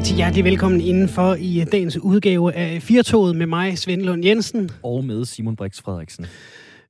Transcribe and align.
rigtig 0.00 0.16
hjertelig 0.16 0.44
velkommen 0.44 0.80
indenfor 0.80 1.34
i 1.34 1.64
dagens 1.72 1.98
udgave 1.98 2.52
af 2.52 2.82
Firtoget 2.82 3.36
med 3.36 3.46
mig, 3.46 3.78
Svend 3.78 4.02
Lund 4.02 4.24
Jensen. 4.24 4.70
Og 4.82 5.04
med 5.04 5.24
Simon 5.24 5.56
Brix 5.56 5.82
Frederiksen. 5.82 6.26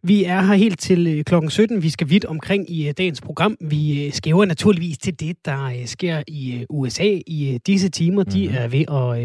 Vi 0.02 0.24
er 0.24 0.40
her 0.40 0.54
helt 0.54 0.80
til 0.80 1.06
øh, 1.06 1.24
klokken 1.24 1.50
17. 1.50 1.82
Vi 1.82 1.90
skal 1.90 2.10
vidt 2.10 2.24
omkring 2.24 2.70
i 2.70 2.88
øh, 2.88 2.94
dagens 2.98 3.20
program. 3.20 3.56
Vi 3.60 4.06
øh, 4.06 4.12
skæver 4.12 4.44
naturligvis 4.44 4.98
til 4.98 5.20
det, 5.20 5.36
der 5.44 5.82
sker 5.86 6.22
i 6.28 6.66
USA 6.70 7.18
i 7.26 7.58
disse 7.66 7.88
timer. 7.88 8.22
De 8.22 8.42
mm-hmm. 8.42 8.62
er 8.62 8.68
ved 8.68 8.84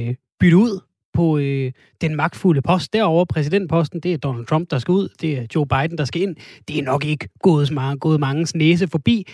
at 0.09 0.15
bytte 0.39 0.57
ud 0.57 0.79
på 1.15 1.37
øh, 1.37 1.71
den 2.01 2.15
magtfulde 2.15 2.61
post 2.61 2.93
derovre, 2.93 3.25
præsidentposten. 3.25 3.99
Det 3.99 4.13
er 4.13 4.17
Donald 4.17 4.45
Trump, 4.45 4.71
der 4.71 4.79
skal 4.79 4.91
ud. 4.91 5.09
Det 5.21 5.37
er 5.37 5.43
Joe 5.55 5.67
Biden, 5.67 5.97
der 5.97 6.05
skal 6.05 6.21
ind. 6.21 6.35
Det 6.67 6.79
er 6.79 6.83
nok 6.83 7.05
ikke 7.05 7.29
gået, 7.41 7.71
mange, 7.71 7.99
gået 7.99 8.19
mangens 8.19 8.55
næse 8.55 8.87
forbi. 8.87 9.27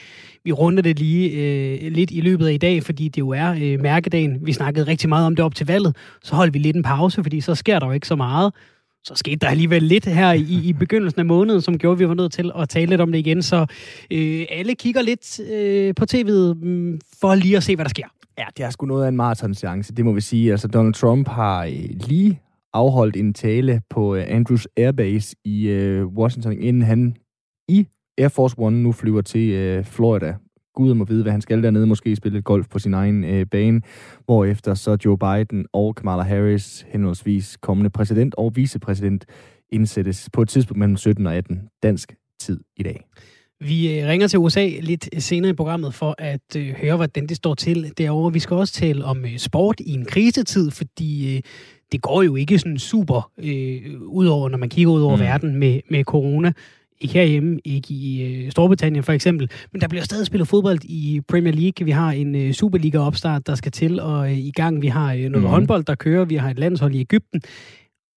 Vi 0.43 0.51
runder 0.51 0.83
det 0.83 0.99
lige 0.99 1.29
øh, 1.29 1.91
lidt 1.91 2.11
i 2.11 2.21
løbet 2.21 2.47
af 2.47 2.53
i 2.53 2.57
dag, 2.57 2.83
fordi 2.83 3.07
det 3.07 3.19
jo 3.19 3.29
er 3.29 3.55
øh, 3.61 3.81
mærkedagen. 3.81 4.45
Vi 4.45 4.53
snakkede 4.53 4.87
rigtig 4.87 5.09
meget 5.09 5.25
om 5.25 5.35
det 5.35 5.45
op 5.45 5.55
til 5.55 5.67
valget. 5.67 5.95
Så 6.23 6.35
holdt 6.35 6.53
vi 6.53 6.59
lidt 6.59 6.75
en 6.75 6.83
pause, 6.83 7.23
fordi 7.23 7.41
så 7.41 7.55
sker 7.55 7.79
der 7.79 7.85
jo 7.85 7.91
ikke 7.91 8.07
så 8.07 8.15
meget. 8.15 8.53
Så 9.03 9.15
skete 9.15 9.35
der 9.35 9.47
alligevel 9.47 9.83
lidt 9.83 10.05
her 10.05 10.33
i, 10.33 10.61
i 10.63 10.73
begyndelsen 10.73 11.19
af 11.19 11.25
måneden, 11.25 11.61
som 11.61 11.77
gjorde, 11.77 11.93
at 11.93 11.99
vi 11.99 12.07
var 12.07 12.13
nødt 12.13 12.33
til 12.33 12.51
at 12.55 12.69
tale 12.69 12.85
lidt 12.85 13.01
om 13.01 13.11
det 13.11 13.19
igen. 13.19 13.41
Så 13.41 13.65
øh, 14.11 14.45
alle 14.49 14.75
kigger 14.75 15.01
lidt 15.01 15.39
øh, 15.39 15.95
på 15.95 16.05
tv'et 16.13 16.65
mm, 16.65 16.99
for 17.21 17.35
lige 17.35 17.57
at 17.57 17.63
se, 17.63 17.75
hvad 17.75 17.85
der 17.85 17.89
sker. 17.89 18.07
Ja, 18.41 18.45
det 18.57 18.65
er 18.65 18.69
sgu 18.69 18.85
noget 18.85 19.03
af 19.03 19.07
en 19.07 19.15
maratonseance, 19.15 19.93
det 19.93 20.05
må 20.05 20.11
vi 20.11 20.21
sige. 20.21 20.51
Altså, 20.51 20.67
Donald 20.67 20.93
Trump 20.93 21.27
har 21.27 21.65
øh, 21.65 21.89
lige 22.07 22.41
afholdt 22.73 23.15
en 23.15 23.33
tale 23.33 23.81
på 23.89 24.15
øh, 24.15 24.23
Andrews 24.27 24.67
Airbase 24.77 25.35
i 25.45 25.67
øh, 25.67 26.07
Washington, 26.07 26.53
inden 26.53 26.81
han 26.81 27.15
i 27.67 27.87
Air 28.17 28.27
Force 28.27 28.55
One 28.57 28.83
nu 28.83 28.91
flyver 28.91 29.21
til 29.21 29.49
øh, 29.49 29.85
Florida. 29.85 30.35
Gud 30.75 30.93
må 30.93 31.05
vide, 31.05 31.21
hvad 31.21 31.31
han 31.31 31.41
skal 31.41 31.63
dernede. 31.63 31.87
Måske 31.87 32.15
spille 32.15 32.41
golf 32.41 32.67
på 32.69 32.79
sin 32.79 32.93
egen 32.93 33.23
øh, 33.23 33.45
bane. 33.45 33.81
Hvorefter 34.25 34.73
så 34.73 34.97
Joe 35.05 35.17
Biden 35.17 35.65
og 35.73 35.95
Kamala 35.95 36.23
Harris, 36.23 36.85
henholdsvis 36.89 37.57
kommende 37.57 37.89
præsident 37.89 38.35
og 38.37 38.55
vicepræsident, 38.55 39.25
indsættes 39.69 40.29
på 40.33 40.41
et 40.41 40.49
tidspunkt 40.49 40.79
mellem 40.79 40.97
17 40.97 41.27
og 41.27 41.35
18 41.35 41.69
dansk 41.83 42.15
tid 42.39 42.59
i 42.77 42.83
dag. 42.83 43.05
Vi 43.63 43.99
øh, 43.99 44.07
ringer 44.07 44.27
til 44.27 44.39
USA 44.39 44.69
lidt 44.81 45.23
senere 45.23 45.51
i 45.51 45.53
programmet 45.53 45.93
for 45.93 46.15
at 46.17 46.55
øh, 46.57 46.67
høre, 46.67 46.95
hvordan 46.95 47.27
det 47.27 47.37
står 47.37 47.53
til 47.53 47.93
derovre. 47.97 48.33
Vi 48.33 48.39
skal 48.39 48.55
også 48.55 48.73
tale 48.73 49.05
om 49.05 49.25
øh, 49.25 49.37
sport 49.37 49.79
i 49.79 49.93
en 49.93 50.05
krisetid, 50.05 50.71
fordi 50.71 51.35
øh, 51.35 51.41
det 51.91 52.01
går 52.01 52.21
jo 52.21 52.35
ikke 52.35 52.59
sådan 52.59 52.79
super 52.79 53.31
øh, 53.37 54.01
udover, 54.01 54.49
når 54.49 54.57
man 54.57 54.69
kigger 54.69 54.91
ud 54.91 55.01
over 55.01 55.15
mm. 55.15 55.21
verden 55.21 55.55
med, 55.55 55.79
med 55.89 56.03
corona. 56.03 56.51
Ikke 57.01 57.13
herhjemme, 57.13 57.59
ikke 57.65 57.93
i 57.93 58.23
øh, 58.23 58.51
Storbritannien 58.51 59.03
for 59.03 59.13
eksempel, 59.13 59.49
men 59.71 59.81
der 59.81 59.87
bliver 59.87 60.03
stadig 60.03 60.25
spillet 60.25 60.47
fodbold 60.47 60.79
i 60.83 61.21
Premier 61.27 61.53
League. 61.53 61.85
Vi 61.85 61.91
har 61.91 62.11
en 62.11 62.35
øh, 62.35 62.53
Superliga-opstart, 62.53 63.47
der 63.47 63.55
skal 63.55 63.71
til, 63.71 63.99
og 63.99 64.31
øh, 64.31 64.37
i 64.37 64.51
gang 64.51 64.81
vi 64.81 64.87
har 64.87 65.13
øh, 65.13 65.19
noget 65.19 65.43
mm. 65.43 65.45
håndbold, 65.45 65.83
der 65.83 65.95
kører. 65.95 66.25
Vi 66.25 66.35
har 66.35 66.49
et 66.49 66.59
landshold 66.59 66.95
i 66.95 66.99
Ægypten. 66.99 67.41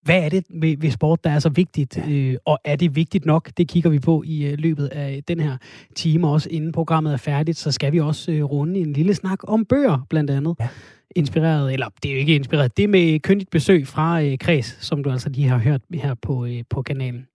Hvad 0.05 0.24
er 0.24 0.28
det 0.28 0.44
ved, 0.50 0.77
ved 0.77 0.91
sport, 0.91 1.24
der 1.24 1.30
er 1.30 1.38
så 1.38 1.48
vigtigt, 1.48 1.98
øh, 2.08 2.36
og 2.44 2.58
er 2.64 2.77
det 2.77 2.97
vigtigt 2.97 3.27
nok? 3.27 3.50
Det 3.56 3.69
kigger 3.69 3.91
vi 3.91 3.98
på 3.98 4.22
i 4.27 4.46
øh, 4.46 4.58
løbet 4.58 4.86
af 4.86 5.24
den 5.28 5.41
her 5.41 5.56
time, 5.96 6.28
også 6.28 6.48
inden 6.50 6.72
programmet 6.72 7.12
er 7.12 7.16
færdigt. 7.16 7.58
Så 7.58 7.72
skal 7.72 7.92
vi 7.92 8.00
også 8.00 8.33
øh, 8.33 8.44
runde 8.44 8.80
en 8.80 8.92
lille 8.92 9.14
snak 9.14 9.38
om 9.42 9.64
bøger, 9.64 10.06
blandt 10.11 10.30
andet. 10.30 10.56
Ja. 10.61 10.69
Inspireret, 11.16 11.72
eller 11.72 11.86
det 12.02 12.08
er 12.08 12.12
jo 12.14 12.19
ikke 12.19 12.34
inspireret, 12.34 12.77
det 12.77 12.91
med 12.91 13.20
køndigt 13.20 13.50
besøg 13.50 13.86
fra 13.86 14.22
øh, 14.22 14.38
Kreds, 14.38 14.84
som 14.84 15.05
du 15.05 15.11
altså 15.11 15.28
lige 15.28 15.48
har 15.48 15.58
hørt 15.58 15.80
her 15.94 16.14
på, 16.14 16.46
øh, 16.46 16.62
på 16.70 16.83
kanalen. 16.83 17.27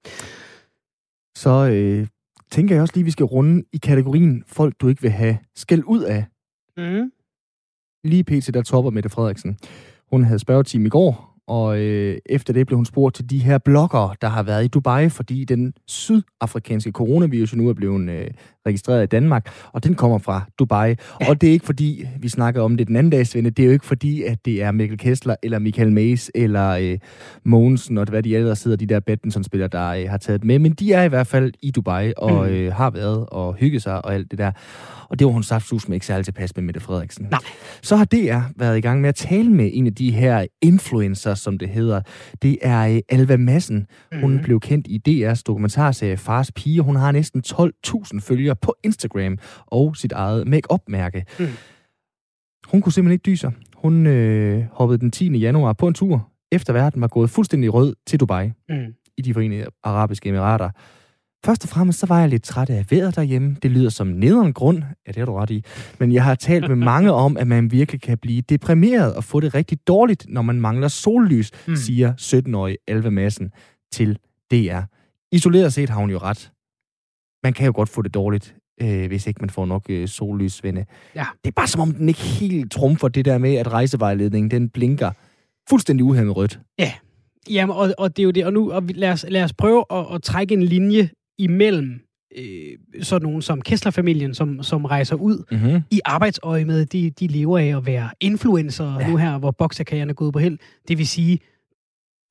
Så 1.37 1.69
øh, 1.71 2.07
tænker 2.51 2.75
jeg 2.75 2.81
også 2.81 2.93
lige, 2.95 3.01
at 3.01 3.05
vi 3.05 3.11
skal 3.11 3.25
runde 3.25 3.63
i 3.73 3.77
kategorien 3.77 4.43
folk, 4.47 4.75
du 4.81 4.87
ikke 4.87 5.01
vil 5.01 5.11
have 5.11 5.37
skæld 5.55 5.83
ud 5.85 6.01
af. 6.01 6.25
Mm. 6.77 7.11
Lige 8.03 8.23
pt. 8.23 8.53
der 8.53 8.61
topper 8.61 8.91
Mette 8.91 9.09
Frederiksen. 9.09 9.57
Hun 10.11 10.23
havde 10.23 10.39
spørgetime 10.39 10.85
i 10.85 10.89
går, 10.89 11.28
og 11.49 11.79
øh, 11.79 12.17
efter 12.25 12.53
det 12.53 12.67
blev 12.67 12.77
hun 12.77 12.85
spurgt 12.85 13.15
til 13.15 13.29
de 13.29 13.39
her 13.39 13.57
bloggere, 13.57 14.15
der 14.21 14.27
har 14.27 14.43
været 14.43 14.65
i 14.65 14.67
Dubai, 14.67 15.09
fordi 15.09 15.45
den 15.45 15.73
sydafrikanske 15.87 16.91
coronavirus 16.91 17.55
nu 17.55 17.69
er 17.69 17.73
blevet 17.73 18.09
øh, 18.09 18.27
registreret 18.67 19.03
i 19.03 19.05
Danmark, 19.05 19.49
og 19.73 19.83
den 19.83 19.95
kommer 19.95 20.17
fra 20.17 20.41
Dubai. 20.59 20.89
Ja. 20.89 21.29
Og 21.29 21.41
det 21.41 21.47
er 21.49 21.51
ikke 21.51 21.65
fordi, 21.65 22.05
vi 22.19 22.29
snakker 22.29 22.61
om 22.61 22.77
det 22.77 22.87
den 22.87 22.95
anden 22.95 23.11
dag, 23.11 23.27
Svende, 23.27 23.49
det 23.49 23.63
er 23.63 23.67
jo 23.67 23.71
ikke 23.71 23.85
fordi, 23.85 24.23
at 24.23 24.45
det 24.45 24.63
er 24.63 24.71
Mikkel 24.71 24.97
Kessler, 24.97 25.35
eller 25.43 25.59
Michael 25.59 25.91
Mays, 25.91 26.31
eller 26.35 26.69
øh, 26.69 26.97
Mogensen, 27.43 27.97
og 27.97 28.05
hvad 28.09 28.23
de 28.23 28.35
ellers 28.35 28.59
sidder, 28.59 28.77
de 28.77 28.85
der 28.85 28.99
badmintonspillere, 28.99 29.69
der 29.71 29.89
øh, 29.89 30.09
har 30.09 30.17
taget 30.17 30.43
med. 30.43 30.59
Men 30.59 30.71
de 30.71 30.93
er 30.93 31.03
i 31.03 31.07
hvert 31.07 31.27
fald 31.27 31.53
i 31.61 31.71
Dubai, 31.71 32.13
og 32.17 32.45
mm. 32.45 32.53
øh, 32.53 32.73
har 32.73 32.89
været 32.89 33.25
og 33.31 33.53
hygget 33.53 33.81
sig 33.81 34.05
og 34.05 34.13
alt 34.13 34.31
det 34.31 34.39
der. 34.39 34.51
Og 35.09 35.19
det 35.19 35.27
var 35.27 35.33
hun 35.33 35.43
saftsus 35.43 35.87
med 35.87 35.95
ikke 35.95 36.05
særlig 36.05 36.25
tilpas 36.25 36.55
med 36.55 36.63
Mette 36.63 36.79
Frederiksen. 36.79 37.27
Nej. 37.31 37.39
Så 37.81 37.95
har 37.95 38.05
DR 38.05 38.39
været 38.55 38.77
i 38.77 38.81
gang 38.81 39.01
med 39.01 39.09
at 39.09 39.15
tale 39.15 39.49
med 39.49 39.69
en 39.73 39.87
af 39.87 39.95
de 39.95 40.11
her 40.11 40.45
influencers, 40.61 41.39
som 41.39 41.57
det 41.57 41.69
hedder. 41.69 42.01
Det 42.41 42.57
er 42.61 42.87
øh, 42.87 42.99
Alva 43.09 43.37
Madsen. 43.37 43.87
Hun 44.21 44.33
mm. 44.33 44.43
blev 44.43 44.59
kendt 44.59 44.87
i 44.89 45.01
DR's 45.09 45.41
dokumentarserie 45.47 46.17
Fars 46.17 46.51
Pige. 46.51 46.81
Hun 46.81 46.95
har 46.95 47.11
næsten 47.11 47.43
12.000 47.47 48.19
følgere 48.19 48.55
på 48.55 48.75
Instagram 48.83 49.37
og 49.65 49.95
sit 49.95 50.11
eget 50.11 50.47
make-up-mærke. 50.47 51.25
Mm. 51.39 51.47
Hun 52.67 52.81
kunne 52.81 52.93
simpelthen 52.93 53.13
ikke 53.13 53.25
dyse 53.25 53.51
Hun 53.75 54.07
øh, 54.07 54.63
hoppede 54.71 54.99
den 54.99 55.11
10. 55.11 55.37
januar 55.37 55.73
på 55.73 55.87
en 55.87 55.93
tur, 55.93 56.29
efter 56.51 56.73
verden 56.73 57.01
var 57.01 57.07
gået 57.07 57.29
fuldstændig 57.29 57.73
rød 57.73 57.95
til 58.07 58.19
Dubai 58.19 58.51
mm. 58.69 58.93
i 59.17 59.21
de 59.21 59.33
forenede 59.33 59.65
arabiske 59.83 60.29
emirater. 60.29 60.69
Først 61.45 61.63
og 61.63 61.69
fremmest 61.69 61.99
så 61.99 62.05
var 62.05 62.19
jeg 62.19 62.29
lidt 62.29 62.43
træt 62.43 62.69
af 62.69 62.85
vejret 62.89 63.15
derhjemme. 63.15 63.57
Det 63.63 63.71
lyder 63.71 63.89
som 63.89 64.07
nederen 64.07 64.53
grund. 64.53 64.83
Ja, 65.07 65.11
det 65.11 65.15
har 65.15 65.25
du 65.25 65.33
ret 65.33 65.49
i. 65.49 65.63
Men 65.99 66.11
jeg 66.13 66.23
har 66.23 66.35
talt 66.35 66.67
med 66.67 66.75
mange 66.75 67.11
om, 67.11 67.37
at 67.37 67.47
man 67.47 67.71
virkelig 67.71 68.01
kan 68.01 68.17
blive 68.17 68.41
deprimeret 68.41 69.15
og 69.15 69.23
få 69.23 69.39
det 69.39 69.55
rigtig 69.55 69.87
dårligt, 69.87 70.25
når 70.29 70.41
man 70.41 70.61
mangler 70.61 70.87
sollys, 70.87 71.51
mm. 71.67 71.75
siger 71.75 72.13
17-årige 72.21 72.77
Alva 72.87 73.09
Madsen 73.09 73.51
til 73.91 74.19
DR. 74.51 74.81
Isoleret 75.31 75.73
set 75.73 75.89
har 75.89 75.99
hun 75.99 76.09
jo 76.09 76.17
ret. 76.17 76.51
Man 77.43 77.53
kan 77.53 77.65
jo 77.65 77.71
godt 77.75 77.89
få 77.89 78.01
det 78.01 78.13
dårligt, 78.13 78.55
øh, 78.81 79.07
hvis 79.07 79.27
ikke 79.27 79.41
man 79.41 79.49
får 79.49 79.65
nok 79.65 79.85
øh, 79.89 80.07
sollys, 80.07 80.63
vende. 80.63 80.85
Ja. 81.15 81.25
Det 81.43 81.47
er 81.49 81.55
bare 81.55 81.67
som 81.67 81.81
om, 81.81 81.91
den 81.91 82.07
ikke 82.07 82.21
helt 82.21 82.71
trumfer 82.71 83.07
det 83.07 83.25
der 83.25 83.37
med, 83.37 83.55
at 83.55 83.71
rejsevejledningen 83.71 84.51
den 84.51 84.69
blinker 84.69 85.11
fuldstændig 85.69 86.03
uhæmmet 86.03 86.35
rødt. 86.35 86.59
Ja, 86.79 86.93
Jamen, 87.49 87.75
og, 87.75 87.93
og 87.97 88.17
det 88.17 88.23
er 88.23 88.25
jo 88.25 88.31
det. 88.31 88.45
Og 88.45 88.53
nu 88.53 88.71
og 88.71 88.83
lad, 88.89 89.11
os, 89.11 89.25
lad 89.29 89.43
os 89.43 89.53
prøve 89.53 89.85
at, 89.91 90.05
at 90.13 90.23
trække 90.23 90.53
en 90.53 90.63
linje 90.63 91.09
imellem 91.39 91.99
øh, 92.37 93.03
sådan 93.03 93.25
nogen 93.25 93.41
som 93.41 93.61
Kessler-familien, 93.61 94.33
som, 94.33 94.63
som 94.63 94.85
rejser 94.85 95.15
ud 95.15 95.43
mm-hmm. 95.51 95.81
i 95.91 96.01
arbejdsøje 96.05 96.65
med, 96.65 96.85
de, 96.85 97.09
de 97.09 97.27
lever 97.27 97.57
af 97.57 97.77
at 97.77 97.85
være 97.85 98.09
influencer 98.19 98.99
ja. 98.99 99.07
nu 99.07 99.17
her, 99.17 99.37
hvor 99.37 99.51
bokserkarrieren 99.51 100.09
er 100.09 100.13
gået 100.13 100.33
på 100.33 100.39
held. 100.39 100.57
Det 100.87 100.97
vil 100.97 101.07
sige, 101.07 101.39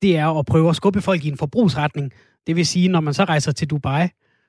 det 0.01 0.17
er 0.17 0.39
at 0.39 0.45
prøve 0.45 0.69
at 0.69 0.75
skubbe 0.75 1.01
folk 1.01 1.25
i 1.25 1.27
en 1.27 1.37
forbrugsretning. 1.37 2.11
Det 2.47 2.55
vil 2.55 2.65
sige, 2.65 2.87
når 2.87 2.99
man 2.99 3.13
så 3.13 3.23
rejser 3.23 3.51
til 3.51 3.67
Dubai, 3.67 4.07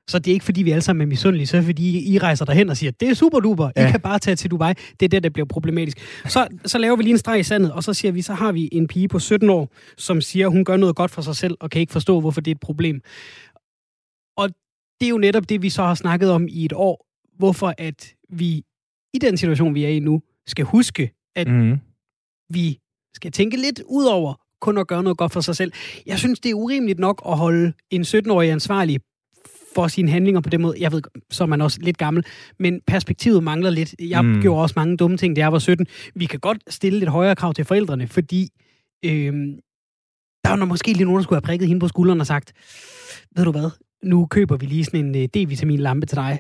så 0.09 0.19
det 0.19 0.31
er 0.31 0.33
ikke, 0.33 0.45
fordi 0.45 0.63
vi 0.63 0.71
alle 0.71 0.83
sammen 0.83 1.03
er 1.03 1.07
misundelige, 1.07 1.47
så 1.47 1.57
er 1.57 1.63
fordi 1.63 2.15
I 2.15 2.19
rejser 2.19 2.45
derhen 2.45 2.71
og 2.71 2.77
siger, 2.77 2.91
det 2.91 3.09
er 3.09 3.15
super 3.15 3.41
duper, 3.41 3.71
ja. 3.77 3.89
I 3.89 3.91
kan 3.91 4.01
bare 4.01 4.19
tage 4.19 4.37
til 4.37 4.51
Dubai. 4.51 4.75
Det 5.01 5.07
er 5.07 5.09
det, 5.09 5.23
der 5.23 5.31
bliver 5.31 5.47
problematisk. 5.47 5.99
Så, 6.27 6.47
så 6.65 6.79
laver 6.79 6.97
vi 6.97 7.03
lige 7.03 7.13
en 7.13 7.19
streg 7.19 7.41
i 7.41 7.43
sandet, 7.43 7.73
og 7.73 7.85
så 7.85 7.95
siger 7.95 8.13
vi, 8.13 8.23
så 8.23 8.35
har 8.35 8.53
vi 8.53 8.69
en 8.73 8.87
pige 8.87 9.09
på 9.09 9.19
17 9.19 9.51
år, 9.51 9.73
som 9.97 10.21
siger, 10.21 10.49
hun 10.49 10.65
gør 10.65 10.77
noget 10.77 10.97
godt 10.97 11.11
for 11.11 11.23
sig 11.23 11.37
selv, 11.37 11.57
og 11.61 11.71
kan 11.71 11.81
ikke 11.81 11.93
forstå, 11.93 12.21
hvorfor 12.21 12.41
det 12.41 12.51
er 12.51 12.55
et 12.55 12.61
problem. 12.61 13.03
Og 14.37 14.49
det 15.01 15.07
er 15.07 15.11
jo 15.11 15.19
netop 15.19 15.49
det, 15.49 15.63
vi 15.63 15.71
så 15.71 15.83
har 15.83 15.95
snakket 15.95 16.31
om 16.31 16.49
i 16.49 16.65
et 16.65 16.73
år, 16.73 17.07
hvorfor 17.39 17.75
at 17.79 18.15
vi 18.29 18.65
i 19.15 19.19
den 19.19 19.37
situation, 19.37 19.75
vi 19.75 19.85
er 19.85 19.89
i 19.89 19.99
nu, 19.99 20.23
skal 20.47 20.65
huske, 20.65 21.11
at 21.37 21.49
mm. 21.49 21.79
vi 22.51 22.79
skal 23.15 23.33
tænke 23.33 23.57
lidt 23.57 23.83
ud 23.87 24.05
over 24.05 24.35
kun 24.61 24.79
at 24.79 24.87
gøre 24.87 25.03
noget 25.03 25.19
godt 25.19 25.33
for 25.33 25.41
sig 25.41 25.57
selv. 25.57 25.73
Jeg 26.07 26.19
synes, 26.19 26.41
det 26.41 26.51
er 26.51 26.55
urimeligt 26.55 26.99
nok 26.99 27.23
at 27.27 27.39
holde 27.39 27.73
en 27.91 28.03
17-årig 28.03 28.51
ansvarlig 28.51 29.01
for 29.75 29.89
sine 29.89 30.11
handlinger 30.11 30.41
på 30.41 30.51
den 30.51 30.63
måde. 30.63 30.77
Jeg 30.81 30.93
ved, 30.93 31.03
så 31.31 31.45
er 31.45 31.47
man 31.49 31.61
også 31.61 31.79
lidt 31.81 31.99
gammel, 31.99 32.25
men 32.59 32.81
perspektivet 32.87 33.43
mangler 33.43 33.71
lidt. 33.71 33.95
Jeg 34.01 34.25
mm. 34.25 34.41
gjorde 34.41 34.63
også 34.63 34.73
mange 34.77 34.97
dumme 34.97 35.17
ting, 35.17 35.37
da 35.37 35.41
jeg 35.41 35.53
var 35.53 35.59
17. 35.59 35.87
Vi 36.15 36.27
kan 36.27 36.41
godt 36.41 36.59
stille 36.69 36.99
lidt 36.99 37.11
højere 37.11 37.37
krav 37.37 37.55
til 37.55 37.65
forældrene, 37.65 38.09
fordi 38.09 38.49
øh, 39.05 39.33
der 40.45 40.57
var 40.57 40.65
måske 40.65 40.93
lige 40.93 41.05
nogen, 41.05 41.17
der 41.17 41.23
skulle 41.23 41.37
have 41.37 41.47
prikket 41.47 41.69
hende 41.69 41.81
på 41.81 41.89
skulderen 41.89 42.21
og 42.21 42.27
sagt, 42.27 42.53
ved 43.37 43.45
du 43.45 43.51
hvad, 43.51 43.71
nu 44.05 44.27
køber 44.27 44.57
vi 44.57 44.67
lige 44.67 44.85
sådan 44.85 45.05
en 45.05 45.15
uh, 45.15 45.23
D-vitamin-lampe 45.23 46.07
til 46.07 46.17
dig, 46.17 46.39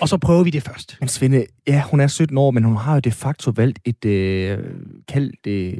og 0.00 0.08
så 0.08 0.18
prøver 0.18 0.44
vi 0.44 0.50
det 0.50 0.62
først. 0.62 0.96
Men 1.00 1.08
Svende, 1.08 1.46
ja, 1.66 1.82
hun 1.90 2.00
er 2.00 2.06
17 2.06 2.38
år, 2.38 2.50
men 2.50 2.64
hun 2.64 2.76
har 2.76 2.94
jo 2.94 3.00
de 3.00 3.10
facto 3.10 3.52
valgt 3.56 3.78
et, 3.84 4.04
øh, 4.04 4.58
kaldt, 5.08 5.46
øh, 5.46 5.74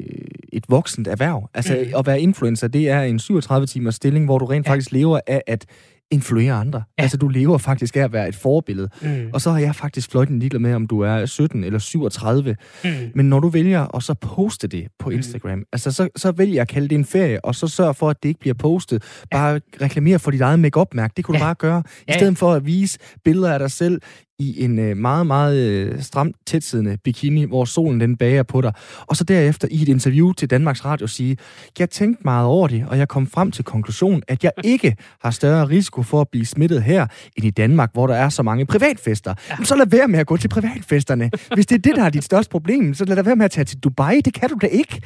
et 0.52 0.64
voksent 0.68 1.08
erhverv. 1.08 1.48
Altså, 1.54 1.86
mm. 1.86 1.98
at 1.98 2.06
være 2.06 2.20
influencer, 2.20 2.68
det 2.68 2.88
er 2.88 3.02
en 3.02 3.20
37-timers 3.22 3.94
stilling, 3.94 4.24
hvor 4.24 4.38
du 4.38 4.44
rent 4.44 4.66
ja. 4.66 4.72
faktisk 4.72 4.92
lever 4.92 5.20
af 5.26 5.42
at 5.46 5.66
influere 6.10 6.52
andre. 6.52 6.82
Ja. 6.98 7.02
Altså, 7.02 7.16
du 7.16 7.28
lever 7.28 7.58
faktisk 7.58 7.96
af 7.96 8.00
at 8.00 8.12
være 8.12 8.28
et 8.28 8.34
forbillede. 8.34 8.88
Mm. 9.02 9.30
Og 9.32 9.40
så 9.40 9.50
har 9.50 9.58
jeg 9.58 9.74
faktisk 9.74 10.10
fløjten 10.10 10.38
ligeglad 10.38 10.60
med, 10.60 10.74
om 10.74 10.86
du 10.86 11.00
er 11.00 11.26
17 11.26 11.64
eller 11.64 11.78
37. 11.78 12.56
Mm. 12.84 12.90
Men 13.14 13.28
når 13.28 13.40
du 13.40 13.48
vælger 13.48 13.96
at 13.96 14.02
så 14.02 14.14
poste 14.14 14.68
det 14.68 14.88
på 14.98 15.10
mm. 15.10 15.16
Instagram, 15.16 15.58
mm. 15.58 15.64
altså, 15.72 15.92
så, 15.92 16.08
så 16.16 16.32
vælger 16.32 16.54
jeg 16.54 16.62
at 16.62 16.68
kalde 16.68 16.88
det 16.88 16.94
en 16.94 17.04
ferie, 17.04 17.44
og 17.44 17.54
så 17.54 17.66
sørg 17.66 17.96
for, 17.96 18.10
at 18.10 18.22
det 18.22 18.28
ikke 18.28 18.40
bliver 18.40 18.54
postet. 18.54 19.02
Bare 19.30 19.52
ja. 19.52 19.84
reklamere 19.84 20.18
for 20.18 20.30
dit 20.30 20.40
eget 20.40 20.58
make-up-mærke. 20.58 21.12
Det 21.16 21.24
kunne 21.24 21.38
ja. 21.38 21.44
du 21.44 21.44
bare 21.44 21.54
gøre. 21.54 21.82
I 22.00 22.04
ja. 22.08 22.16
stedet 22.16 22.38
for 22.38 22.52
at 22.52 22.66
vise 22.66 22.98
billeder 23.24 23.52
af 23.52 23.58
dig 23.58 23.70
selv 23.70 24.00
i 24.40 24.64
en 24.64 24.78
øh, 24.78 24.96
meget, 24.96 25.26
meget 25.26 25.56
øh, 25.56 26.02
stramt 26.02 26.36
tætsiddende 26.46 26.96
bikini, 27.04 27.44
hvor 27.44 27.64
solen 27.64 28.00
den 28.00 28.16
bager 28.16 28.42
på 28.42 28.60
dig, 28.60 28.72
og 29.06 29.16
så 29.16 29.24
derefter 29.24 29.68
i 29.70 29.82
et 29.82 29.88
interview 29.88 30.32
til 30.32 30.50
Danmarks 30.50 30.84
Radio 30.84 31.06
sige, 31.06 31.36
jeg 31.78 31.90
tænkte 31.90 32.22
meget 32.24 32.46
over 32.46 32.68
det, 32.68 32.84
og 32.88 32.98
jeg 32.98 33.08
kom 33.08 33.26
frem 33.26 33.50
til 33.50 33.64
konklusion, 33.64 34.22
at 34.28 34.44
jeg 34.44 34.52
ikke 34.64 34.96
har 35.20 35.30
større 35.30 35.68
risiko 35.68 36.02
for 36.02 36.20
at 36.20 36.28
blive 36.28 36.46
smittet 36.46 36.82
her, 36.82 37.06
end 37.36 37.46
i 37.46 37.50
Danmark, 37.50 37.90
hvor 37.92 38.06
der 38.06 38.14
er 38.14 38.28
så 38.28 38.42
mange 38.42 38.66
privatfester. 38.66 39.34
Ja. 39.50 39.56
Men 39.56 39.66
så 39.66 39.76
lad 39.76 39.86
være 39.86 40.08
med 40.08 40.18
at 40.18 40.26
gå 40.26 40.36
til 40.36 40.48
privatfesterne. 40.48 41.30
Hvis 41.54 41.66
det 41.66 41.74
er 41.74 41.82
det, 41.82 41.96
der 41.96 42.04
er 42.04 42.10
dit 42.10 42.24
største 42.24 42.50
problem, 42.50 42.94
så 42.94 43.04
lad 43.04 43.22
være 43.22 43.36
med 43.36 43.44
at 43.44 43.50
tage 43.50 43.64
til 43.64 43.78
Dubai. 43.78 44.20
Det 44.20 44.34
kan 44.34 44.48
du 44.48 44.58
da 44.62 44.66
ikke. 44.66 45.02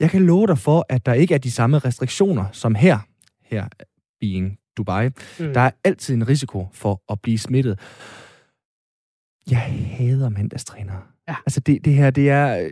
Jeg 0.00 0.10
kan 0.10 0.26
love 0.26 0.46
dig 0.46 0.58
for, 0.58 0.86
at 0.88 1.06
der 1.06 1.12
ikke 1.12 1.34
er 1.34 1.38
de 1.38 1.50
samme 1.50 1.78
restriktioner 1.78 2.44
som 2.52 2.74
her, 2.74 2.98
her 3.50 3.64
being 4.20 4.56
Dubai. 4.76 5.08
Mm. 5.08 5.52
Der 5.54 5.60
er 5.60 5.70
altid 5.84 6.14
en 6.14 6.28
risiko 6.28 6.66
for 6.72 7.02
at 7.12 7.20
blive 7.22 7.38
smittet. 7.38 7.78
Jeg 9.50 9.86
hader 9.98 10.28
mandagstrænere. 10.28 11.02
Ja. 11.28 11.36
Altså 11.46 11.60
det, 11.60 11.84
det 11.84 11.94
her, 11.94 12.10
det 12.10 12.30
er... 12.30 12.58
Øh, 12.58 12.70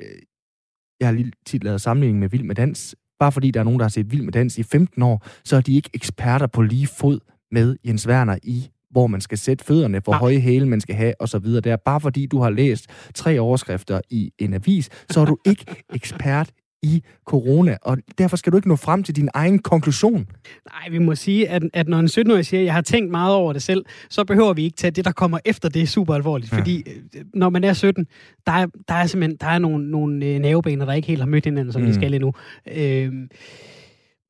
jeg 1.01 1.09
har 1.09 1.13
lige 1.13 1.33
tit 1.47 1.65
lavet 1.65 1.81
sammenligning 1.81 2.19
med 2.19 2.29
Vild 2.29 2.43
med 2.43 2.55
Dans. 2.55 2.97
Bare 3.19 3.33
fordi 3.33 3.51
der 3.51 3.61
er 3.61 3.65
nogen, 3.65 3.79
der 3.79 3.85
har 3.85 3.91
set 3.91 4.11
Vild 4.13 4.23
med 4.23 4.33
Dans 4.33 4.59
i 4.59 4.63
15 4.63 5.03
år, 5.03 5.27
så 5.45 5.57
er 5.57 5.61
de 5.61 5.75
ikke 5.75 5.91
eksperter 5.95 6.47
på 6.47 6.63
lige 6.63 6.87
fod 6.87 7.21
med 7.51 7.77
Jens 7.87 8.09
Werner 8.09 8.39
i 8.43 8.71
hvor 8.91 9.07
man 9.07 9.21
skal 9.21 9.39
sætte 9.39 9.65
fødderne, 9.65 9.99
hvor 9.99 10.13
ja. 10.13 10.19
høje 10.19 10.39
hæle 10.39 10.69
man 10.69 10.81
skal 10.81 10.95
have, 10.95 11.15
og 11.21 11.29
så 11.29 11.39
videre. 11.39 11.61
Det 11.61 11.73
er 11.73 11.77
bare 11.77 12.01
fordi, 12.01 12.27
du 12.27 12.41
har 12.41 12.51
læst 12.51 12.87
tre 13.15 13.39
overskrifter 13.39 14.01
i 14.11 14.33
en 14.39 14.55
avis, 14.55 14.89
så 15.11 15.21
er 15.21 15.25
du 15.25 15.37
ikke 15.47 15.65
ekspert 15.95 16.51
i 16.83 17.03
corona, 17.25 17.77
og 17.83 17.99
derfor 18.19 18.37
skal 18.37 18.53
du 18.53 18.57
ikke 18.57 18.69
nå 18.69 18.77
frem 18.77 19.03
til 19.03 19.17
din 19.17 19.29
egen 19.35 19.59
konklusion. 19.59 20.27
Nej, 20.73 20.91
vi 20.91 20.99
må 20.99 21.15
sige, 21.15 21.49
at, 21.49 21.63
at 21.73 21.89
når 21.89 21.99
en 21.99 22.07
17-årig 22.07 22.47
siger, 22.47 22.61
at 22.61 22.65
jeg 22.65 22.75
har 22.75 22.81
tænkt 22.81 23.11
meget 23.11 23.35
over 23.35 23.53
det 23.53 23.63
selv, 23.63 23.85
så 24.11 24.25
behøver 24.25 24.53
vi 24.53 24.65
ikke 24.65 24.77
tage 24.77 24.91
det, 24.91 25.05
der 25.05 25.13
kommer 25.13 25.39
efter 25.45 25.69
det, 25.69 25.89
super 25.89 26.15
alvorligt. 26.15 26.53
Ja. 26.53 26.59
Fordi 26.59 26.85
øh, 26.87 27.25
når 27.35 27.51
man 27.51 27.65
er 27.65 27.73
17, 27.73 28.07
der 28.47 28.53
er, 28.53 28.67
der 28.89 28.95
er 28.95 29.07
simpelthen 29.07 29.37
der 29.41 29.47
er 29.47 29.59
nogle, 29.59 29.91
nogle 29.91 30.27
øh, 30.27 30.39
nervebaner, 30.39 30.85
der 30.85 30.93
ikke 30.93 31.09
helt 31.09 31.21
har 31.21 31.27
mødt 31.27 31.45
hinanden, 31.45 31.73
som 31.73 31.83
mm. 31.83 31.89
de 31.89 31.95
skal 31.95 32.15
endnu. 32.15 32.33
Øh, 32.77 33.13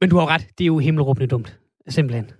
men 0.00 0.10
du 0.10 0.16
har 0.16 0.26
ret, 0.26 0.46
det 0.58 0.64
er 0.64 0.66
jo 0.66 0.78
himmelråbende 0.78 1.26
dumt. 1.26 1.58
Simpelthen. 1.88 2.30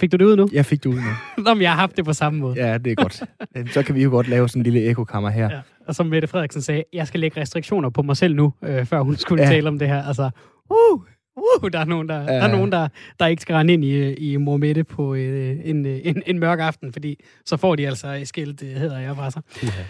Fik 0.00 0.12
du 0.12 0.16
det 0.16 0.24
ud 0.24 0.36
nu? 0.36 0.48
Jeg 0.52 0.66
fik 0.66 0.84
det 0.84 0.90
ud 0.90 0.94
nu. 0.94 1.10
Nå, 1.44 1.54
men 1.54 1.62
jeg 1.62 1.70
har 1.70 1.76
haft 1.76 1.96
det 1.96 2.04
på 2.04 2.12
samme 2.12 2.38
måde. 2.38 2.66
Ja, 2.66 2.78
det 2.78 2.90
er 2.90 2.94
godt. 2.94 3.22
Så 3.74 3.82
kan 3.82 3.94
vi 3.94 4.02
jo 4.02 4.10
godt 4.10 4.28
lave 4.28 4.48
sådan 4.48 4.60
en 4.60 4.64
lille 4.64 4.90
ekokammer 4.90 5.30
her. 5.30 5.50
Ja. 5.50 5.60
Og 5.86 5.94
som 5.94 6.06
Mette 6.06 6.28
Frederiksen 6.28 6.62
sagde, 6.62 6.84
jeg 6.92 7.06
skal 7.06 7.20
lægge 7.20 7.40
restriktioner 7.40 7.90
på 7.90 8.02
mig 8.02 8.16
selv 8.16 8.34
nu, 8.34 8.52
øh, 8.62 8.86
før 8.86 9.00
hun 9.00 9.16
skulle 9.16 9.42
ja. 9.42 9.48
tale 9.48 9.68
om 9.68 9.78
det 9.78 9.88
her. 9.88 10.02
Altså, 10.02 10.30
uh, 10.70 11.00
uh, 11.36 11.70
der 11.72 11.78
er 11.78 11.84
nogen, 11.84 12.08
der, 12.08 12.20
ja. 12.20 12.26
der, 12.26 12.42
er 12.42 12.52
nogen 12.52 12.72
der, 12.72 12.88
der 13.20 13.26
ikke 13.26 13.42
skal 13.42 13.54
rende 13.54 13.72
ind 13.72 13.84
i, 13.84 14.14
i 14.14 14.36
mor 14.36 14.56
Mette 14.56 14.84
på 14.84 15.14
øh, 15.14 15.56
en, 15.64 15.86
en, 15.86 16.22
en 16.26 16.38
mørk 16.38 16.60
aften, 16.60 16.92
fordi 16.92 17.24
så 17.44 17.56
får 17.56 17.76
de 17.76 17.86
altså 17.86 18.20
skilt, 18.24 18.62
øh, 18.62 18.68
hedder 18.68 18.98
jeg 18.98 19.16
fra 19.16 19.30
sig. 19.30 19.42
Uh-huh. 19.46 19.82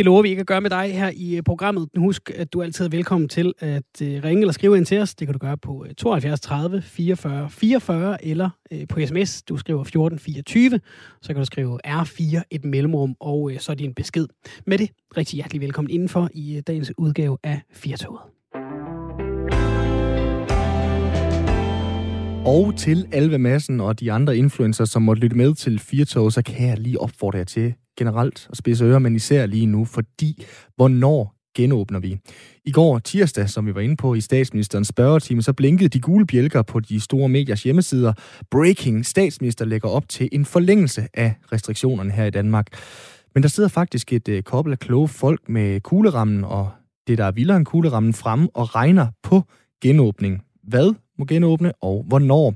Det 0.00 0.04
lover 0.04 0.22
vi 0.22 0.28
ikke 0.28 0.40
at 0.40 0.46
gøre 0.46 0.60
med 0.60 0.70
dig 0.70 0.94
her 0.94 1.10
i 1.14 1.36
øh, 1.36 1.42
programmet. 1.42 1.88
Husk, 1.96 2.30
at 2.34 2.52
du 2.52 2.62
altid 2.62 2.84
er 2.84 2.88
velkommen 2.88 3.28
til 3.28 3.52
at 3.58 4.02
øh, 4.02 4.24
ringe 4.24 4.40
eller 4.40 4.52
skrive 4.52 4.76
ind 4.76 4.86
til 4.86 5.00
os. 5.00 5.14
Det 5.14 5.26
kan 5.26 5.32
du 5.32 5.38
gøre 5.38 5.56
på 5.56 5.86
72 5.96 6.40
30 6.40 6.82
44 6.82 7.50
44 7.50 8.24
eller 8.24 8.50
øh, 8.72 8.88
på 8.88 9.00
sms. 9.06 9.42
Du 9.42 9.56
skriver 9.56 9.84
14 9.84 10.18
24. 10.18 10.80
Så 11.22 11.28
kan 11.28 11.36
du 11.36 11.44
skrive 11.44 11.78
R4 11.86 12.42
et 12.50 12.64
mellemrum, 12.64 13.16
og 13.20 13.52
så 13.58 13.72
er 13.72 13.76
din 13.76 13.94
besked. 13.94 14.26
Med 14.66 14.78
det, 14.78 14.90
rigtig 15.16 15.36
hjertelig 15.36 15.60
velkommen 15.60 15.90
indenfor 15.90 16.28
i 16.34 16.62
dagens 16.66 16.92
udgave 16.98 17.38
af 17.42 17.60
Firtoget. 17.72 18.20
Og 22.46 22.76
til 22.76 23.06
Alve 23.12 23.38
Madsen 23.38 23.80
og 23.80 24.00
de 24.00 24.12
andre 24.12 24.36
influencer, 24.36 24.84
som 24.84 25.02
måtte 25.02 25.22
lytte 25.22 25.36
med 25.36 25.54
til 25.54 25.78
Firtoget, 25.78 26.32
så 26.32 26.42
kan 26.42 26.68
jeg 26.68 26.78
lige 26.78 27.00
opfordre 27.00 27.38
jer 27.38 27.44
til 27.44 27.74
generelt 28.00 28.48
at 28.50 28.56
spidse 28.56 28.84
ører, 28.84 28.98
men 28.98 29.16
især 29.16 29.46
lige 29.46 29.66
nu, 29.66 29.84
fordi 29.84 30.44
hvornår 30.76 31.34
genåbner 31.54 31.98
vi? 31.98 32.18
I 32.64 32.70
går 32.70 32.98
tirsdag, 32.98 33.48
som 33.48 33.66
vi 33.66 33.74
var 33.74 33.80
inde 33.80 33.96
på 33.96 34.14
i 34.14 34.20
statsministerens 34.20 34.88
spørgetime, 34.88 35.42
så 35.42 35.52
blinkede 35.52 35.88
de 35.88 36.00
gule 36.00 36.26
bjælker 36.26 36.62
på 36.62 36.80
de 36.80 37.00
store 37.00 37.28
mediers 37.28 37.62
hjemmesider. 37.62 38.12
Breaking, 38.50 39.06
statsminister 39.06 39.64
lægger 39.64 39.88
op 39.88 40.08
til 40.08 40.28
en 40.32 40.44
forlængelse 40.44 41.08
af 41.14 41.34
restriktionerne 41.52 42.10
her 42.10 42.24
i 42.24 42.30
Danmark. 42.30 42.66
Men 43.34 43.42
der 43.42 43.48
sidder 43.48 43.68
faktisk 43.68 44.12
et 44.12 44.28
uh, 44.28 44.40
kobbel 44.40 44.72
af 44.72 44.78
kloge 44.78 45.08
folk 45.08 45.48
med 45.48 45.80
kuglerammen 45.80 46.44
og 46.44 46.70
det, 47.06 47.18
der 47.18 47.24
er 47.24 47.30
vildere 47.30 47.56
end 47.56 47.66
kuglerammen 47.66 48.12
frem 48.14 48.48
og 48.54 48.74
regner 48.74 49.06
på 49.22 49.42
genåbning. 49.82 50.42
Hvad 50.62 50.94
må 51.18 51.24
genåbne 51.24 51.72
og 51.80 52.04
hvornår? 52.08 52.54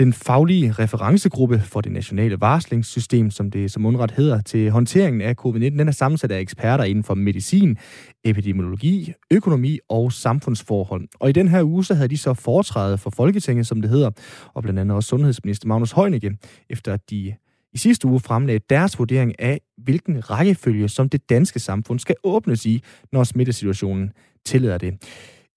Den 0.00 0.12
faglige 0.12 0.72
referencegruppe 0.72 1.60
for 1.60 1.80
det 1.80 1.92
nationale 1.92 2.40
varslingssystem, 2.40 3.30
som 3.30 3.50
det 3.50 3.70
som 3.70 3.86
undret 3.86 4.10
hedder, 4.10 4.40
til 4.40 4.70
håndteringen 4.70 5.22
af 5.22 5.34
covid-19, 5.46 5.58
den 5.58 5.88
er 5.88 5.92
sammensat 5.92 6.30
af 6.30 6.40
eksperter 6.40 6.84
inden 6.84 7.04
for 7.04 7.14
medicin, 7.14 7.78
epidemiologi, 8.24 9.12
økonomi 9.30 9.78
og 9.88 10.12
samfundsforhold. 10.12 11.08
Og 11.14 11.28
i 11.28 11.32
den 11.32 11.48
her 11.48 11.62
uge, 11.62 11.84
så 11.84 11.94
havde 11.94 12.08
de 12.08 12.18
så 12.18 12.34
foretrædet 12.34 13.00
for 13.00 13.10
Folketinget, 13.10 13.66
som 13.66 13.80
det 13.80 13.90
hedder, 13.90 14.10
og 14.54 14.62
blandt 14.62 14.80
andet 14.80 14.96
også 14.96 15.08
sundhedsminister 15.08 15.68
Magnus 15.68 15.92
Heunicke, 15.92 16.36
efter 16.70 16.92
at 16.92 17.10
de 17.10 17.34
i 17.72 17.78
sidste 17.78 18.08
uge 18.08 18.20
fremlagde 18.20 18.60
deres 18.70 18.98
vurdering 18.98 19.40
af, 19.40 19.60
hvilken 19.78 20.30
rækkefølge, 20.30 20.88
som 20.88 21.08
det 21.08 21.30
danske 21.30 21.58
samfund 21.58 21.98
skal 21.98 22.16
åbnes 22.24 22.66
i, 22.66 22.82
når 23.12 23.24
smittesituationen 23.24 24.10
tillader 24.46 24.78
det. 24.78 24.94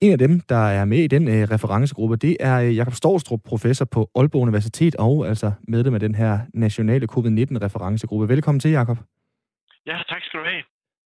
En 0.04 0.12
af 0.12 0.18
dem, 0.18 0.40
der 0.50 0.64
er 0.80 0.86
med 0.86 0.98
i 0.98 1.08
den 1.08 1.28
øh, 1.28 1.44
referencegruppe, 1.54 2.16
det 2.16 2.38
er 2.40 2.56
øh, 2.66 2.76
Jakob 2.76 2.94
Storstrup, 2.94 3.40
professor 3.52 3.86
på 3.96 4.02
Aalborg 4.16 4.42
Universitet 4.42 4.96
og 4.96 5.28
altså 5.28 5.52
medlem 5.68 5.94
af 5.94 6.00
den 6.00 6.16
her 6.16 6.34
nationale 6.54 7.08
covid-19-referencegruppe. 7.14 8.30
Velkommen 8.30 8.60
til, 8.60 8.72
Jakob. 8.72 8.98
Ja, 9.88 9.98
tak 10.10 10.22
skal 10.24 10.40
du 10.40 10.46
have. 10.46 10.64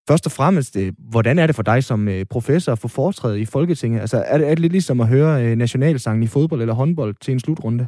Først 0.10 0.26
og 0.26 0.32
fremmest, 0.38 0.78
øh, 0.82 0.94
hvordan 1.12 1.40
er 1.40 1.48
det 1.48 1.56
for 1.56 1.64
dig 1.64 1.84
som 1.84 2.08
øh, 2.08 2.26
professor 2.32 2.72
at 2.72 2.80
få 2.82 2.88
foretrædet 2.88 3.38
i 3.38 3.46
Folketinget? 3.46 4.00
Altså, 4.00 4.18
er 4.32 4.38
det, 4.38 4.46
er 4.46 4.50
det 4.56 4.60
lidt 4.60 4.72
ligesom 4.78 5.02
at 5.02 5.08
høre 5.16 5.34
øh, 5.44 5.56
nationalsangen 5.56 6.24
i 6.24 6.34
fodbold 6.36 6.62
eller 6.62 6.76
håndbold 6.82 7.16
til 7.22 7.32
en 7.32 7.40
slutrunde? 7.40 7.88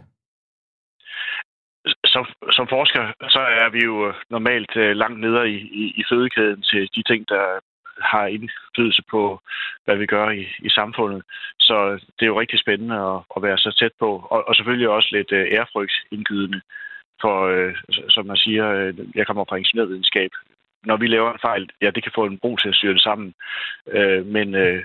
Som, 2.14 2.26
som 2.52 2.66
forsker, 2.76 3.04
så 3.36 3.42
er 3.64 3.70
vi 3.76 3.82
jo 3.90 4.14
normalt 4.30 4.76
langt 4.76 5.20
nede 5.20 5.50
i, 5.50 5.58
i, 5.82 5.84
i 6.00 6.04
fødekæden 6.10 6.62
til 6.62 6.90
de 6.96 7.04
ting, 7.04 7.22
der 7.30 7.44
har 8.02 8.26
indflydelse 8.26 9.04
på, 9.12 9.42
hvad 9.86 9.98
vi 9.98 10.06
gør 10.06 10.30
i, 10.30 10.48
i 10.60 10.70
samfundet. 10.70 11.24
Så 11.60 12.00
det 12.20 12.24
er 12.26 12.32
jo 12.34 12.40
rigtig 12.40 12.60
spændende 12.60 12.96
at, 12.96 13.20
at 13.36 13.44
være 13.44 13.58
så 13.58 13.76
tæt 13.80 13.92
på, 14.00 14.28
og, 14.32 14.48
og 14.48 14.56
selvfølgelig 14.56 14.90
også 14.90 15.10
lidt 15.12 15.32
uh, 15.32 15.38
ærefrygtsindgydende. 15.38 16.62
For 17.22 17.38
uh, 17.68 17.74
som 18.10 18.26
man 18.26 18.38
siger, 18.38 18.88
uh, 18.88 19.18
jeg 19.18 19.28
kommer 19.28 19.46
fra 19.50 19.56
ingeniørvidenskab. 19.56 20.32
Når 20.86 20.98
vi 20.98 21.08
laver 21.08 21.34
en 21.34 21.40
fejl, 21.42 21.70
ja, 21.82 21.90
det 21.90 22.04
kan 22.04 22.12
få 22.16 22.26
en 22.26 22.38
bro 22.38 22.56
til 22.56 22.70
at 22.70 22.76
syre 22.76 22.94
det 22.94 23.02
sammen. 23.02 23.34
Uh, 23.86 24.26
men 24.26 24.48
uh, 24.56 24.80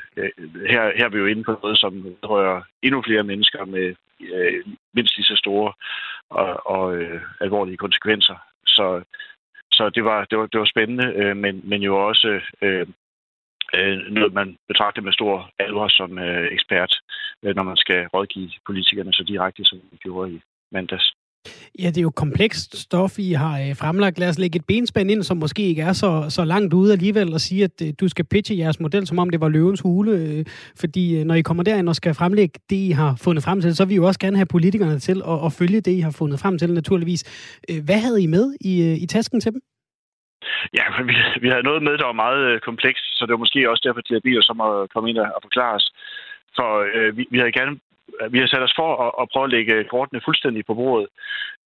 her, 0.72 0.82
her 0.98 1.04
er 1.04 1.08
vi 1.08 1.18
jo 1.18 1.26
inde 1.26 1.44
på 1.44 1.58
noget, 1.62 1.78
som 1.78 2.06
rører 2.22 2.62
endnu 2.82 3.02
flere 3.02 3.22
mennesker 3.22 3.64
med 3.64 3.94
uh, 4.20 4.72
mindst 4.94 5.16
lige 5.16 5.26
så 5.26 5.36
store 5.36 5.72
og, 6.30 6.66
og 6.66 6.86
uh, 6.92 7.20
alvorlige 7.40 7.76
konsekvenser. 7.76 8.36
Så 8.66 9.02
så 9.76 9.90
det 9.90 10.04
var, 10.04 10.24
det 10.24 10.38
var, 10.38 10.46
det 10.46 10.60
var 10.60 10.66
spændende, 10.74 11.06
øh, 11.20 11.36
men, 11.36 11.60
men 11.64 11.82
jo 11.82 12.06
også 12.08 12.40
øh, 12.62 12.86
øh, 13.78 13.96
noget, 14.16 14.32
man 14.32 14.56
betragter 14.68 15.02
med 15.02 15.12
stor 15.12 15.50
alvor 15.58 15.88
som 15.88 16.18
øh, 16.18 16.46
ekspert, 16.52 16.92
øh, 17.42 17.56
når 17.56 17.62
man 17.62 17.76
skal 17.76 18.06
rådgive 18.14 18.50
politikerne 18.66 19.12
så 19.12 19.24
direkte, 19.28 19.64
som 19.64 19.78
vi 19.92 19.96
gjorde 19.96 20.32
i 20.32 20.40
mandags. 20.72 21.14
Ja, 21.78 21.88
det 21.88 21.98
er 21.98 22.02
jo 22.02 22.10
komplekst 22.10 22.76
stof, 22.76 23.18
I 23.18 23.32
har 23.32 23.60
øh, 23.60 23.76
fremlagt. 23.76 24.18
Lad 24.18 24.28
os 24.28 24.38
lægge 24.38 24.56
et 24.56 24.64
benspænd 24.64 25.10
ind, 25.10 25.22
som 25.22 25.36
måske 25.36 25.62
ikke 25.62 25.82
er 25.82 25.92
så, 25.92 26.26
så 26.28 26.44
langt 26.44 26.74
ude 26.74 26.92
alligevel, 26.92 27.32
og 27.32 27.40
sige, 27.40 27.64
at 27.64 27.82
øh, 27.82 27.92
du 28.00 28.08
skal 28.08 28.24
pitche 28.24 28.58
jeres 28.58 28.80
model, 28.80 29.06
som 29.06 29.18
om 29.18 29.30
det 29.30 29.40
var 29.40 29.48
løvens 29.48 29.80
hule. 29.80 30.12
Øh, 30.12 30.44
fordi 30.76 31.18
øh, 31.18 31.24
når 31.24 31.34
I 31.34 31.42
kommer 31.42 31.62
derind 31.62 31.88
og 31.88 31.96
skal 31.96 32.14
fremlægge 32.14 32.60
det, 32.70 32.76
I 32.76 32.90
har 32.90 33.16
fundet 33.16 33.44
frem 33.44 33.60
til, 33.60 33.76
så 33.76 33.84
vil 33.84 33.92
I 33.92 33.96
jo 33.96 34.06
også 34.06 34.20
gerne 34.20 34.36
have 34.36 34.46
politikerne 34.46 34.98
til 34.98 35.22
at, 35.28 35.44
at 35.46 35.52
følge 35.52 35.80
det, 35.80 35.92
I 35.92 36.00
har 36.00 36.10
fundet 36.10 36.40
frem 36.40 36.58
til, 36.58 36.72
naturligvis. 36.74 37.24
Øh, 37.70 37.84
hvad 37.84 37.98
havde 37.98 38.22
I 38.22 38.26
med 38.26 38.54
i, 38.60 38.82
øh, 38.82 39.02
i 39.02 39.06
tasken 39.06 39.40
til 39.40 39.52
dem? 39.52 39.60
Ja, 40.78 40.84
vi, 41.08 41.14
vi 41.40 41.48
havde 41.48 41.68
noget 41.68 41.82
med, 41.82 41.98
der 41.98 42.06
var 42.06 42.22
meget 42.24 42.42
øh, 42.50 42.60
komplekst, 42.60 43.04
så 43.18 43.26
det 43.26 43.32
var 43.32 43.44
måske 43.44 43.70
også 43.70 43.82
derfor, 43.84 43.98
at 43.98 44.08
de 44.24 44.30
havde 44.30 44.42
som 44.42 44.60
at 44.60 44.90
komme 44.92 45.10
ind 45.10 45.18
og 45.18 45.42
forklare 45.42 45.74
os. 45.74 45.92
For 46.56 46.70
øh, 46.94 47.16
vi, 47.16 47.26
vi 47.30 47.38
havde 47.38 47.52
gerne 47.52 47.74
øh, 48.20 48.32
vi 48.32 48.38
har 48.38 48.46
sat 48.46 48.62
os 48.62 48.74
for 48.76 48.90
at, 49.04 49.12
at 49.22 49.28
prøve 49.32 49.44
at 49.44 49.54
lægge 49.56 49.84
kortene 49.84 50.24
fuldstændig 50.24 50.66
på 50.66 50.74
bordet. 50.74 51.08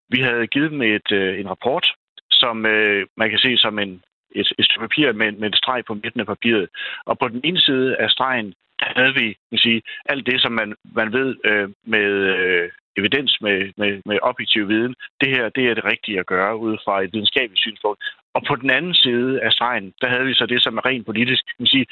Vi 0.09 0.21
havde 0.21 0.47
givet 0.47 0.71
dem 0.71 0.83
et, 0.83 1.13
øh, 1.13 1.41
en 1.41 1.51
rapport, 1.51 1.87
som 2.31 2.67
øh, 2.67 3.07
man 3.17 3.31
kan 3.31 3.39
se 3.39 3.57
som 3.57 3.79
en, 3.79 4.03
et, 4.31 4.53
et 4.59 4.65
stykke 4.65 4.87
papir 4.89 5.13
med, 5.13 5.33
med 5.33 5.49
en 5.49 5.61
streg 5.61 5.85
på 5.85 5.95
midten 5.95 6.21
af 6.21 6.27
papiret. 6.27 6.69
Og 7.05 7.19
på 7.19 7.29
den 7.29 7.41
ene 7.45 7.61
side 7.61 7.97
af 7.97 8.11
stregen 8.11 8.55
havde 8.81 9.15
vi 9.15 9.37
kan 9.51 9.59
sige, 9.59 9.83
alt 10.05 10.27
det, 10.27 10.41
som 10.43 10.53
man, 10.53 10.75
man 10.95 11.13
ved 11.13 11.37
øh, 11.45 11.69
med 11.85 12.09
øh, 12.37 12.71
evidens, 13.01 13.33
med, 13.41 13.59
med, 13.77 13.93
med 14.05 14.19
objektiv 14.23 14.69
viden. 14.69 14.95
Det 15.21 15.29
her 15.35 15.49
det 15.49 15.65
er 15.67 15.75
det 15.75 15.85
rigtige 15.93 16.21
at 16.21 16.27
gøre 16.27 16.57
ud 16.57 16.77
fra 16.85 17.03
et 17.03 17.13
videnskabeligt 17.13 17.61
synspunkt. 17.61 18.01
Og 18.35 18.43
på 18.49 18.55
den 18.57 18.71
anden 18.71 18.95
side 18.95 19.41
af 19.41 19.53
stregen, 19.53 19.95
der 20.01 20.09
havde 20.09 20.27
vi 20.27 20.35
så 20.35 20.47
det, 20.47 20.63
som 20.63 20.77
er 20.77 20.87
rent 20.87 21.07
politisk. 21.07 21.43
Kan 21.59 21.67
sige, 21.67 21.87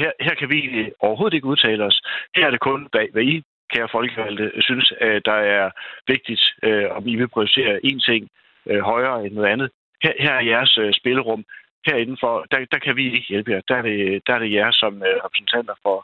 her, 0.00 0.12
her 0.20 0.34
kan 0.34 0.50
vi 0.50 0.60
overhovedet 1.00 1.34
ikke 1.34 1.52
udtale 1.52 1.84
os. 1.84 2.00
Her 2.36 2.46
er 2.46 2.50
det 2.50 2.60
kun, 2.60 2.88
hvad, 2.92 3.06
hvad 3.12 3.22
I 3.22 3.42
kære 3.72 3.88
folkevalgte, 3.92 4.52
synes, 4.60 4.92
at 5.00 5.24
der 5.24 5.38
er 5.56 5.70
vigtigt, 6.06 6.42
øh, 6.62 6.86
om 6.90 7.08
I 7.08 7.16
vil 7.16 7.28
prioritere 7.28 7.86
en 7.86 8.00
ting 8.00 8.28
øh, 8.70 8.80
højere 8.80 9.26
end 9.26 9.34
noget 9.34 9.48
andet. 9.48 9.70
her, 10.02 10.12
her 10.20 10.32
er 10.32 10.44
jeres 10.52 10.78
øh, 10.78 10.92
spillerum. 10.92 11.44
Herindenfor, 11.86 12.34
der, 12.50 12.58
der 12.72 12.78
kan 12.78 12.96
vi 12.96 13.04
ikke 13.04 13.26
hjælpe 13.28 13.50
jer. 13.50 13.60
Der 13.68 13.76
er 13.76 13.82
det, 13.82 14.22
der 14.26 14.34
er 14.34 14.38
det 14.38 14.52
jer 14.52 14.70
som 14.70 14.94
øh, 15.08 15.16
repræsentanter 15.24 15.74
for 15.82 15.96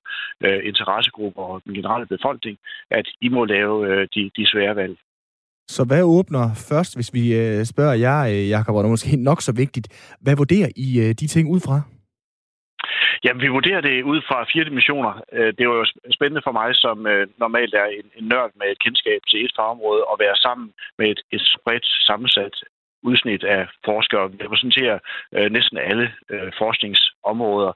øh, 0.44 0.60
interessegrupper 0.70 1.42
og 1.42 1.62
den 1.64 1.74
generelle 1.74 2.06
befolkning, 2.06 2.56
at 2.90 3.06
I 3.20 3.28
må 3.28 3.44
lave 3.44 3.76
øh, 3.88 4.08
de, 4.14 4.30
de 4.36 4.50
svære 4.52 4.76
valg. 4.76 4.96
Så 5.68 5.84
hvad 5.84 6.02
åbner 6.02 6.44
først, 6.70 6.96
hvis 6.96 7.14
vi 7.14 7.24
øh, 7.40 7.64
spørger 7.64 7.94
jer, 7.94 8.20
øh, 8.32 8.48
Jacob, 8.50 8.74
og 8.74 8.82
det 8.82 8.88
er 8.88 8.96
måske 8.96 9.16
nok 9.30 9.40
så 9.42 9.52
vigtigt. 9.62 10.16
Hvad 10.20 10.36
vurderer 10.36 10.68
I 10.76 10.88
øh, 11.02 11.10
de 11.20 11.26
ting 11.26 11.48
ud 11.54 11.60
fra? 11.66 11.76
Jamen, 13.24 13.42
vi 13.42 13.56
vurderer 13.58 13.80
det 13.80 13.96
ud 14.12 14.20
fra 14.28 14.38
fire 14.52 14.64
dimensioner. 14.64 15.12
Øh, 15.36 15.50
det 15.58 15.64
var 15.68 15.76
jo 15.80 15.86
spændende 16.16 16.42
for 16.46 16.54
mig, 16.60 16.70
som 16.84 17.06
øh, 17.12 17.26
normalt 17.44 17.74
er 17.74 17.88
en, 17.98 18.06
en 18.18 18.26
nørd 18.32 18.50
med 18.58 18.66
et 18.72 18.82
kendskab 18.84 19.20
til 19.30 19.44
et 19.44 19.52
fagområde, 19.58 20.02
at 20.12 20.16
være 20.24 20.36
sammen 20.46 20.68
med 20.98 21.06
et, 21.12 21.20
et 21.36 21.44
bredt 21.64 21.86
sammensat 22.08 22.56
udsnit 23.02 23.44
af 23.44 23.68
forskere. 23.84 24.32
Vi 24.32 24.38
repræsenterer 24.44 24.98
øh, 25.34 25.50
næsten 25.50 25.78
alle 25.78 26.12
øh, 26.30 26.52
forskningsområder. 26.58 27.72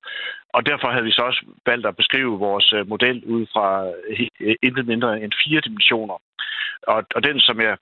Og 0.57 0.67
derfor 0.67 0.89
havde 0.91 1.05
vi 1.05 1.13
så 1.13 1.23
også 1.23 1.43
valgt 1.67 1.87
at 1.87 1.97
beskrive 1.97 2.39
vores 2.39 2.73
øh, 2.73 2.89
model 2.89 3.25
ud 3.25 3.47
fra 3.53 3.69
øh, 4.09 4.57
intet 4.63 4.87
mindre 4.87 5.21
end 5.23 5.33
fire 5.45 5.61
dimensioner. 5.61 6.19
Og, 6.83 7.05
og 7.15 7.25
den, 7.25 7.41
som 7.41 7.61
jeg 7.61 7.77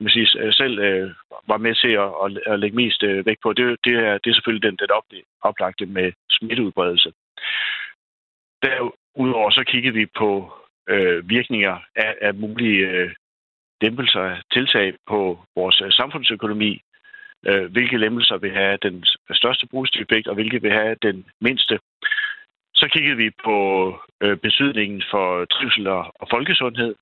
man 0.00 0.10
sige, 0.10 0.52
selv 0.52 0.78
øh, 0.78 1.10
var 1.48 1.56
med 1.56 1.74
til 1.74 1.92
at, 2.04 2.10
at, 2.24 2.52
at 2.52 2.60
lægge 2.60 2.76
mest 2.76 3.02
øh, 3.02 3.26
vægt 3.26 3.42
på, 3.42 3.52
det, 3.52 3.76
det, 3.84 3.94
er, 3.94 4.18
det 4.18 4.30
er 4.30 4.34
selvfølgelig 4.34 4.70
den, 4.70 4.76
den 4.76 4.90
op, 4.90 5.04
oplagte 5.42 5.86
med 5.86 6.12
smitteudbredelse. 6.30 7.12
Derudover 8.62 9.50
så 9.50 9.64
kiggede 9.66 9.94
vi 9.94 10.06
på 10.06 10.52
øh, 10.88 11.28
virkninger 11.28 11.76
af, 11.96 12.14
af 12.20 12.34
mulige 12.34 12.86
øh, 12.88 13.10
lempelser 13.82 14.42
tiltag 14.52 14.94
på 15.08 15.38
vores 15.56 15.80
øh, 15.84 15.92
samfundsøkonomi, 15.92 16.82
øh, 17.48 17.64
hvilke 17.72 17.98
lempelser 17.98 18.36
vil 18.36 18.52
have 18.52 18.78
den 18.82 19.04
største 19.40 19.66
positive 19.66 20.06
effekt, 20.08 20.26
og 20.28 20.34
hvilke 20.34 20.62
vil 20.62 20.72
have 20.72 20.96
den 21.02 21.26
mindste. 21.40 21.78
Så 22.74 22.88
kiggede 22.92 23.16
vi 23.16 23.30
på 23.44 23.56
øh, 24.22 24.36
betydningen 24.36 25.02
for 25.10 25.44
trivsel 25.44 25.86
og, 25.86 26.12
og 26.14 26.26
folkesundhed, 26.30 26.94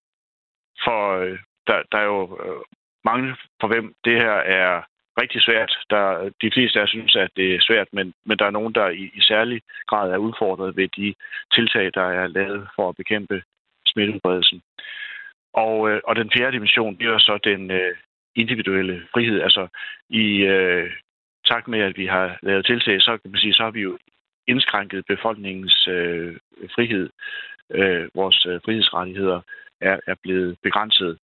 for 0.85 1.01
øh, 1.21 1.39
der, 1.67 1.83
der 1.93 1.99
er 1.99 2.09
jo 2.17 2.23
øh, 2.45 2.63
mange 3.05 3.37
for 3.61 3.69
hvem 3.69 3.95
det 4.05 4.17
her 4.23 4.37
er 4.61 4.83
rigtig 5.21 5.43
svært. 5.43 5.73
Der, 5.91 6.31
de 6.43 6.51
fleste 6.55 6.81
af 6.81 6.89
synes, 6.89 7.17
at 7.17 7.31
det 7.37 7.55
er 7.55 7.61
svært, 7.61 7.89
men, 7.93 8.15
men 8.27 8.39
der 8.39 8.47
er 8.47 8.51
nogen, 8.51 8.75
der 8.75 8.89
i, 8.89 9.05
i 9.15 9.21
særlig 9.21 9.63
grad 9.87 10.11
er 10.11 10.17
udfordret 10.17 10.77
ved 10.77 10.89
de 10.89 11.15
tiltag, 11.55 11.91
der 11.95 12.07
er 12.21 12.27
lavet 12.27 12.69
for 12.77 12.89
at 12.89 12.97
bekæmpe 12.97 13.43
smitteudbredelsen. 13.87 14.63
Og, 15.53 15.91
øh, 15.91 16.01
og 16.05 16.17
den 16.17 16.31
fjerde 16.37 16.53
dimension 16.53 16.97
bliver 16.97 17.19
så 17.19 17.39
den 17.45 17.71
øh, 17.71 17.97
individuelle 18.37 19.03
frihed. 19.13 19.41
Altså 19.41 19.69
i 20.11 20.43
øh, 20.43 20.91
takt 21.47 21.69
med, 21.69 21.81
at 21.81 21.97
vi 21.97 22.07
har 22.07 22.39
lavet 22.43 22.67
tiltag, 22.67 23.03
så 23.03 23.19
kan 23.19 23.31
man 23.31 23.41
sige, 23.41 23.55
så 23.55 23.63
har 23.63 23.71
vi 23.71 23.81
jo 23.81 23.99
indskrænket 24.47 25.05
befolkningens 25.07 25.89
øh, 25.89 26.37
frihed. 26.75 27.11
Øh, 27.71 28.09
vores 28.15 28.47
øh, 28.47 28.61
frihedsrettigheder 28.65 29.41
er, 29.81 29.97
er 30.07 30.15
blevet 30.23 30.59
begrænset. 30.63 31.19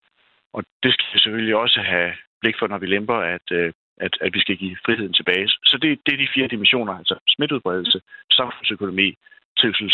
Og 0.53 0.65
det 0.83 0.93
skal 0.93 1.05
vi 1.13 1.19
selvfølgelig 1.19 1.57
også 1.57 1.81
have 1.81 2.13
blik 2.41 2.57
for, 2.59 2.67
når 2.67 2.79
vi 2.79 2.87
lemper, 2.87 3.15
at, 3.15 3.47
øh, 3.53 3.73
at, 3.97 4.19
at 4.21 4.35
vi 4.35 4.41
skal 4.41 4.57
give 4.57 4.77
friheden 4.87 5.13
tilbage. 5.13 5.49
Så 5.49 5.79
det, 5.83 5.99
det 6.07 6.13
er 6.15 6.19
de 6.19 6.35
fire 6.35 6.49
dimensioner, 6.49 6.93
altså 6.99 7.17
smitteudbredelse, 7.29 8.01
samfundsøkonomi, 8.33 9.17
trivsel, 9.59 9.91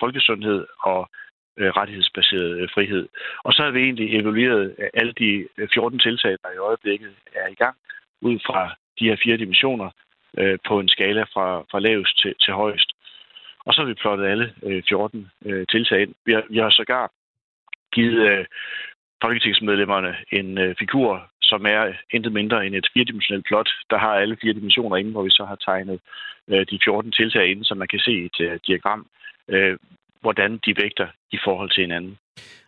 folkesundhed 0.00 0.66
og 0.80 1.10
Øh, 1.58 1.70
rettighedsbaseret 1.70 2.60
øh, 2.60 2.68
frihed. 2.74 3.08
Og 3.44 3.52
så 3.52 3.62
har 3.62 3.70
vi 3.70 3.80
egentlig 3.82 4.20
evalueret 4.20 4.76
alle 4.94 5.12
de 5.12 5.48
øh, 5.58 5.68
14 5.74 5.98
tiltag, 5.98 6.36
der 6.42 6.50
i 6.50 6.56
øjeblikket 6.56 7.12
er 7.34 7.48
i 7.48 7.54
gang, 7.54 7.76
ud 8.20 8.38
fra 8.46 8.74
de 8.98 9.04
her 9.08 9.16
fire 9.24 9.36
dimensioner 9.36 9.90
på 10.68 10.80
en 10.80 10.88
skala 10.88 11.22
fra, 11.22 11.64
fra 11.70 11.80
lavest 11.80 12.18
til, 12.22 12.34
til 12.40 12.52
højst. 12.52 12.90
Og 13.66 13.74
så 13.74 13.80
har 13.80 13.88
vi 13.88 13.94
plottet 13.94 14.26
alle 14.26 14.54
14 14.88 15.30
tiltag 15.70 16.02
ind. 16.02 16.14
Vi 16.26 16.32
har, 16.32 16.44
vi 16.50 16.58
har 16.58 16.70
sågar 16.70 17.10
givet 17.94 18.46
folketingsmedlemmerne 19.22 20.16
en 20.30 20.74
figur, 20.78 21.30
som 21.42 21.66
er 21.66 21.92
intet 22.10 22.32
mindre 22.32 22.66
end 22.66 22.74
et 22.74 22.88
firedimensionelt 22.92 23.46
plot, 23.46 23.68
der 23.90 23.98
har 23.98 24.14
alle 24.14 24.36
fire 24.42 24.52
dimensioner 24.52 24.96
inde, 24.96 25.10
hvor 25.10 25.22
vi 25.22 25.30
så 25.30 25.44
har 25.44 25.56
tegnet 25.56 26.00
de 26.70 26.78
14 26.84 27.12
tiltag 27.12 27.46
inde, 27.50 27.64
som 27.64 27.78
man 27.78 27.88
kan 27.88 27.98
se 27.98 28.12
i 28.12 28.24
et 28.24 28.60
diagram, 28.66 29.06
hvordan 30.22 30.50
de 30.64 30.74
vægter 30.82 31.06
i 31.32 31.38
forhold 31.44 31.70
til 31.70 31.80
hinanden. 31.80 32.16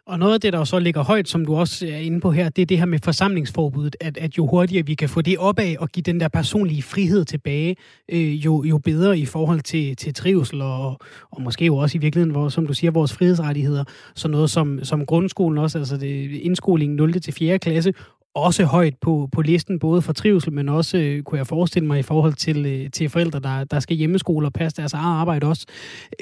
Og 0.06 0.18
noget 0.18 0.34
af 0.34 0.40
det, 0.40 0.52
der 0.52 0.64
så 0.64 0.78
ligger 0.78 1.04
højt, 1.04 1.28
som 1.28 1.46
du 1.46 1.56
også 1.56 1.86
er 1.86 1.96
inde 1.96 2.20
på 2.20 2.30
her, 2.30 2.48
det 2.48 2.62
er 2.62 2.66
det 2.66 2.78
her 2.78 2.84
med 2.84 2.98
forsamlingsforbuddet, 3.04 3.96
at, 4.00 4.18
at 4.18 4.38
jo 4.38 4.46
hurtigere 4.46 4.86
vi 4.86 4.94
kan 4.94 5.08
få 5.08 5.22
det 5.22 5.38
opad 5.38 5.76
og 5.80 5.88
give 5.88 6.02
den 6.02 6.20
der 6.20 6.28
personlige 6.28 6.82
frihed 6.82 7.24
tilbage, 7.24 7.76
øh, 8.12 8.44
jo, 8.44 8.64
jo 8.64 8.78
bedre 8.78 9.18
i 9.18 9.26
forhold 9.26 9.60
til, 9.60 9.96
til 9.96 10.14
trivsel 10.14 10.62
og, 10.62 10.98
og 11.30 11.42
måske 11.42 11.64
jo 11.64 11.76
også 11.76 11.98
i 11.98 12.00
virkeligheden, 12.00 12.32
hvor, 12.32 12.48
som 12.48 12.66
du 12.66 12.74
siger, 12.74 12.90
vores 12.90 13.16
frihedsrettigheder. 13.18 13.84
Så 14.14 14.28
noget 14.28 14.50
som, 14.50 14.84
som 14.84 15.06
grundskolen 15.06 15.58
også, 15.58 15.78
altså 15.78 15.96
det, 15.96 16.30
indskolingen 16.30 16.96
0. 16.96 17.12
til 17.12 17.34
4. 17.34 17.58
klasse, 17.58 17.92
også 18.34 18.64
højt 18.64 18.94
på, 19.02 19.28
på 19.34 19.42
listen, 19.42 19.78
både 19.78 20.02
for 20.02 20.12
trivsel, 20.12 20.52
men 20.52 20.68
også, 20.68 20.98
øh, 20.98 21.22
kunne 21.22 21.38
jeg 21.38 21.46
forestille 21.46 21.86
mig, 21.86 21.98
i 21.98 22.08
forhold 22.12 22.32
til, 22.32 22.58
øh, 22.66 22.90
til 22.90 23.10
forældre, 23.10 23.40
der, 23.40 23.64
der 23.64 23.80
skal 23.80 23.96
hjemmeskole 23.96 24.46
og 24.46 24.52
passe 24.52 24.76
deres 24.80 24.94
eget 24.94 25.20
arbejde 25.20 25.46
også. 25.46 25.66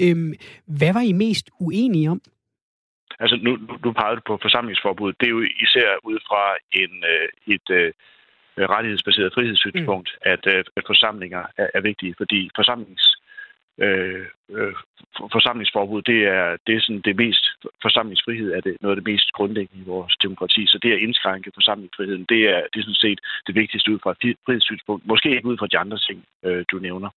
Øhm, 0.05 0.33
hvad 0.79 0.93
var 0.93 1.01
I 1.01 1.13
mest 1.13 1.51
uenige 1.61 2.11
om? 2.11 2.21
Altså, 3.21 3.37
nu, 3.43 3.53
nu 3.85 3.93
peger 3.93 4.15
du 4.15 4.21
på 4.27 4.39
forsamlingsforbud. 4.43 5.13
Det 5.21 5.27
er 5.27 5.31
jo 5.39 5.43
især 5.65 5.89
ud 6.05 6.19
fra 6.29 6.43
en, 6.83 6.93
øh, 7.13 7.55
et 7.55 7.69
øh, 7.71 7.93
rettighedsbaseret 8.75 9.35
frihedssynspunkt, 9.35 10.09
mm. 10.15 10.31
at, 10.33 10.43
øh, 10.47 10.65
at 10.77 10.85
forsamlinger 10.87 11.43
er, 11.57 11.69
er 11.75 11.81
vigtige, 11.81 12.15
fordi 12.19 12.51
forsamlings 12.57 13.22
øh, 13.85 14.27
øh, 14.51 14.75
forsamlingsforbud, 15.37 16.03
det 16.03 16.21
er, 16.37 16.57
det 16.67 16.75
er 16.75 16.81
sådan 16.81 17.01
det 17.09 17.17
mest, 17.17 17.45
forsamlingsfrihed 17.83 18.53
er 18.53 18.61
det 18.61 18.77
noget 18.81 18.97
af 18.97 19.01
det 19.03 19.13
mest 19.13 19.33
grundlæggende 19.33 19.83
i 19.83 19.91
vores 19.95 20.15
demokrati. 20.23 20.67
Så 20.67 20.79
det 20.83 20.93
at 20.93 20.99
indskrænke 20.99 21.51
forsamlingsfriheden, 21.55 22.25
det 22.29 22.41
er, 22.55 22.61
det 22.73 22.79
er 22.79 22.87
sådan 22.89 23.05
set 23.07 23.21
det 23.47 23.55
vigtigste 23.55 23.93
ud 23.93 23.99
fra 24.03 24.11
et 24.11 24.37
frihedssynspunkt. 24.47 25.07
Måske 25.07 25.31
ikke 25.31 25.49
ud 25.49 25.59
fra 25.59 25.67
de 25.67 25.79
andre 25.79 25.99
ting, 25.99 26.25
øh, 26.45 26.65
du 26.71 26.79
nævner. 26.79 27.11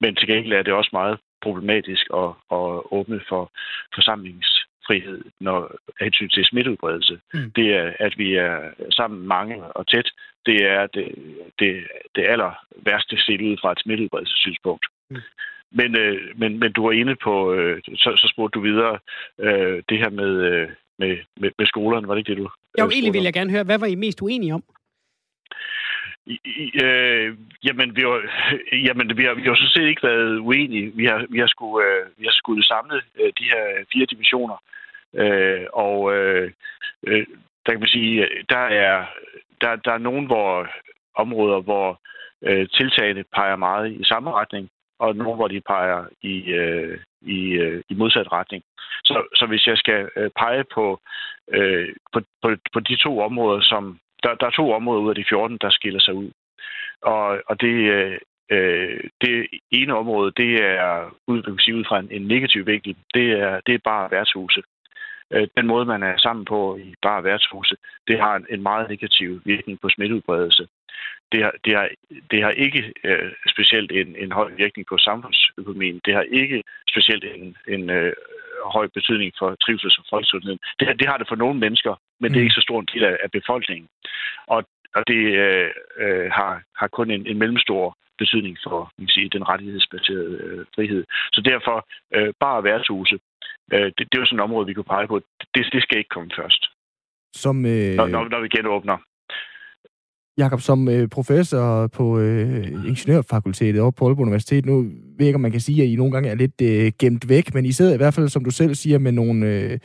Men 0.00 0.14
til 0.16 0.28
gengæld 0.28 0.52
er 0.52 0.62
det 0.62 0.72
også 0.72 0.90
meget 0.92 1.18
problematisk 1.42 2.04
at, 2.14 2.30
at 2.58 2.66
åbne 2.98 3.20
for 3.28 3.52
forsamlingsfrihed, 3.94 5.24
når 5.40 5.70
hensyn 6.00 6.28
til 6.28 6.44
smitteudbredelse. 6.44 7.20
Mm. 7.34 7.50
Det 7.50 7.74
er, 7.74 7.92
at 7.98 8.18
vi 8.18 8.34
er 8.34 8.70
sammen 8.90 9.28
mange 9.28 9.64
og 9.64 9.86
tæt, 9.88 10.08
det 10.46 10.58
er 10.66 10.86
det, 10.86 11.06
det, 11.58 11.86
det 12.14 12.24
aller 12.28 12.52
værste 12.76 13.16
set 13.16 13.40
ud 13.40 13.56
fra 13.60 13.72
et 13.72 13.80
smitteudbredelsessynspunkt. 13.80 14.86
Mm. 15.10 15.16
Men, 15.72 15.98
øh, 15.98 16.18
men, 16.36 16.58
men 16.58 16.72
du 16.72 16.82
var 16.86 16.92
inde 16.92 17.16
på, 17.16 17.54
øh, 17.54 17.80
så, 17.84 18.10
så 18.16 18.30
spurgte 18.32 18.58
du 18.58 18.62
videre, 18.62 18.98
øh, 19.38 19.82
det 19.88 19.98
her 19.98 20.10
med, 20.10 20.32
øh, 20.48 20.68
med, 20.98 21.16
med, 21.40 21.50
med 21.58 21.66
skolerne, 21.66 22.08
var 22.08 22.14
det 22.14 22.20
ikke 22.20 22.30
det, 22.30 22.38
du 22.38 22.50
Jo, 22.78 22.84
øh, 22.84 22.92
egentlig 22.92 23.14
vil 23.14 23.22
jeg 23.22 23.32
gerne 23.32 23.50
høre, 23.50 23.64
hvad 23.64 23.78
var 23.78 23.86
I 23.86 23.94
mest 23.94 24.22
uenige 24.22 24.54
om? 24.54 24.64
I, 26.26 26.70
øh, 26.84 27.36
jamen, 27.64 27.96
vi 27.96 28.00
har, 28.00 28.18
jamen 28.86 29.16
vi, 29.18 29.24
har, 29.24 29.34
vi 29.34 29.42
har 29.42 29.54
så 29.54 29.72
set 29.74 29.88
ikke 29.88 30.06
været 30.08 30.38
uenige. 30.38 30.92
Vi 30.94 31.04
har, 31.06 31.26
vi 31.30 31.38
har, 31.38 31.46
skulle, 31.46 31.86
øh, 31.86 32.06
vi 32.18 32.24
har 32.24 32.32
skulle 32.32 32.64
samle 32.64 33.02
øh, 33.20 33.32
de 33.38 33.44
her 33.44 33.64
fire 33.92 34.06
dimensioner. 34.06 34.56
Øh, 35.14 35.66
og 35.72 36.16
øh, 36.16 36.52
øh, 37.06 37.26
der 37.66 37.72
kan 37.72 37.80
man 37.80 37.88
sige, 37.88 38.26
der 38.48 38.64
er, 38.84 39.06
der, 39.60 39.76
der 39.76 39.92
er 39.92 39.98
nogle 39.98 40.26
hvor, 40.26 40.68
områder, 41.14 41.60
hvor 41.60 42.00
øh, 42.42 42.68
tiltagene 42.68 43.24
peger 43.34 43.56
meget 43.56 43.92
i 43.92 44.04
samme 44.04 44.30
retning 44.32 44.70
og 45.00 45.16
nogle, 45.16 45.36
hvor 45.36 45.48
de 45.48 45.60
peger 45.60 46.04
i, 46.22 46.34
øh, 46.62 46.98
i, 47.22 47.40
øh, 47.64 47.82
i 47.88 47.94
modsat 47.94 48.32
retning. 48.32 48.62
Så, 49.04 49.14
så 49.34 49.46
hvis 49.46 49.66
jeg 49.66 49.76
skal 49.76 50.08
øh, 50.16 50.30
pege 50.38 50.64
på, 50.74 51.00
øh, 51.52 51.88
på, 52.12 52.20
på, 52.42 52.48
på 52.72 52.80
de 52.80 52.96
to 52.96 53.20
områder, 53.20 53.60
som 53.62 53.98
der, 54.22 54.34
der 54.34 54.46
er 54.46 54.50
to 54.50 54.72
områder 54.72 55.00
ud 55.00 55.08
af 55.08 55.14
de 55.14 55.24
14, 55.28 55.58
der 55.60 55.70
skiller 55.70 56.00
sig 56.00 56.14
ud. 56.14 56.30
Og, 57.02 57.42
og 57.46 57.60
det, 57.60 57.74
øh, 57.96 58.18
øh 58.50 59.00
det 59.20 59.46
ene 59.70 59.96
område, 59.96 60.32
det 60.36 60.52
er 60.64 61.14
ud, 61.26 61.42
kan 61.42 61.58
sige, 61.58 61.76
ud 61.76 61.84
fra 61.84 61.98
en, 61.98 62.08
en 62.10 62.26
negativ 62.26 62.66
vinkel, 62.66 62.96
det 63.14 63.30
er, 63.30 63.60
det 63.66 63.74
er 63.74 63.78
bare 63.84 64.10
værtshuse. 64.10 64.62
Øh, 65.32 65.48
den 65.56 65.66
måde, 65.66 65.84
man 65.84 66.02
er 66.02 66.14
sammen 66.18 66.44
på 66.44 66.76
i 66.76 66.94
bare 67.02 67.24
værtshuse, 67.24 67.76
det 68.08 68.20
har 68.20 68.36
en, 68.36 68.46
en 68.50 68.62
meget 68.62 68.88
negativ 68.88 69.40
virkning 69.44 69.80
på 69.80 69.88
smitteudbredelse 69.88 70.66
det 71.32 71.42
har, 71.42 71.52
det 71.64 71.72
har, 71.76 71.88
det 72.30 72.42
har 72.42 72.50
ikke 72.50 72.92
øh, 73.04 73.32
specielt 73.48 73.92
en, 73.92 74.16
en 74.16 74.32
høj 74.32 74.50
virkning 74.56 74.86
på 74.86 74.96
samfundsøkonomien. 74.98 76.00
Det 76.04 76.14
har 76.14 76.22
ikke 76.22 76.62
specielt 76.90 77.24
en, 77.24 77.56
en 77.68 77.90
øh, 77.90 78.12
høj 78.64 78.86
betydning 78.94 79.32
for 79.38 79.54
trivsel 79.54 79.90
og 79.98 80.04
folkesundhed. 80.10 80.56
Det, 80.80 81.00
det 81.00 81.08
har 81.08 81.16
det 81.18 81.28
for 81.28 81.36
nogle 81.36 81.58
mennesker, 81.60 81.94
men 82.20 82.28
mm. 82.28 82.32
det 82.32 82.38
er 82.40 82.44
ikke 82.44 82.60
så 82.60 82.66
stor 82.68 82.80
en 82.80 82.88
del 82.94 83.04
af, 83.04 83.16
af 83.24 83.30
befolkningen. 83.30 83.88
Og, 84.46 84.64
og 84.94 85.02
det 85.06 85.22
øh, 85.44 85.70
øh, 85.98 86.30
har, 86.32 86.62
har 86.76 86.88
kun 86.88 87.10
en, 87.10 87.26
en 87.26 87.38
mellemstor 87.38 87.96
betydning 88.18 88.56
for 88.64 88.78
man 88.98 89.06
kan 89.06 89.16
sige, 89.16 89.34
den 89.36 89.48
rettighedsbaserede 89.48 90.36
øh, 90.44 90.64
frihed. 90.74 91.04
Så 91.32 91.40
derfor 91.40 91.76
øh, 92.16 92.32
bare 92.40 92.64
værtshuse, 92.64 93.16
øh, 93.74 93.86
det, 93.96 94.04
det 94.08 94.14
er 94.14 94.22
jo 94.22 94.26
sådan 94.26 94.38
et 94.38 94.46
område, 94.48 94.66
vi 94.66 94.74
kunne 94.74 94.92
pege 94.94 95.06
på. 95.06 95.16
Det, 95.54 95.66
det 95.72 95.82
skal 95.82 95.98
ikke 95.98 96.14
komme 96.16 96.30
først. 96.40 96.62
Som, 97.42 97.66
øh... 97.66 97.94
når, 97.96 98.06
når, 98.06 98.28
når 98.28 98.40
vi 98.40 98.48
genåbner. 98.48 98.96
Jakob, 100.38 100.60
som 100.60 100.88
øh, 100.88 101.08
professor 101.08 101.86
på 101.86 102.18
øh, 102.18 102.66
Ingeniørfakultetet 102.90 103.80
oppe 103.80 103.98
på 103.98 104.06
Aalborg 104.06 104.22
Universitet, 104.22 104.66
nu 104.66 104.82
ved 104.82 105.18
jeg 105.18 105.26
ikke, 105.26 105.34
om 105.34 105.40
man 105.40 105.52
kan 105.52 105.60
sige, 105.60 105.82
at 105.82 105.88
I 105.88 105.96
nogle 105.96 106.12
gange 106.12 106.28
er 106.28 106.34
lidt 106.34 106.60
øh, 106.62 106.92
gemt 106.98 107.28
væk, 107.28 107.54
men 107.54 107.66
I 107.66 107.72
sidder 107.72 107.94
i 107.94 107.96
hvert 107.96 108.14
fald, 108.14 108.28
som 108.28 108.44
du 108.44 108.50
selv 108.50 108.74
siger, 108.74 108.98
med 108.98 109.12
nogle, 109.12 109.46
øh, 109.46 109.78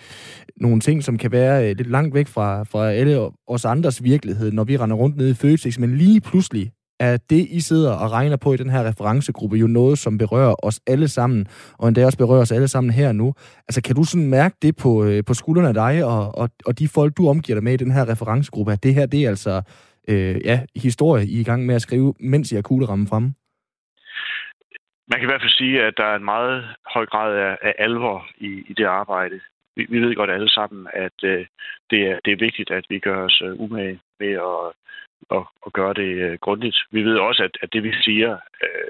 nogle 0.55 0.79
ting, 0.79 1.03
som 1.03 1.17
kan 1.17 1.31
være 1.31 1.69
øh, 1.69 1.77
lidt 1.77 1.89
langt 1.89 2.15
væk 2.15 2.27
fra, 2.27 2.63
fra 2.63 2.91
alle 2.91 3.29
os 3.47 3.65
andres 3.65 4.03
virkelighed, 4.03 4.51
når 4.51 4.63
vi 4.63 4.77
render 4.77 4.95
rundt 4.95 5.17
nede 5.17 5.31
i 5.31 5.33
Føtex, 5.33 5.77
men 5.77 5.97
lige 5.97 6.21
pludselig 6.21 6.71
er 6.99 7.17
det, 7.29 7.47
I 7.49 7.59
sidder 7.59 7.93
og 7.93 8.11
regner 8.11 8.37
på 8.37 8.53
i 8.53 8.57
den 8.57 8.69
her 8.69 8.87
referencegruppe, 8.89 9.57
jo 9.57 9.67
noget, 9.67 9.97
som 9.97 10.17
berører 10.17 10.55
os 10.63 10.81
alle 10.87 11.07
sammen, 11.07 11.47
og 11.79 11.87
endda 11.87 12.05
også 12.05 12.17
berører 12.17 12.41
os 12.41 12.51
alle 12.51 12.67
sammen 12.67 12.93
her 12.93 13.11
nu. 13.11 13.33
Altså, 13.67 13.81
kan 13.81 13.95
du 13.95 14.03
sådan 14.03 14.29
mærke 14.29 14.55
det 14.61 14.75
på, 14.83 15.05
øh, 15.05 15.23
på 15.27 15.33
skuldrene 15.33 15.67
af 15.67 15.73
dig 15.73 16.05
og, 16.05 16.37
og, 16.37 16.49
og 16.65 16.79
de 16.79 16.87
folk, 16.87 17.17
du 17.17 17.29
omgiver 17.29 17.55
dig 17.55 17.63
med 17.63 17.73
i 17.73 17.83
den 17.83 17.91
her 17.91 18.09
referencegruppe, 18.09 18.71
at 18.71 18.83
det 18.83 18.93
her, 18.93 19.05
det 19.05 19.25
er 19.25 19.29
altså 19.29 19.61
øh, 20.07 20.45
ja, 20.45 20.59
historie, 20.75 21.25
I 21.25 21.35
er 21.37 21.41
i 21.41 21.43
gang 21.43 21.65
med 21.65 21.75
at 21.75 21.81
skrive, 21.81 22.13
mens 22.19 22.51
I 22.51 22.55
har 22.55 22.61
kuglerammen 22.61 23.07
fremme? 23.07 23.33
Man 25.09 25.19
kan 25.19 25.27
i 25.27 25.31
hvert 25.31 25.41
fald 25.41 25.59
sige, 25.61 25.83
at 25.83 25.93
der 25.97 26.03
er 26.03 26.15
en 26.15 26.23
meget 26.25 26.63
høj 26.93 27.05
grad 27.05 27.31
af, 27.35 27.57
af 27.61 27.73
alvor 27.77 28.27
i, 28.37 28.49
i 28.69 28.73
det 28.77 28.85
arbejde. 28.85 29.39
Vi, 29.75 29.85
vi 29.89 29.99
ved 29.99 30.15
godt 30.15 30.31
alle 30.31 30.49
sammen, 30.49 30.87
at 30.93 31.17
øh, 31.23 31.45
det, 31.89 32.01
er, 32.09 32.19
det 32.25 32.31
er 32.33 32.45
vigtigt, 32.47 32.71
at 32.71 32.85
vi 32.89 32.99
gør 32.99 33.25
os 33.25 33.41
øh, 33.45 33.59
umage 33.59 33.99
med 34.19 34.31
at, 34.31 34.73
at, 35.31 35.43
at 35.65 35.73
gøre 35.73 35.93
det 35.93 36.11
øh, 36.25 36.37
grundigt. 36.41 36.77
Vi 36.91 37.03
ved 37.03 37.17
også, 37.17 37.43
at, 37.43 37.57
at 37.61 37.73
det, 37.73 37.83
vi 37.83 37.93
siger, 38.01 38.37
øh, 38.63 38.89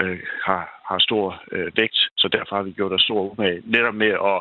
øh, 0.00 0.20
har, 0.44 0.62
har 0.88 0.98
stor 0.98 1.42
øh, 1.52 1.72
vægt, 1.76 1.98
så 2.16 2.28
derfor 2.28 2.56
har 2.56 2.62
vi 2.62 2.72
gjort 2.72 2.92
os 2.92 3.02
stor 3.02 3.32
umage 3.32 3.62
netop 3.64 3.94
med 3.94 4.12
at 4.32 4.40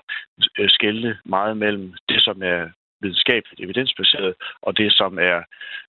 øh, 0.59 0.69
skælde 0.69 1.17
meget 1.25 1.57
mellem 1.57 1.93
det, 2.09 2.21
som 2.23 2.41
er 2.41 2.69
videnskabeligt 3.01 3.61
evidensbaseret, 3.61 4.33
og 4.61 4.77
det, 4.77 4.93
som 4.93 5.19
er 5.19 5.37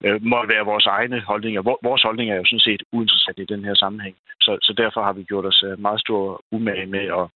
øh, 0.05 0.23
må 0.23 0.47
være 0.47 0.65
vores 0.65 0.87
egne 0.87 1.21
holdninger. 1.21 1.63
Vores 1.63 2.03
holdninger 2.03 2.35
er 2.35 2.39
jo 2.39 2.45
sådan 2.45 2.69
set 2.69 2.83
uinteressant 2.93 3.39
i 3.39 3.45
den 3.45 3.65
her 3.65 3.75
sammenhæng. 3.75 4.17
Så, 4.41 4.59
så 4.63 4.73
derfor 4.73 5.03
har 5.03 5.13
vi 5.13 5.23
gjort 5.23 5.47
os 5.47 5.63
øh, 5.67 5.81
meget 5.81 6.01
stor 6.01 6.43
umage 6.53 6.87
med 6.87 7.05
at, 7.21 7.27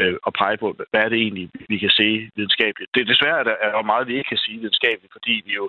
øh, 0.00 0.16
at 0.26 0.32
pege 0.38 0.56
på, 0.56 0.76
hvad 0.90 1.00
er 1.04 1.08
det 1.08 1.18
egentlig, 1.18 1.50
vi 1.68 1.78
kan 1.78 1.90
se 1.90 2.30
videnskabeligt. 2.36 2.90
Det, 2.94 3.06
desværre 3.06 3.38
er 3.40 3.44
der 3.44 3.56
er 3.60 3.82
meget, 3.82 4.08
vi 4.08 4.16
ikke 4.16 4.28
kan 4.28 4.44
sige 4.44 4.58
videnskabeligt, 4.58 5.12
fordi 5.12 5.42
vi 5.46 5.52
jo 5.54 5.68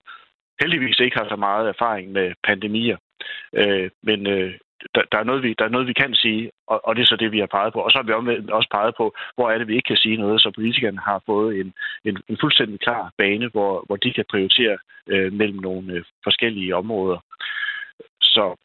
heldigvis 0.62 1.00
ikke 1.00 1.18
har 1.18 1.28
så 1.30 1.36
meget 1.36 1.70
erfaring 1.70 2.12
med 2.12 2.34
pandemier. 2.44 2.98
Øh, 3.54 3.90
men 4.04 4.28
øh, 4.28 4.54
der, 4.96 5.02
der, 5.12 5.18
er 5.18 5.24
noget, 5.24 5.44
vi, 5.44 5.56
der 5.60 5.66
er 5.66 5.70
noget, 5.70 5.88
vi 5.88 5.94
kan 5.94 6.14
sige, 6.14 6.52
og, 6.68 6.88
og 6.88 6.96
det 6.96 7.02
er 7.02 7.06
så 7.06 7.16
det, 7.16 7.32
vi 7.32 7.40
har 7.40 7.46
peget 7.46 7.74
på. 7.74 7.80
Og 7.80 7.92
så 7.92 7.98
har 7.98 8.04
vi 8.04 8.52
også 8.52 8.70
peget 8.72 8.94
på, 8.98 9.16
hvor 9.36 9.52
er 9.52 9.58
det, 9.58 9.68
vi 9.68 9.76
ikke 9.76 9.88
kan 9.88 9.98
sige 9.98 10.18
noget, 10.18 10.42
så 10.42 10.52
politikerne 10.56 11.00
har 11.00 11.22
fået 11.26 11.60
en, 11.60 11.74
en, 12.06 12.18
en 12.30 12.38
fuldstændig 12.42 12.80
klar 12.80 13.12
bane, 13.18 13.48
hvor, 13.48 13.84
hvor 13.88 13.96
de 13.96 14.14
kan 14.14 14.26
prioritere 14.30 14.78
øh, 15.08 15.34
mellem 15.34 15.60
nogle 15.60 15.94
øh, 15.94 16.04
forskellige 16.24 16.76
områder. 16.76 17.20
Så 18.22 18.56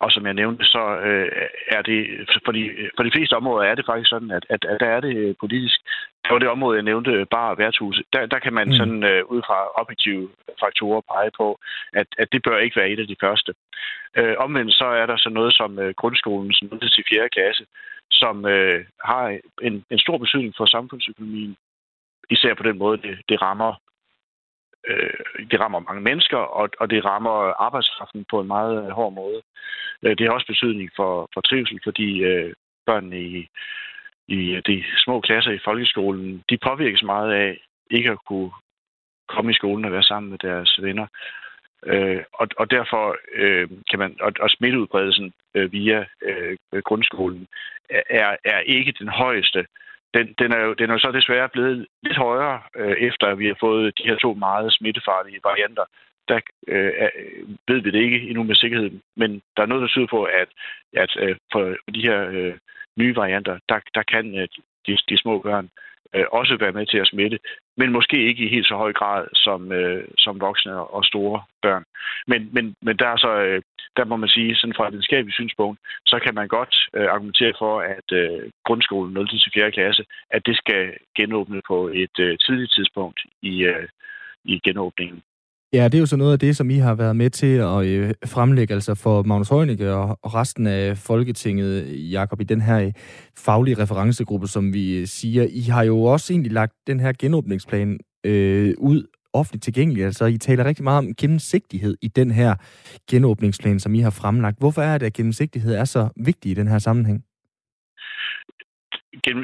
og 0.00 0.12
som 0.12 0.26
jeg 0.26 0.34
nævnte, 0.34 0.64
så 0.64 0.82
øh, 1.08 1.28
er 1.76 1.82
det, 1.82 2.00
for 2.44 2.52
de, 2.52 2.62
for 2.96 3.02
de 3.02 3.14
fleste 3.14 3.36
områder 3.36 3.64
er 3.70 3.74
det 3.74 3.86
faktisk 3.86 4.10
sådan, 4.10 4.30
at, 4.30 4.44
at, 4.48 4.64
at 4.64 4.80
der 4.80 4.86
er 4.86 5.00
det 5.00 5.16
øh, 5.16 5.34
politisk. 5.40 5.78
Det 6.22 6.32
var 6.32 6.38
det 6.38 6.48
område, 6.48 6.76
jeg 6.76 6.84
nævnte, 6.90 7.26
bar 7.30 7.50
og 7.50 7.58
værtshus. 7.58 8.02
Der, 8.12 8.26
der 8.26 8.38
kan 8.38 8.52
man 8.52 8.68
mm. 8.68 8.74
sådan 8.74 9.02
øh, 9.04 9.24
ud 9.24 9.42
fra 9.46 9.58
objektive 9.82 10.28
faktorer 10.60 11.00
pege 11.12 11.30
på, 11.36 11.58
at, 11.92 12.06
at 12.18 12.28
det 12.32 12.42
bør 12.42 12.58
ikke 12.58 12.80
være 12.80 12.90
et 12.90 13.00
af 13.00 13.06
de 13.06 13.16
første. 13.20 13.54
Øh, 14.16 14.34
omvendt 14.38 14.74
så 14.74 14.84
er 14.84 15.06
der 15.06 15.16
så 15.16 15.28
noget 15.28 15.54
som 15.54 15.78
øh, 15.78 15.94
grundskolens 15.94 16.62
0. 16.62 16.80
til 16.80 17.04
4. 17.08 17.28
klasse, 17.28 17.64
som 18.10 18.46
øh, 18.46 18.84
har 19.04 19.38
en, 19.62 19.84
en 19.90 19.98
stor 19.98 20.18
betydning 20.18 20.54
for 20.56 20.66
samfundsøkonomien, 20.66 21.56
især 22.30 22.54
på 22.54 22.62
den 22.62 22.78
måde, 22.78 22.96
det, 23.02 23.18
det 23.28 23.42
rammer 23.42 23.74
øh, 24.88 25.46
det 25.50 25.60
rammer 25.60 25.80
mange 25.80 26.02
mennesker, 26.02 26.36
og, 26.36 26.70
og 26.80 26.90
det 26.90 27.04
rammer 27.04 27.62
arbejdskraften 27.66 28.24
på 28.30 28.40
en 28.40 28.46
meget 28.46 28.84
øh, 28.84 28.90
hård 28.90 29.12
måde. 29.12 29.42
Øh, 30.02 30.18
det 30.18 30.26
har 30.26 30.34
også 30.34 30.46
betydning 30.46 30.90
for, 30.96 31.28
for 31.34 31.40
trivsel, 31.40 31.80
fordi 31.84 32.18
øh, 32.18 32.52
børnene 32.86 33.20
i, 33.20 33.48
i 34.28 34.60
de 34.66 34.84
små 35.04 35.20
klasser 35.20 35.50
i 35.50 35.64
folkeskolen, 35.64 36.44
de 36.50 36.58
påvirkes 36.58 37.02
meget 37.02 37.32
af 37.32 37.60
ikke 37.90 38.10
at 38.10 38.24
kunne 38.26 38.50
komme 39.28 39.50
i 39.50 39.54
skolen 39.54 39.84
og 39.84 39.92
være 39.92 40.02
sammen 40.02 40.30
med 40.30 40.38
deres 40.38 40.78
venner. 40.82 41.06
Øh, 41.86 42.22
og, 42.32 42.48
og 42.56 42.70
derfor 42.70 43.16
øh, 43.34 43.68
kan 43.90 43.98
man, 43.98 44.16
og, 44.20 44.32
og 44.40 44.50
smitteudbredelsen 44.50 45.32
øh, 45.54 45.72
via 45.72 46.04
øh, 46.22 46.56
grundskolen 46.84 47.46
er, 47.90 48.36
er 48.44 48.60
ikke 48.60 48.92
den 48.98 49.08
højeste 49.08 49.66
den, 50.14 50.34
den, 50.38 50.52
er 50.52 50.60
jo, 50.66 50.72
den 50.72 50.90
er 50.90 50.94
jo 50.94 50.98
så 50.98 51.12
desværre 51.12 51.48
blevet 51.48 51.86
lidt 52.02 52.16
højere, 52.16 52.60
øh, 52.76 52.96
efter 53.08 53.26
at 53.26 53.38
vi 53.38 53.46
har 53.46 53.56
fået 53.60 53.98
de 53.98 54.08
her 54.08 54.16
to 54.16 54.34
meget 54.34 54.72
smittefarlige 54.72 55.40
varianter. 55.44 55.84
Der 56.28 56.40
øh, 56.68 56.92
ved 57.68 57.80
vi 57.80 57.90
det 57.90 58.02
ikke 58.02 58.20
endnu 58.28 58.42
med 58.42 58.54
sikkerhed, 58.54 58.90
men 59.16 59.42
der 59.56 59.62
er 59.62 59.66
noget, 59.66 59.82
der 59.82 59.88
tyder 59.88 60.06
på, 60.06 60.22
at, 60.24 60.48
at 60.92 61.16
øh, 61.18 61.36
for 61.52 61.76
de 61.94 62.02
her 62.02 62.28
øh, 62.28 62.54
nye 62.96 63.16
varianter, 63.16 63.58
der, 63.68 63.80
der 63.94 64.02
kan 64.02 64.38
øh, 64.38 64.48
de, 64.86 64.98
de 65.08 65.18
små 65.18 65.38
børn 65.38 65.70
øh, 66.14 66.24
også 66.32 66.56
være 66.56 66.72
med 66.72 66.86
til 66.86 66.98
at 66.98 67.06
smitte, 67.06 67.38
men 67.80 67.92
måske 67.92 68.16
ikke 68.28 68.44
i 68.44 68.54
helt 68.54 68.66
så 68.66 68.76
høj 68.76 68.92
grad 68.92 69.22
som, 69.34 69.72
øh, 69.72 70.04
som 70.18 70.40
voksne 70.40 70.74
og 70.96 71.04
store 71.04 71.42
børn. 71.62 71.84
Men, 72.26 72.40
men, 72.54 72.64
men 72.82 72.96
der, 72.96 73.08
er 73.08 73.16
så, 73.16 73.32
øh, 73.46 73.62
der 73.96 74.04
må 74.04 74.16
man 74.16 74.28
sige, 74.28 74.56
sådan 74.56 74.74
fra 74.76 74.86
et 74.86 74.92
videnskabeligt 74.92 75.34
synspunkt, 75.34 75.78
så 76.06 76.16
kan 76.24 76.34
man 76.34 76.48
godt 76.48 76.74
øh, 76.96 77.08
argumentere 77.14 77.54
for, 77.58 77.74
at 77.80 78.08
øh, 78.12 78.42
grundskolen 78.66 79.14
0. 79.14 79.28
til 79.28 79.52
4. 79.54 79.70
klasse, 79.70 80.04
at 80.30 80.46
det 80.46 80.56
skal 80.56 80.82
genåbne 81.18 81.60
på 81.66 81.88
et 82.02 82.16
øh, 82.18 82.38
tidligt 82.44 82.72
tidspunkt 82.76 83.20
i, 83.42 83.54
øh, 83.64 83.88
i 84.44 84.60
genåbningen. 84.66 85.22
Ja, 85.72 85.84
det 85.84 85.94
er 85.94 85.98
jo 85.98 86.06
så 86.06 86.16
noget 86.16 86.32
af 86.32 86.38
det, 86.38 86.56
som 86.56 86.70
I 86.70 86.76
har 86.76 86.94
været 86.94 87.16
med 87.16 87.30
til 87.30 87.56
at 87.56 87.86
øh, 87.86 88.14
fremlægge, 88.26 88.74
altså 88.74 88.94
for 88.94 89.22
Magnus 89.22 89.48
Heunicke 89.48 89.92
og, 89.92 90.18
og 90.22 90.34
resten 90.34 90.66
af 90.66 90.98
Folketinget, 90.98 92.10
Jakob, 92.12 92.40
i 92.40 92.44
den 92.44 92.60
her 92.60 92.80
øh, 92.80 92.92
faglige 93.38 93.82
referencegruppe, 93.82 94.46
som 94.46 94.74
vi 94.74 94.98
øh, 94.98 95.06
siger. 95.06 95.46
I 95.50 95.60
har 95.60 95.82
jo 95.82 96.02
også 96.02 96.32
egentlig 96.32 96.52
lagt 96.52 96.72
den 96.86 97.00
her 97.00 97.12
genåbningsplan 97.18 97.98
øh, 98.26 98.74
ud 98.78 99.06
offentligt 99.32 99.64
tilgængelig. 99.64 100.04
Altså, 100.04 100.24
I 100.24 100.38
taler 100.38 100.64
rigtig 100.64 100.84
meget 100.84 100.98
om 100.98 101.14
gennemsigtighed 101.14 101.96
i 102.02 102.08
den 102.08 102.30
her 102.30 102.54
genåbningsplan, 103.10 103.80
som 103.80 103.94
I 103.94 104.00
har 104.00 104.10
fremlagt. 104.10 104.58
Hvorfor 104.58 104.82
er 104.82 104.98
det, 104.98 105.06
at 105.06 105.12
gennemsigtighed 105.12 105.74
er 105.74 105.84
så 105.84 106.08
vigtig 106.24 106.50
i 106.50 106.54
den 106.54 106.68
her 106.68 106.78
sammenhæng? 106.78 107.24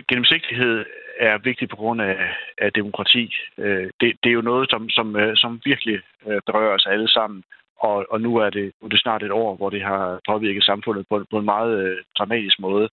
gennemsigtighed 0.09 0.85
er 1.19 1.39
vigtigt 1.39 1.71
på 1.71 1.77
grund 1.77 2.01
af, 2.03 2.19
af 2.59 2.73
demokrati. 2.73 3.35
Øh, 3.59 3.91
det, 4.01 4.17
det 4.23 4.29
er 4.29 4.39
jo 4.41 4.41
noget, 4.41 4.71
som, 4.71 4.89
som, 4.91 5.17
øh, 5.17 5.37
som 5.37 5.61
virkelig 5.65 6.01
øh, 6.27 6.41
berører 6.47 6.75
os 6.75 6.87
alle 6.87 7.09
sammen. 7.09 7.45
Og, 7.81 8.07
og 8.11 8.21
nu 8.21 8.37
er 8.37 8.51
det, 8.51 8.73
nu 8.81 8.85
er 8.87 8.89
det 8.89 9.01
snart 9.01 9.23
et 9.23 9.31
år, 9.31 9.57
hvor 9.57 9.71
det 9.71 9.83
har 9.83 10.21
påvirket 10.29 10.65
samfundet 10.65 11.07
på, 11.09 11.25
på 11.31 11.39
en 11.39 11.45
meget 11.45 11.79
øh, 11.85 11.99
dramatisk 12.19 12.59
måde. 12.61 12.89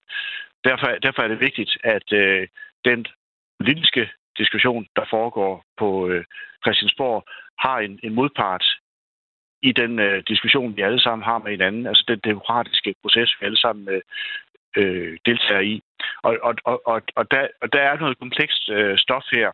Derfor, 0.64 0.88
derfor 0.88 1.22
er 1.22 1.28
det 1.28 1.40
vigtigt, 1.40 1.78
at 1.84 2.14
øh, 2.14 2.48
den 2.86 3.06
politiske 3.60 4.10
diskussion, 4.38 4.88
der 4.96 5.06
foregår 5.10 5.64
på 5.78 6.08
øh, 6.08 6.24
Christiansborg, 6.64 7.24
har 7.60 7.78
en, 7.80 8.00
en 8.04 8.14
modpart 8.14 8.66
i 9.62 9.72
den 9.72 10.00
øh, 10.00 10.24
diskussion, 10.28 10.76
vi 10.78 10.82
alle 10.82 11.02
sammen 11.02 11.26
har 11.26 11.38
med 11.38 11.52
hinanden, 11.52 11.88
altså 11.88 12.04
den 12.08 12.20
demokratiske 12.24 12.96
proces, 13.02 13.36
vi 13.40 13.46
alle 13.46 13.58
sammen 13.58 13.90
øh, 13.90 14.02
øh, 14.78 15.18
deltager 15.26 15.62
i. 15.62 15.82
Og, 16.24 16.38
og, 16.44 16.56
og, 16.66 16.82
og, 16.86 17.02
og, 17.16 17.32
der, 17.32 17.48
og 17.62 17.74
der 17.74 17.82
er 17.82 18.00
noget 18.00 18.20
komplekst 18.20 18.70
øh, 18.70 18.98
stof 18.98 19.24
her, 19.32 19.52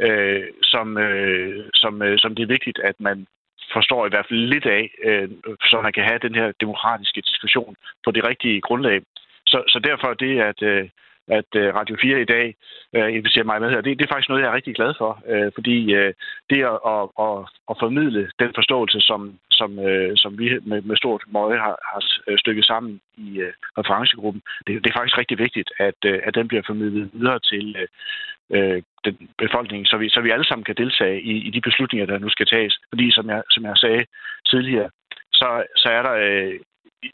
øh, 0.00 0.44
som, 0.62 0.98
øh, 0.98 1.64
som, 1.74 2.02
øh, 2.02 2.18
som 2.18 2.34
det 2.34 2.42
er 2.42 2.54
vigtigt, 2.56 2.78
at 2.78 3.00
man 3.00 3.26
forstår 3.72 4.06
i 4.06 4.08
hvert 4.08 4.26
fald 4.28 4.40
lidt 4.54 4.66
af, 4.66 4.84
øh, 5.04 5.28
så 5.70 5.80
man 5.82 5.92
kan 5.92 6.04
have 6.04 6.18
den 6.26 6.34
her 6.34 6.52
demokratiske 6.60 7.20
diskussion 7.20 7.76
på 8.04 8.10
det 8.10 8.28
rigtige 8.28 8.60
grundlag. 8.60 9.02
Så, 9.46 9.58
så 9.68 9.78
derfor 9.78 10.14
det, 10.14 10.40
at, 10.40 10.62
øh, 10.62 10.88
at 11.28 11.50
øh, 11.56 11.74
Radio 11.74 11.96
4 12.02 12.20
i 12.20 12.24
dag 12.24 12.56
øh, 12.96 13.14
inviterer 13.14 13.44
mig 13.44 13.60
med 13.60 13.70
her. 13.70 13.80
Det, 13.80 13.98
det 13.98 14.04
er 14.04 14.12
faktisk 14.12 14.28
noget, 14.28 14.42
jeg 14.42 14.50
er 14.50 14.58
rigtig 14.58 14.74
glad 14.74 14.92
for, 14.98 15.22
øh, 15.32 15.50
fordi 15.54 15.78
det 16.50 16.60
at, 16.72 16.78
at, 16.94 17.04
at, 17.26 17.36
at 17.70 17.76
formidle 17.82 18.30
den 18.42 18.52
forståelse, 18.54 19.00
som, 19.00 19.20
som, 19.50 19.70
som 20.16 20.38
vi 20.38 20.46
med, 20.62 20.82
med 20.82 20.96
stort 20.96 21.22
møje 21.28 21.58
har, 21.58 21.76
har 21.92 22.00
stykket 22.36 22.64
sammen 22.64 23.00
i 23.16 23.30
referencegruppen, 23.78 24.42
det, 24.66 24.84
det 24.84 24.90
er 24.90 24.98
faktisk 24.98 25.18
rigtig 25.18 25.38
vigtigt, 25.38 25.70
at, 25.78 26.00
at 26.26 26.34
den 26.34 26.48
bliver 26.48 26.62
formidlet 26.66 27.10
videre 27.12 27.40
til 27.50 27.76
den 29.04 29.16
befolkning, 29.38 29.86
så 29.86 29.96
vi, 29.96 30.08
så 30.08 30.20
vi 30.20 30.30
alle 30.30 30.46
sammen 30.46 30.64
kan 30.64 30.76
deltage 30.76 31.22
i, 31.22 31.34
i 31.48 31.50
de 31.50 31.60
beslutninger, 31.60 32.06
der 32.06 32.18
nu 32.18 32.28
skal 32.28 32.46
tages. 32.46 32.78
Fordi 32.88 33.12
som 33.12 33.28
jeg, 33.30 33.42
som 33.50 33.64
jeg 33.64 33.76
sagde 33.76 34.04
tidligere, 34.50 34.90
så, 35.32 35.64
så 35.76 35.88
er 35.88 36.02
der 36.02 36.14
øh, 36.26 36.60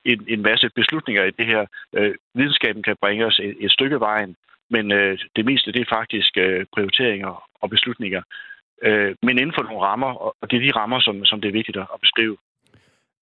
en, 0.05 0.25
en 0.29 0.43
masse 0.43 0.71
beslutninger 0.75 1.25
i 1.25 1.31
det 1.31 1.47
her. 1.47 1.67
Øh, 1.97 2.15
videnskaben 2.35 2.83
kan 2.83 2.97
bringe 3.01 3.27
os 3.27 3.39
et, 3.39 3.57
et 3.61 3.73
stykke 3.73 4.01
vejen, 4.01 4.37
men 4.71 4.93
øh, 4.93 5.19
det 5.37 5.45
meste 5.45 5.73
det 5.73 5.81
er 5.81 5.95
faktisk 5.99 6.37
øh, 6.37 6.67
prioriteringer 6.75 7.49
og 7.61 7.71
beslutninger. 7.71 8.23
Øh, 8.83 9.15
men 9.23 9.39
inden 9.39 9.55
for 9.57 9.63
nogle 9.63 9.81
rammer, 9.81 10.13
og 10.41 10.51
det 10.51 10.57
er 10.57 10.73
de 10.73 10.79
rammer, 10.79 11.01
som, 11.01 11.25
som 11.25 11.41
det 11.41 11.49
er 11.49 11.53
vigtigt 11.53 11.77
at 11.77 12.01
beskrive. 12.01 12.37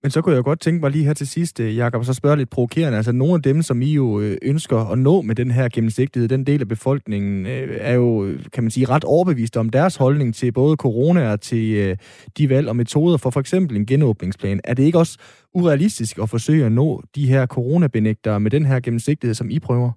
Men 0.03 0.11
så 0.11 0.23
kunne 0.23 0.35
jeg 0.35 0.45
godt 0.45 0.61
tænke 0.61 0.81
mig 0.81 0.91
lige 0.91 1.05
her 1.05 1.15
til 1.15 1.27
sidst, 1.29 1.61
øh, 1.61 1.77
Jakob, 1.77 2.05
så 2.05 2.15
spørge 2.15 2.37
lidt 2.37 2.51
provokerende. 2.51 2.97
Altså 2.97 3.13
nogle 3.13 3.35
af 3.35 3.43
dem, 3.43 3.63
som 3.63 3.83
I 3.83 3.93
jo 3.93 4.21
øh, 4.21 4.37
ønsker 4.43 4.79
at 4.79 4.99
nå 4.99 5.23
med 5.23 5.35
den 5.35 5.51
her 5.51 5.69
gennemsigtighed, 5.69 6.29
den 6.29 6.47
del 6.47 6.61
af 6.61 6.69
befolkningen, 6.69 7.47
øh, 7.47 7.77
er 7.81 7.95
jo, 7.95 8.29
kan 8.53 8.65
man 8.65 8.71
sige, 8.71 8.89
ret 8.89 9.05
overbevist 9.05 9.57
om 9.57 9.71
deres 9.71 9.97
holdning 9.97 10.35
til 10.35 10.53
både 10.53 10.77
corona 10.77 11.33
og 11.33 11.41
til 11.41 11.97
de 12.39 12.49
valg 12.49 12.69
og 12.69 12.77
metoder 12.77 13.17
for 13.17 13.31
for 13.31 13.41
eksempel 13.41 13.77
en 13.77 13.87
genåbningsplan. 13.87 14.61
Er 14.65 14.75
det 14.75 14.83
ikke 14.83 14.99
også 14.99 15.19
urealistisk 15.55 16.19
at 16.23 16.31
forsøge 16.31 16.67
at 16.67 16.73
nå 16.73 17.03
de 17.15 17.27
her 17.27 17.47
coronabenægtere 17.47 18.41
med 18.41 18.51
den 18.51 18.65
her 18.67 18.81
gennemsigtighed, 18.81 19.35
som 19.35 19.51
I 19.51 19.59
prøver? 19.59 19.93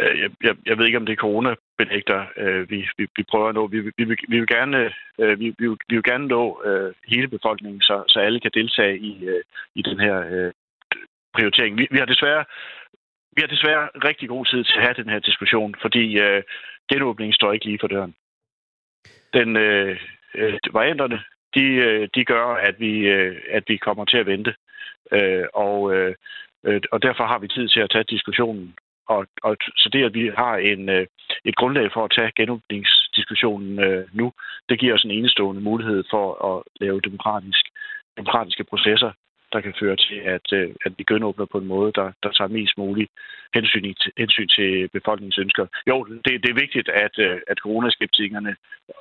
Øh, 0.00 0.20
jeg, 0.20 0.30
jeg, 0.42 0.56
jeg 0.66 0.78
ved 0.78 0.86
ikke, 0.86 0.98
om 0.98 1.06
det 1.06 1.12
er 1.12 1.24
corona-benægter, 1.26 2.26
øh, 2.36 2.70
vi, 2.70 2.88
vi, 2.98 3.06
vi 3.16 3.22
prøver 3.30 3.48
at 3.48 3.54
nå. 3.54 3.66
Vi, 3.66 3.80
vi, 3.80 3.92
vi, 3.96 4.16
vi 4.28 4.38
vil 4.38 4.46
gerne, 4.46 4.92
øh, 5.20 5.40
vi, 5.40 5.54
vi, 5.58 5.68
vi 5.88 5.94
vil 5.96 6.02
gerne 6.02 6.26
nå 6.26 6.62
øh, 6.64 6.94
hele 7.08 7.28
befolkningen, 7.28 7.80
så, 7.80 8.04
så 8.08 8.20
alle 8.20 8.40
kan 8.40 8.50
deltage 8.54 8.98
i, 8.98 9.24
øh, 9.24 9.42
i 9.74 9.82
den 9.82 10.00
her 10.00 10.16
øh, 10.30 10.52
prioritering. 11.34 11.78
Vi, 11.78 11.86
vi 11.90 11.98
har 11.98 12.06
desværre 12.06 12.44
vi 13.36 13.40
har 13.42 13.48
desværre 13.48 13.88
rigtig 14.08 14.28
god 14.28 14.44
tid 14.46 14.64
til 14.64 14.76
at 14.76 14.82
have 14.82 14.94
den 15.02 15.08
her 15.08 15.18
diskussion, 15.18 15.74
fordi 15.82 16.20
øh, 16.20 16.42
genåbningen 16.92 17.34
står 17.34 17.52
ikke 17.52 17.64
lige 17.64 17.78
for 17.80 17.86
døren. 17.86 18.14
Den, 19.32 19.56
øh, 19.56 20.00
øh, 20.34 20.58
varianterne, 20.72 21.18
de, 21.54 21.64
øh, 21.86 22.08
de 22.14 22.24
gør, 22.24 22.46
at 22.68 22.80
vi, 22.80 22.92
øh, 22.98 23.36
at 23.50 23.64
vi 23.68 23.76
kommer 23.76 24.04
til 24.04 24.18
at 24.18 24.26
vente. 24.26 24.54
Øh, 25.12 25.44
og, 25.54 25.94
øh, 25.94 26.14
øh 26.66 26.80
og 26.92 27.02
derfor 27.02 27.24
har 27.24 27.38
vi 27.38 27.48
tid 27.48 27.68
til 27.68 27.80
at 27.80 27.90
tage 27.90 28.04
diskussionen 28.04 28.74
og, 29.08 29.26
og 29.42 29.56
så 29.76 29.88
det, 29.92 30.04
at 30.04 30.14
vi 30.14 30.30
har 30.36 30.56
en, 30.56 30.88
øh, 30.88 31.06
et 31.44 31.56
grundlag 31.56 31.90
for 31.92 32.04
at 32.04 32.12
tage 32.16 32.32
genåbningsdiskussionen 32.36 33.78
øh, 33.78 34.04
nu, 34.12 34.32
det 34.68 34.80
giver 34.80 34.94
os 34.94 35.04
en 35.04 35.10
enestående 35.10 35.62
mulighed 35.62 36.04
for 36.10 36.26
at 36.50 36.62
lave 36.80 37.00
demokratisk, 37.00 37.64
demokratiske 38.16 38.64
processer, 38.64 39.10
der 39.52 39.60
kan 39.60 39.74
føre 39.80 39.96
til, 39.96 40.18
at, 40.34 40.52
øh, 40.52 40.74
at 40.86 40.92
vi 40.98 41.04
genåbner 41.08 41.44
på 41.44 41.58
en 41.58 41.66
måde, 41.66 41.92
der, 41.92 42.12
der 42.22 42.30
tager 42.30 42.48
mest 42.48 42.78
muligt 42.78 43.10
hensyn, 43.54 43.94
hensyn 44.18 44.48
til 44.48 44.88
befolkningens 44.88 45.38
ønsker. 45.38 45.66
Jo, 45.88 46.04
det, 46.04 46.42
det 46.42 46.50
er 46.50 46.62
vigtigt, 46.64 46.88
at, 46.88 47.18
øh, 47.18 47.40
at 47.46 47.58
coronaskeptikerne 47.58 48.56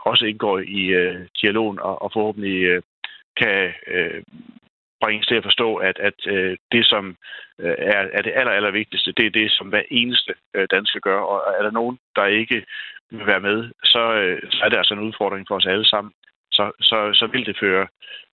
også 0.05 0.25
indgår 0.25 0.59
i 0.59 0.81
øh, 1.01 1.27
dialogen 1.41 1.79
og, 1.79 2.01
og 2.01 2.09
forhåbentlig 2.13 2.63
øh, 2.63 2.81
kan 3.41 3.73
øh, 3.87 4.23
bringes 5.05 5.27
til 5.27 5.35
at 5.41 5.47
forstå, 5.49 5.75
at, 5.75 5.97
at 6.09 6.19
øh, 6.33 6.57
det, 6.71 6.85
som 6.85 7.03
øh, 7.61 7.75
er, 7.77 8.01
er 8.17 8.21
det 8.21 8.33
aller, 8.35 8.53
aller 8.57 8.71
vigtigste, 8.71 9.11
det 9.17 9.25
er 9.25 9.37
det, 9.39 9.51
som 9.51 9.67
hver 9.67 9.83
eneste 9.91 10.33
øh, 10.55 10.67
dansker 10.71 10.99
gør. 10.99 11.19
Og 11.31 11.37
er 11.59 11.63
der 11.63 11.71
nogen, 11.71 11.97
der 12.15 12.25
ikke 12.25 12.65
vil 13.11 13.25
være 13.25 13.45
med, 13.49 13.57
så, 13.83 14.03
øh, 14.21 14.41
så 14.51 14.59
er 14.65 14.69
det 14.69 14.77
altså 14.77 14.93
en 14.93 15.07
udfordring 15.07 15.45
for 15.47 15.55
os 15.55 15.65
alle 15.65 15.87
sammen. 15.93 16.13
Så, 16.51 16.71
så, 16.79 16.97
så 17.19 17.25
vil 17.33 17.45
det 17.45 17.57
føre, 17.59 17.87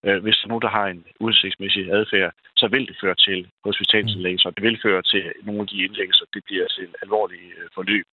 øh, 0.06 0.22
hvis 0.22 0.36
der 0.36 0.44
er 0.44 0.48
nogen, 0.48 0.66
der 0.66 0.76
har 0.78 0.86
en 0.86 1.04
udsigtsmæssig 1.20 1.92
adfærd, 1.92 2.32
så 2.56 2.66
vil 2.68 2.88
det 2.88 2.96
føre 3.02 3.14
til 3.14 3.48
hospitalsindlæggelser. 3.64 4.50
Det 4.50 4.62
vil 4.62 4.80
føre 4.82 5.02
til 5.02 5.32
nogle 5.42 5.60
af 5.60 5.66
de 5.66 5.84
indlæggelser, 5.84 6.24
det 6.34 6.42
bliver 6.44 6.66
til 6.68 6.88
alvorlige 7.02 7.50
øh, 7.58 7.68
forløb. 7.74 8.06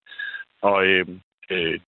Og 0.61 0.85
øh, 0.85 1.07
øh, 1.49 1.79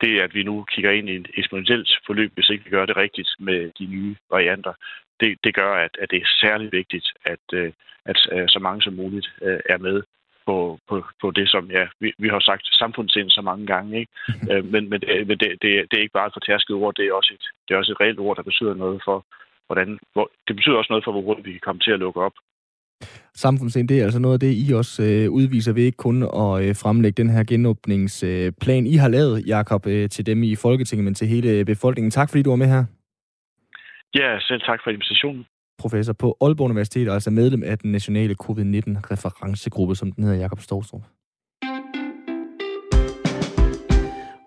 det, 0.00 0.20
at 0.20 0.34
vi 0.34 0.42
nu 0.42 0.64
kigger 0.72 0.90
ind 0.90 1.08
i 1.08 1.16
et 1.16 1.28
eksponentielt 1.34 1.90
forløb, 2.06 2.32
hvis 2.34 2.48
ikke 2.48 2.64
vi 2.64 2.70
gør 2.70 2.86
det 2.86 2.96
rigtigt 2.96 3.30
med 3.38 3.70
de 3.78 3.86
nye 3.86 4.16
varianter, 4.30 4.74
det, 5.20 5.38
det 5.44 5.54
gør, 5.54 5.72
at, 5.84 5.90
at 6.02 6.10
det 6.10 6.18
er 6.22 6.28
særlig 6.40 6.68
vigtigt, 6.72 7.06
at, 7.24 7.44
øh, 7.52 7.72
at, 8.04 8.18
øh, 8.32 8.48
så 8.48 8.58
mange 8.58 8.82
som 8.82 8.92
muligt 8.92 9.28
øh, 9.42 9.60
er 9.68 9.78
med 9.78 10.02
på, 10.46 10.78
på, 10.88 11.04
på 11.20 11.30
det, 11.30 11.50
som 11.50 11.70
ja, 11.70 11.84
vi, 12.00 12.12
vi 12.18 12.28
har 12.28 12.40
sagt 12.40 12.66
samfundssind 12.82 13.30
så 13.30 13.40
mange 13.40 13.66
gange. 13.66 14.00
Ikke? 14.00 14.12
men 14.72 14.88
men, 14.90 15.00
det, 15.00 15.26
men 15.28 15.38
det, 15.38 15.50
det, 15.62 15.70
det 15.88 15.96
er 15.96 16.04
ikke 16.04 16.18
bare 16.18 16.26
et 16.26 16.38
fortærsket 16.38 16.76
ord, 16.76 16.94
det 16.94 17.04
er, 17.06 17.12
også 17.12 17.32
et, 17.34 17.44
det 17.64 17.74
er 17.74 17.78
også 17.78 17.92
et 17.92 18.00
reelt 18.00 18.18
ord, 18.18 18.36
der 18.36 18.42
betyder 18.42 18.74
noget 18.74 19.02
for, 19.04 19.26
hvordan, 19.66 19.98
hvor, 20.12 20.30
det 20.48 20.56
betyder 20.56 20.76
også 20.76 20.92
noget 20.92 21.04
for, 21.04 21.12
hvor 21.12 21.22
hurtigt 21.22 21.46
vi 21.46 21.52
kan 21.52 21.66
komme 21.66 21.80
til 21.80 21.90
at 21.90 21.98
lukke 21.98 22.20
op. 22.20 22.32
Samfundssind, 23.34 23.88
det 23.88 24.00
er 24.00 24.04
altså 24.04 24.18
noget 24.18 24.34
af 24.34 24.40
det, 24.40 24.54
I 24.68 24.72
også 24.72 25.02
øh, 25.02 25.30
udviser 25.30 25.72
ved 25.72 25.82
ikke 25.82 25.96
kun 25.96 26.22
at 26.22 26.62
øh, 26.62 26.76
fremlægge 26.76 27.22
den 27.22 27.30
her 27.30 27.44
genåbningsplan, 27.44 28.86
øh, 28.86 28.92
I 28.92 28.96
har 28.96 29.08
lavet, 29.08 29.46
Jakob, 29.46 29.86
øh, 29.86 30.08
til 30.08 30.26
dem 30.26 30.42
i 30.42 30.54
Folketinget, 30.54 31.04
men 31.04 31.14
til 31.14 31.28
hele 31.28 31.64
befolkningen. 31.64 32.10
Tak 32.10 32.30
fordi 32.30 32.42
du 32.42 32.50
var 32.50 32.56
med 32.56 32.66
her. 32.66 32.84
Ja, 34.14 34.38
selv 34.40 34.60
tak 34.60 34.80
for 34.84 34.90
invitationen. 34.90 35.46
Professor 35.78 36.12
på 36.12 36.36
Aalborg 36.40 36.64
Universitet, 36.64 37.08
og 37.08 37.14
altså 37.14 37.30
medlem 37.30 37.62
af 37.62 37.78
den 37.78 37.92
nationale 37.92 38.34
covid-19-referencegruppe, 38.44 39.94
som 39.94 40.12
den 40.12 40.24
hedder, 40.24 40.38
Jakob 40.38 40.60
Storstrup. 40.60 41.02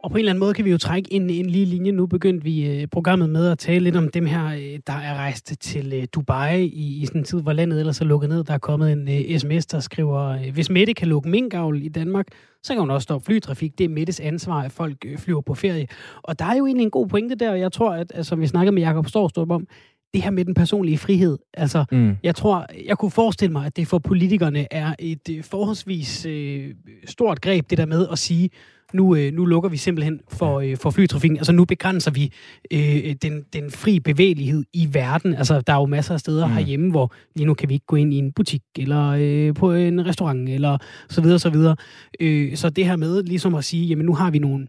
Og 0.09 0.13
på 0.13 0.17
en 0.17 0.19
eller 0.19 0.31
anden 0.31 0.39
måde 0.39 0.53
kan 0.53 0.65
vi 0.65 0.71
jo 0.71 0.77
trække 0.77 1.13
en, 1.13 1.29
en 1.29 1.45
lige 1.45 1.65
linje. 1.65 1.91
Nu 1.91 2.05
begyndte 2.05 2.43
vi 2.43 2.65
øh, 2.67 2.87
programmet 2.87 3.29
med 3.29 3.51
at 3.51 3.59
tale 3.59 3.79
lidt 3.79 3.95
om 3.95 4.09
dem 4.09 4.25
her, 4.25 4.45
øh, 4.45 4.79
der 4.87 4.93
er 4.93 5.15
rejst 5.15 5.53
til 5.59 5.93
øh, 5.93 6.07
Dubai 6.15 6.63
i, 6.65 7.01
i 7.01 7.05
sådan 7.05 7.21
en 7.21 7.25
tid, 7.25 7.41
hvor 7.41 7.53
landet 7.53 7.79
ellers 7.79 8.01
er 8.01 8.05
lukket 8.05 8.29
ned. 8.29 8.43
Der 8.43 8.53
er 8.53 8.57
kommet 8.57 8.91
en 8.91 9.39
sms, 9.39 9.65
der 9.65 9.79
skriver, 9.79 10.51
hvis 10.51 10.69
Mette 10.69 10.93
kan 10.93 11.07
lukke 11.07 11.29
minkavl 11.29 11.83
i 11.83 11.87
Danmark, 11.87 12.27
så 12.63 12.73
kan 12.73 12.79
hun 12.79 12.89
også 12.89 13.03
stoppe 13.03 13.25
flytrafik. 13.25 13.77
Det 13.77 13.83
er 13.83 13.89
Mettes 13.89 14.19
ansvar, 14.19 14.63
at 14.63 14.71
folk 14.71 15.05
flyver 15.17 15.41
på 15.41 15.53
ferie. 15.53 15.87
Og 16.23 16.39
der 16.39 16.45
er 16.45 16.57
jo 16.57 16.65
egentlig 16.65 16.83
en 16.83 16.91
god 16.91 17.07
pointe 17.07 17.35
der, 17.35 17.51
og 17.51 17.59
jeg 17.59 17.71
tror, 17.71 17.91
at 17.91 18.11
altså, 18.15 18.29
som 18.29 18.41
vi 18.41 18.47
snakkede 18.47 18.75
med 18.75 18.81
Jakob 18.81 19.07
Storstrup 19.07 19.51
om, 19.51 19.67
det 20.13 20.21
her 20.23 20.29
med 20.29 20.45
den 20.45 20.53
personlige 20.53 20.97
frihed. 20.97 21.37
Altså, 21.53 21.85
mm. 21.91 22.17
jeg 22.23 22.35
tror, 22.35 22.65
jeg 22.85 22.97
kunne 22.97 23.11
forestille 23.11 23.51
mig, 23.51 23.65
at 23.65 23.77
det 23.77 23.87
for 23.87 23.99
politikerne 23.99 24.73
er 24.73 24.95
et 24.99 25.29
øh, 25.31 25.43
forholdsvis 25.43 26.25
øh, 26.25 26.75
stort 27.05 27.41
greb, 27.41 27.69
det 27.69 27.77
der 27.77 27.85
med 27.85 28.07
at 28.11 28.19
sige, 28.19 28.49
nu, 28.93 29.15
øh, 29.15 29.33
nu 29.33 29.45
lukker 29.45 29.69
vi 29.69 29.77
simpelthen 29.77 30.21
for, 30.31 30.59
øh, 30.59 30.77
for 30.77 30.89
flytrafikken. 30.89 31.37
Altså 31.37 31.51
nu 31.51 31.65
begrænser 31.65 32.11
vi 32.11 32.33
øh, 32.71 33.15
den, 33.21 33.45
den 33.53 33.71
fri 33.71 33.99
bevægelighed 33.99 34.63
i 34.73 34.89
verden. 34.93 35.33
Altså 35.33 35.61
der 35.61 35.73
er 35.73 35.77
jo 35.77 35.85
masser 35.85 36.13
af 36.13 36.19
steder 36.19 36.47
mm. 36.47 36.53
herhjemme, 36.53 36.91
hvor 36.91 37.13
lige 37.35 37.45
nu 37.45 37.53
kan 37.53 37.69
vi 37.69 37.73
ikke 37.73 37.85
gå 37.85 37.95
ind 37.95 38.13
i 38.13 38.17
en 38.17 38.31
butik, 38.31 38.61
eller 38.77 39.15
øh, 39.19 39.53
på 39.53 39.73
en 39.73 40.05
restaurant, 40.05 40.49
eller 40.49 40.77
så 41.09 41.21
videre, 41.21 41.39
så 41.39 41.49
videre. 41.49 41.75
Øh, 42.19 42.55
så 42.55 42.69
det 42.69 42.85
her 42.85 42.95
med 42.95 43.23
ligesom 43.23 43.55
at 43.55 43.63
sige, 43.63 43.85
jamen 43.85 44.05
nu 44.05 44.13
har 44.13 44.31
vi 44.31 44.39
nogle, 44.39 44.67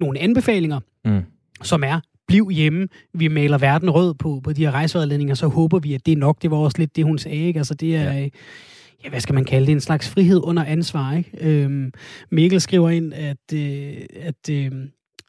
nogle 0.00 0.18
anbefalinger, 0.18 0.80
mm. 1.04 1.20
som 1.62 1.84
er, 1.84 2.00
bliv 2.28 2.50
hjemme, 2.50 2.88
vi 3.14 3.28
maler 3.28 3.58
verden 3.58 3.90
rød 3.90 4.14
på, 4.14 4.40
på 4.44 4.52
de 4.52 4.64
her 4.64 4.70
rejsevejledninger, 4.70 5.34
så 5.34 5.46
håber 5.46 5.78
vi, 5.78 5.94
at 5.94 6.06
det 6.06 6.12
er 6.12 6.16
nok. 6.16 6.42
Det 6.42 6.50
var 6.50 6.56
også 6.56 6.78
lidt 6.78 6.96
det, 6.96 7.04
hun 7.04 7.18
sagde. 7.18 7.46
Ikke? 7.46 7.58
Altså 7.58 7.74
det 7.74 7.96
er... 7.96 8.12
Ja 8.12 8.28
ja, 9.04 9.08
hvad 9.08 9.20
skal 9.20 9.34
man 9.34 9.44
kalde 9.44 9.66
det, 9.66 9.72
en 9.72 9.80
slags 9.80 10.08
frihed 10.08 10.40
under 10.44 10.64
ansvar. 10.64 11.12
Ikke? 11.12 11.30
Øhm, 11.40 11.92
Mikkel 12.30 12.60
skriver 12.60 12.90
ind, 12.90 13.14
at, 13.14 13.52
øh, 13.54 13.96
at 14.20 14.50
øh, 14.50 14.72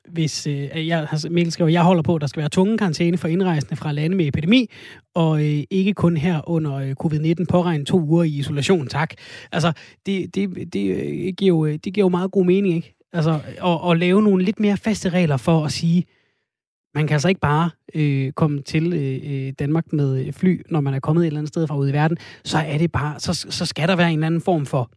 hvis 0.09 0.47
øh, 0.47 0.87
jeg, 0.87 1.07
altså 1.11 1.29
Mikkel 1.29 1.51
skriver, 1.51 1.69
jeg 1.69 1.83
holder 1.83 2.01
på, 2.01 2.15
at 2.15 2.21
der 2.21 2.27
skal 2.27 2.39
være 2.39 2.49
tunge 2.49 2.77
karantæne 2.77 3.17
for 3.17 3.27
indrejsende 3.27 3.75
fra 3.75 3.91
lande 3.91 4.17
med 4.17 4.27
epidemi, 4.27 4.69
og 5.15 5.45
øh, 5.45 5.63
ikke 5.69 5.93
kun 5.93 6.17
her 6.17 6.49
under 6.49 6.75
øh, 6.75 6.95
covid-19 7.03 7.45
påregnet 7.49 7.87
to 7.87 7.99
uger 7.99 8.23
i 8.23 8.29
isolation, 8.29 8.87
tak. 8.87 9.13
Altså, 9.51 9.71
det, 10.05 10.35
det, 10.35 10.73
det, 10.73 10.89
øh, 10.89 11.33
giver, 11.37 11.47
jo, 11.47 11.65
det 11.65 11.93
giver 11.93 12.05
jo 12.05 12.09
meget 12.09 12.31
god 12.31 12.45
mening, 12.45 12.75
ikke? 12.75 12.95
Altså, 13.13 13.39
at, 13.65 13.91
at 13.91 13.97
lave 13.97 14.21
nogle 14.21 14.43
lidt 14.43 14.59
mere 14.59 14.77
faste 14.77 15.09
regler 15.09 15.37
for 15.37 15.65
at 15.65 15.71
sige, 15.71 16.05
man 16.95 17.07
kan 17.07 17.13
altså 17.13 17.27
ikke 17.27 17.41
bare 17.41 17.69
øh, 17.95 18.31
komme 18.31 18.61
til 18.61 18.93
øh, 18.93 19.47
øh 19.47 19.53
Danmark 19.59 19.93
med 19.93 20.25
øh, 20.25 20.33
fly, 20.33 20.61
når 20.69 20.81
man 20.81 20.93
er 20.93 20.99
kommet 20.99 21.23
et 21.23 21.27
eller 21.27 21.39
andet 21.39 21.49
sted 21.49 21.67
fra 21.67 21.77
ude 21.77 21.89
i 21.89 21.93
verden. 21.93 22.17
Så 22.43 22.57
er 22.57 22.77
det 22.77 22.91
bare, 22.91 23.19
så, 23.19 23.45
så 23.49 23.65
skal 23.65 23.87
der 23.87 23.95
være 23.95 24.11
en 24.11 24.19
eller 24.19 24.27
anden 24.27 24.41
form 24.41 24.65
for 24.65 24.91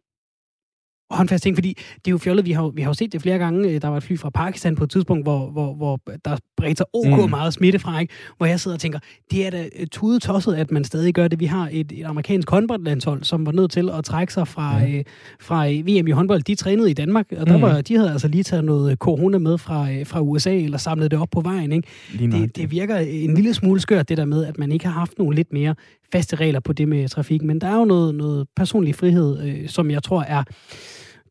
håndfast 1.17 1.43
ting, 1.43 1.57
fordi 1.57 1.69
det 1.95 2.07
er 2.07 2.11
jo 2.11 2.19
fjollet, 2.19 2.47
vi 2.47 2.53
har, 2.53 2.69
vi 2.69 2.83
har 2.83 2.91
jo 2.91 2.95
set 2.95 3.13
det 3.13 3.23
flere 3.23 3.39
gange, 3.39 3.69
øh, 3.69 3.83
der 3.83 3.89
var 3.89 3.97
et 3.97 4.03
fly 4.03 4.19
fra 4.19 4.31
Pakistan 4.31 4.77
på 4.77 4.85
et 4.85 4.91
tidspunkt, 4.91 5.25
hvor, 5.25 5.51
hvor, 5.51 5.75
hvor 5.75 6.01
der 6.25 6.37
bredte 6.57 6.77
sig 6.77 6.87
ok 6.93 7.25
mm. 7.25 7.31
meget 7.31 7.55
smitte 7.55 7.79
fra, 7.79 8.01
ikke? 8.01 8.15
hvor 8.37 8.47
jeg 8.47 8.61
sidder 8.61 8.77
og 8.77 8.81
tænker, 8.81 8.99
det 9.31 9.47
er 9.47 9.51
da 9.51 9.69
tudetosset, 9.93 10.55
at 10.55 10.71
man 10.71 10.85
stadig 10.85 11.15
gør 11.15 11.29
det. 11.29 11.41
Vi 11.41 11.47
har 11.47 11.69
et, 11.73 11.93
et 11.93 12.05
amerikansk 12.05 12.51
håndboldlandshold, 12.51 13.25
som 13.25 13.47
var 13.47 13.53
nødt 13.53 13.71
til 13.71 13.91
at 13.91 14.05
trække 14.05 14.33
sig 14.33 14.49
fra, 14.49 14.79
mm. 14.79 14.95
øh, 14.95 15.05
fra 15.41 15.69
øh, 15.69 15.87
VM 15.87 16.07
i 16.07 16.11
håndbold. 16.11 16.43
De 16.43 16.55
trænede 16.55 16.91
i 16.91 16.95
Danmark, 16.95 17.33
og 17.37 17.47
der 17.47 17.57
mm. 17.57 17.63
var, 17.63 17.81
de 17.81 17.97
havde 17.97 18.13
altså 18.13 18.29
lige 18.29 18.43
taget 18.43 18.65
noget 18.65 18.99
corona 18.99 19.39
med 19.39 19.59
fra, 19.59 19.93
øh, 19.93 20.07
fra 20.07 20.21
USA, 20.21 20.57
eller 20.57 20.79
samlet 20.79 21.11
det 21.11 21.19
op 21.19 21.29
på 21.31 21.41
vejen. 21.41 21.73
Ikke? 21.73 21.89
Det, 22.19 22.57
det 22.57 22.71
virker 22.71 22.97
en 22.97 23.35
lille 23.35 23.55
smule 23.55 23.81
skørt, 23.81 24.09
det 24.09 24.17
der 24.17 24.25
med, 24.25 24.45
at 24.45 24.59
man 24.59 24.73
ikke 24.73 24.87
har 24.87 24.93
haft 24.93 25.19
nogle 25.19 25.37
lidt 25.37 25.53
mere 25.53 25.75
faste 26.13 26.37
regler 26.37 26.61
på 26.61 26.73
det 26.73 26.89
med 26.89 27.09
trafik, 27.09 27.43
men 27.43 27.61
der 27.61 27.67
er 27.67 27.77
jo 27.77 27.85
noget, 27.85 28.15
noget 28.15 28.47
personlig 28.57 28.95
frihed, 28.95 29.43
øh, 29.45 29.69
som 29.69 29.91
jeg 29.91 30.03
tror 30.03 30.23
er 30.23 30.45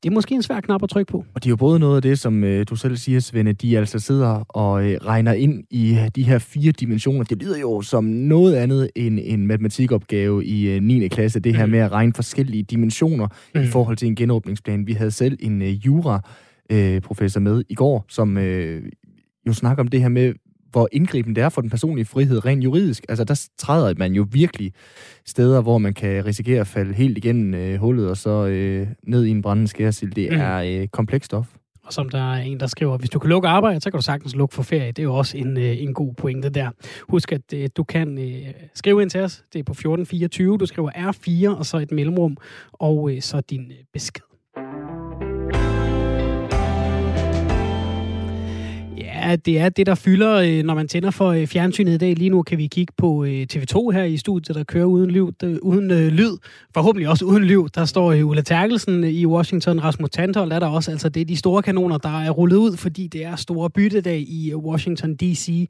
det 0.03 0.09
er 0.09 0.13
måske 0.13 0.35
en 0.35 0.43
svær 0.43 0.59
knap 0.59 0.83
at 0.83 0.89
trykke 0.89 1.11
på. 1.11 1.17
Og 1.17 1.43
det 1.43 1.45
er 1.45 1.49
jo 1.49 1.55
både 1.55 1.79
noget 1.79 1.95
af 1.95 2.01
det, 2.01 2.19
som 2.19 2.43
øh, 2.43 2.65
du 2.69 2.75
selv 2.75 2.97
siger, 2.97 3.19
Svende, 3.19 3.53
de 3.53 3.77
altså 3.77 3.99
sidder 3.99 4.43
og 4.49 4.85
øh, 4.85 4.97
regner 5.05 5.33
ind 5.33 5.63
i 5.69 5.99
de 6.15 6.23
her 6.23 6.39
fire 6.39 6.71
dimensioner. 6.71 7.23
Det 7.23 7.43
lyder 7.43 7.57
jo 7.59 7.81
som 7.81 8.03
noget 8.03 8.55
andet 8.55 8.89
end 8.95 9.19
en 9.23 9.47
matematikopgave 9.47 10.45
i 10.45 10.69
øh, 10.69 10.81
9. 10.81 11.07
klasse, 11.07 11.39
det 11.39 11.55
her 11.55 11.65
mm. 11.65 11.71
med 11.71 11.79
at 11.79 11.91
regne 11.91 12.13
forskellige 12.13 12.63
dimensioner 12.63 13.27
mm. 13.55 13.61
i 13.61 13.67
forhold 13.67 13.97
til 13.97 14.07
en 14.07 14.15
genåbningsplan. 14.15 14.87
Vi 14.87 14.93
havde 14.93 15.11
selv 15.11 15.37
en 15.39 15.61
øh, 15.61 15.85
jura-professor 15.85 17.39
øh, 17.39 17.43
med 17.43 17.63
i 17.69 17.75
går, 17.75 18.05
som 18.09 18.37
øh, 18.37 18.83
jo 19.47 19.53
snakker 19.53 19.83
om 19.83 19.87
det 19.87 20.01
her 20.01 20.09
med, 20.09 20.33
hvor 20.71 20.89
indgribende 20.91 21.35
det 21.35 21.43
er 21.43 21.49
for 21.49 21.61
den 21.61 21.69
personlige 21.69 22.05
frihed 22.05 22.45
rent 22.45 22.63
juridisk. 22.63 23.05
Altså, 23.09 23.23
der 23.23 23.47
træder 23.57 23.93
man 23.97 24.13
jo 24.13 24.27
virkelig 24.31 24.73
steder, 25.25 25.61
hvor 25.61 25.77
man 25.77 25.93
kan 25.93 26.25
risikere 26.25 26.59
at 26.59 26.67
falde 26.67 26.93
helt 26.93 27.17
igennem 27.17 27.53
øh, 27.53 27.79
hullet 27.79 28.09
og 28.09 28.17
så 28.17 28.45
øh, 28.45 28.87
ned 29.03 29.25
i 29.25 29.29
en 29.29 29.41
brændende 29.41 29.67
skærsild. 29.67 30.11
Det 30.11 30.31
mm. 30.31 30.39
er 30.39 30.55
øh, 30.57 30.87
komplekst 30.87 31.25
stof. 31.25 31.47
Og 31.83 31.93
som 31.93 32.09
der 32.09 32.33
er 32.33 32.41
en, 32.41 32.59
der 32.59 32.67
skriver, 32.67 32.97
hvis 32.97 33.09
du 33.09 33.19
kan 33.19 33.29
lukke 33.29 33.47
arbejde, 33.47 33.81
så 33.81 33.91
kan 33.91 33.97
du 33.97 34.03
sagtens 34.03 34.35
lukke 34.35 34.55
for 34.55 34.63
ferie. 34.63 34.87
Det 34.87 34.99
er 34.99 35.03
jo 35.03 35.15
også 35.15 35.37
en, 35.37 35.57
øh, 35.57 35.81
en 35.81 35.93
god 35.93 36.13
pointe 36.13 36.49
der. 36.49 36.69
Husk, 37.09 37.31
at 37.31 37.53
øh, 37.53 37.69
du 37.77 37.83
kan 37.83 38.17
øh, 38.17 38.53
skrive 38.73 39.01
ind 39.01 39.09
til 39.09 39.21
os. 39.21 39.43
Det 39.53 39.59
er 39.59 39.63
på 39.63 39.71
1424. 39.71 40.57
Du 40.57 40.65
skriver 40.65 40.89
R4 40.91 41.57
og 41.57 41.65
så 41.65 41.77
et 41.77 41.91
mellemrum, 41.91 42.37
og 42.73 43.11
øh, 43.11 43.21
så 43.21 43.41
din 43.41 43.71
øh, 43.71 43.77
besked. 43.93 44.30
At 49.21 49.45
det 49.45 49.59
er 49.59 49.69
det, 49.69 49.85
der 49.85 49.95
fylder, 49.95 50.33
øh, 50.33 50.63
når 50.63 50.73
man 50.73 50.87
tænder 50.87 51.11
for 51.11 51.29
øh, 51.29 51.47
fjernsynet 51.47 51.93
i 51.93 51.97
dag. 51.97 52.15
Lige 52.15 52.29
nu 52.29 52.43
kan 52.43 52.57
vi 52.57 52.67
kigge 52.67 52.93
på 52.97 53.23
øh, 53.23 53.47
TV2 53.53 53.89
her 53.89 54.03
i 54.03 54.17
studiet, 54.17 54.55
der 54.57 54.63
kører 54.63 54.85
uden, 54.85 55.11
liv, 55.11 55.33
uden 55.61 55.91
lyd. 55.91 56.37
Forhåbentlig 56.73 57.09
også 57.09 57.25
uden 57.25 57.43
liv. 57.43 57.69
Der 57.75 57.85
står 57.85 58.13
Ulla 58.23 58.41
Terkelsen 58.41 59.03
i 59.03 59.25
Washington. 59.25 59.83
Rasmus 59.83 60.09
Tanthold 60.09 60.51
er 60.51 60.59
der 60.59 60.67
også. 60.67 60.91
Altså, 60.91 61.09
det 61.09 61.21
er 61.21 61.25
de 61.25 61.37
store 61.37 61.61
kanoner, 61.61 61.97
der 61.97 62.21
er 62.21 62.29
rullet 62.29 62.57
ud, 62.57 62.77
fordi 62.77 63.07
det 63.07 63.25
er 63.25 63.35
store 63.35 63.69
byttedag 63.69 64.19
i 64.19 64.53
Washington 64.55 65.15
D.C. 65.15 65.69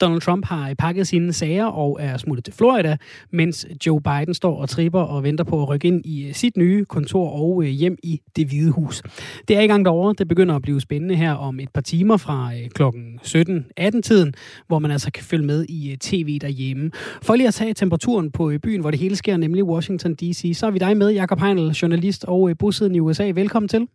Donald 0.00 0.20
Trump 0.20 0.46
har 0.46 0.74
pakket 0.78 1.06
sine 1.06 1.32
sager 1.32 1.64
og 1.64 1.98
er 2.00 2.16
smuttet 2.16 2.44
til 2.44 2.54
Florida, 2.54 2.96
mens 3.30 3.66
Joe 3.86 4.00
Biden 4.00 4.34
står 4.34 4.60
og 4.60 4.68
tripper 4.68 5.00
og 5.00 5.22
venter 5.22 5.44
på 5.44 5.62
at 5.62 5.68
rykke 5.68 5.88
ind 5.88 6.06
i 6.06 6.30
sit 6.32 6.56
nye 6.56 6.84
kontor 6.84 7.30
og 7.30 7.64
hjem 7.64 7.96
i 8.02 8.20
det 8.36 8.46
hvide 8.46 8.70
hus. 8.70 9.02
Det 9.48 9.56
er 9.56 9.60
i 9.60 9.66
gang 9.66 9.84
derovre. 9.84 10.14
Det 10.18 10.28
begynder 10.28 10.54
at 10.56 10.62
blive 10.62 10.80
spændende 10.80 11.14
her 11.14 11.32
om 11.32 11.60
et 11.60 11.68
par 11.74 11.80
timer 11.80 12.16
fra 12.16 12.50
klokken 12.74 12.89
17-18-tiden, 13.22 14.34
hvor 14.66 14.78
man 14.78 14.90
altså 14.90 15.12
kan 15.12 15.24
følge 15.24 15.46
med 15.46 15.64
i 15.68 15.92
øh, 15.92 15.96
tv 15.98 16.38
derhjemme. 16.38 16.90
For 17.22 17.34
lige 17.34 17.48
at 17.48 17.54
tage 17.54 17.74
temperaturen 17.74 18.32
på 18.32 18.50
øh, 18.50 18.58
byen, 18.58 18.80
hvor 18.80 18.90
det 18.90 19.00
hele 19.00 19.16
sker, 19.16 19.36
nemlig 19.36 19.64
Washington 19.64 20.14
D.C., 20.14 20.52
så 20.54 20.66
er 20.66 20.70
vi 20.70 20.78
dig 20.78 20.96
med, 20.96 21.10
Jakob 21.12 21.40
Heinl, 21.40 21.70
journalist 21.70 22.24
og 22.28 22.50
øh, 22.50 22.56
bosiddende 22.58 22.96
i 22.96 23.00
USA. 23.00 23.32
Velkommen 23.34 23.68
til. 23.68 23.88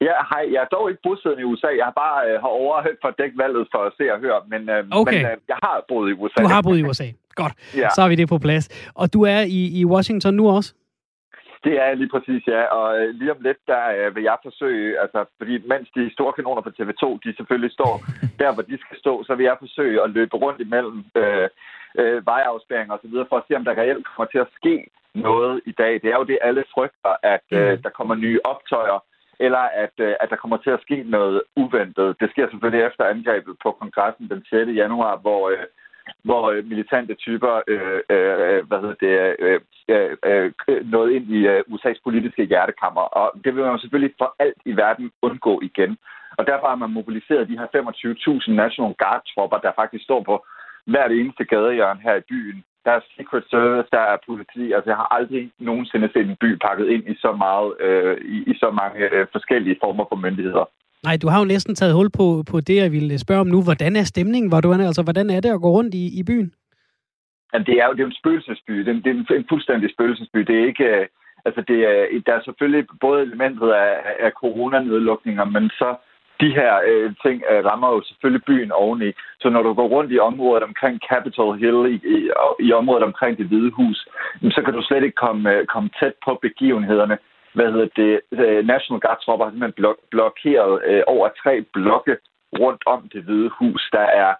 Ja, 0.00 0.16
hej. 0.30 0.44
Jeg 0.52 0.60
er 0.66 0.70
dog 0.76 0.90
ikke 0.90 1.02
bosiddende 1.06 1.42
i 1.42 1.44
USA. 1.44 1.68
Jeg 1.80 1.84
har 1.90 1.96
bare 2.04 2.20
øh, 2.28 2.40
har 2.40 2.48
over 2.48 2.76
for 3.02 3.10
dækvalget 3.18 3.68
for 3.72 3.80
at 3.88 3.92
se 3.98 4.04
og 4.14 4.18
høre, 4.20 4.40
men, 4.52 4.62
øh, 4.74 5.00
okay. 5.00 5.12
men 5.12 5.26
øh, 5.32 5.36
jeg 5.48 5.58
har 5.62 5.84
boet 5.88 6.10
i 6.10 6.12
USA. 6.12 6.42
Du 6.42 6.48
har 6.48 6.62
boet 6.62 6.78
i 6.78 6.84
USA. 6.90 7.08
Godt. 7.34 7.52
Ja. 7.76 7.88
Så 7.94 8.00
har 8.02 8.08
vi 8.08 8.14
det 8.14 8.28
på 8.28 8.38
plads. 8.38 8.64
Og 8.94 9.12
du 9.14 9.22
er 9.22 9.40
i, 9.40 9.80
i 9.80 9.84
Washington 9.84 10.34
nu 10.34 10.50
også? 10.50 10.74
Det 11.66 11.74
er 11.84 11.94
lige 11.94 12.14
præcis, 12.14 12.42
ja. 12.46 12.62
Og 12.78 12.88
øh, 12.98 13.08
lige 13.18 13.32
om 13.34 13.40
lidt, 13.40 13.60
der 13.66 13.82
øh, 13.96 14.16
vil 14.16 14.22
jeg 14.22 14.38
forsøge, 14.42 15.00
altså, 15.02 15.24
fordi 15.38 15.54
mens 15.72 15.88
de 15.96 16.12
store 16.12 16.32
kanoner 16.32 16.62
på 16.62 16.72
TV2, 16.78 17.04
de 17.24 17.36
selvfølgelig 17.36 17.72
står 17.78 17.94
der, 18.40 18.54
hvor 18.54 18.62
de 18.70 18.76
skal 18.84 18.98
stå, 18.98 19.24
så 19.24 19.34
vil 19.34 19.44
jeg 19.44 19.56
forsøge 19.58 20.02
at 20.02 20.10
løbe 20.10 20.36
rundt 20.36 20.60
imellem 20.60 21.04
øh, 21.20 21.48
øh, 22.00 22.26
vejafspæringer 22.26 22.94
og 22.94 23.00
så 23.02 23.08
videre, 23.08 23.26
for 23.28 23.36
at 23.36 23.44
se, 23.48 23.56
om 23.56 23.64
der 23.64 23.78
reelt 23.80 24.06
kommer 24.06 24.26
til 24.30 24.38
at 24.38 24.52
ske 24.58 24.74
noget 25.14 25.60
i 25.66 25.72
dag. 25.72 25.92
Det 26.02 26.08
er 26.10 26.18
jo 26.20 26.30
det, 26.30 26.38
alle 26.42 26.64
frygter, 26.74 27.12
at 27.22 27.46
øh, 27.60 27.72
mm. 27.72 27.82
der 27.82 27.90
kommer 27.98 28.14
nye 28.14 28.40
optøjer, 28.44 28.98
eller 29.40 29.64
at, 29.84 29.96
øh, 30.06 30.14
at 30.20 30.30
der 30.30 30.36
kommer 30.36 30.56
til 30.56 30.70
at 30.70 30.82
ske 30.86 30.98
noget 31.16 31.42
uventet. 31.56 32.16
Det 32.20 32.30
sker 32.30 32.46
selvfølgelig 32.50 32.86
efter 32.86 33.04
angrebet 33.04 33.54
på 33.62 33.70
kongressen 33.80 34.28
den 34.28 34.44
6. 34.50 34.70
januar, 34.82 35.16
hvor... 35.16 35.50
Øh, 35.50 35.66
hvor 36.24 36.50
øh, 36.50 36.64
militante 36.64 37.14
typer 37.14 37.54
øh, 37.66 38.00
øh, 38.14 38.66
hvad 38.68 38.78
hedder 38.80 38.98
det, 39.04 39.14
øh, 39.38 39.60
øh, 39.88 40.16
øh, 40.24 40.52
øh 40.68 40.90
nåede 40.92 41.14
ind 41.16 41.26
i 41.30 41.40
øh, 41.46 41.62
USA's 41.72 42.00
politiske 42.04 42.44
hjertekammer. 42.44 43.00
Og 43.00 43.26
det 43.44 43.54
vil 43.54 43.64
man 43.64 43.78
selvfølgelig 43.78 44.14
for 44.18 44.34
alt 44.38 44.60
i 44.64 44.76
verden 44.76 45.10
undgå 45.22 45.60
igen. 45.62 45.98
Og 46.38 46.46
derfor 46.46 46.66
har 46.68 46.80
man 46.82 46.90
mobiliseret 46.98 47.48
de 47.48 47.58
her 47.58 47.66
25.000 47.66 48.52
National 48.62 48.94
Guard-tropper, 49.02 49.58
der 49.58 49.78
faktisk 49.80 50.04
står 50.04 50.22
på 50.22 50.44
hvert 50.86 51.12
eneste 51.12 51.44
gadehjørne 51.44 52.00
her 52.00 52.14
i 52.16 52.28
byen. 52.30 52.64
Der 52.84 52.92
er 52.92 53.00
Secret 53.16 53.44
Service, 53.50 53.88
der 53.92 54.04
er 54.12 54.16
politi. 54.26 54.72
Altså, 54.72 54.90
jeg 54.90 54.96
har 54.96 55.08
aldrig 55.16 55.50
nogensinde 55.58 56.08
set 56.12 56.26
en 56.28 56.36
by 56.40 56.58
pakket 56.66 56.86
ind 56.88 57.04
i 57.08 57.14
så 57.24 57.32
meget, 57.32 57.80
øh, 57.80 58.16
i, 58.34 58.36
i 58.50 58.54
så 58.62 58.70
mange 58.70 59.00
øh, 59.14 59.26
forskellige 59.32 59.76
former 59.82 60.04
for 60.08 60.16
myndigheder. 60.16 60.64
Nej, 61.06 61.16
du 61.22 61.28
har 61.28 61.38
jo 61.38 61.44
næsten 61.44 61.74
taget 61.74 61.94
hul 61.94 62.10
på, 62.18 62.26
på 62.50 62.56
det, 62.60 62.76
jeg 62.76 62.92
ville 62.92 63.12
øh, 63.14 63.18
spørge 63.18 63.40
om 63.40 63.52
nu. 63.54 63.62
Hvordan 63.62 63.96
er 63.96 64.04
stemningen? 64.04 64.48
Hvor 64.50 64.60
du 64.60 64.70
er, 64.70 64.86
altså, 64.86 65.02
hvordan 65.02 65.30
er 65.30 65.40
det 65.40 65.50
at 65.54 65.64
gå 65.64 65.70
rundt 65.78 65.94
i, 65.94 66.04
i 66.20 66.22
byen? 66.28 66.48
Jamen, 67.52 67.66
det 67.66 67.74
er 67.80 67.86
jo 67.86 67.92
det 67.92 68.02
er 68.02 68.06
en 68.06 68.20
spøgelsesby. 68.20 68.74
Det 68.84 68.88
er, 68.88 69.00
det 69.04 69.30
er 69.30 69.34
en 69.44 69.50
fuldstændig 69.52 69.88
spøgelsesby. 69.94 70.38
Det 70.48 70.54
er 70.60 70.66
ikke... 70.66 70.84
Øh, 70.84 71.06
altså, 71.46 71.60
det 71.68 71.78
er, 71.90 72.20
der 72.26 72.32
er 72.34 72.42
selvfølgelig 72.44 72.86
både 73.00 73.22
elementet 73.22 73.70
af, 73.70 73.92
af 74.26 74.30
coronanedlukninger, 74.40 75.44
men 75.44 75.70
så 75.80 75.88
de 76.40 76.50
her 76.58 76.72
øh, 76.90 77.14
ting 77.24 77.42
øh, 77.50 77.64
rammer 77.64 77.88
jo 77.94 78.02
selvfølgelig 78.08 78.44
byen 78.44 78.72
oveni. 78.72 79.10
Så 79.40 79.48
når 79.50 79.62
du 79.62 79.72
går 79.74 79.88
rundt 79.88 80.12
i 80.12 80.18
området 80.18 80.62
omkring 80.62 81.00
Capitol 81.10 81.58
Hill, 81.58 81.80
i, 81.94 81.96
i, 82.16 82.18
i 82.66 82.72
området 82.72 83.04
omkring 83.04 83.38
det 83.38 83.46
hvide 83.46 83.70
hus, 83.70 84.08
så 84.56 84.62
kan 84.64 84.74
du 84.74 84.82
slet 84.82 85.04
ikke 85.04 85.22
komme, 85.26 85.52
øh, 85.52 85.66
komme 85.66 85.90
tæt 86.00 86.14
på 86.24 86.38
begivenhederne 86.42 87.18
hvad 87.56 87.72
hedder 87.72 87.90
det, 88.02 88.12
øh, 88.32 88.60
National 88.72 89.00
Guard-tropper 89.04 89.44
har 89.44 89.52
simpelthen 89.52 89.80
blok- 89.80 90.04
blokeret 90.10 90.74
øh, 90.90 91.02
over 91.06 91.28
tre 91.42 91.54
blokke 91.76 92.16
rundt 92.62 92.82
om 92.86 93.08
det 93.12 93.22
hvide 93.24 93.50
hus. 93.58 93.82
Der 93.92 94.06
er 94.22 94.34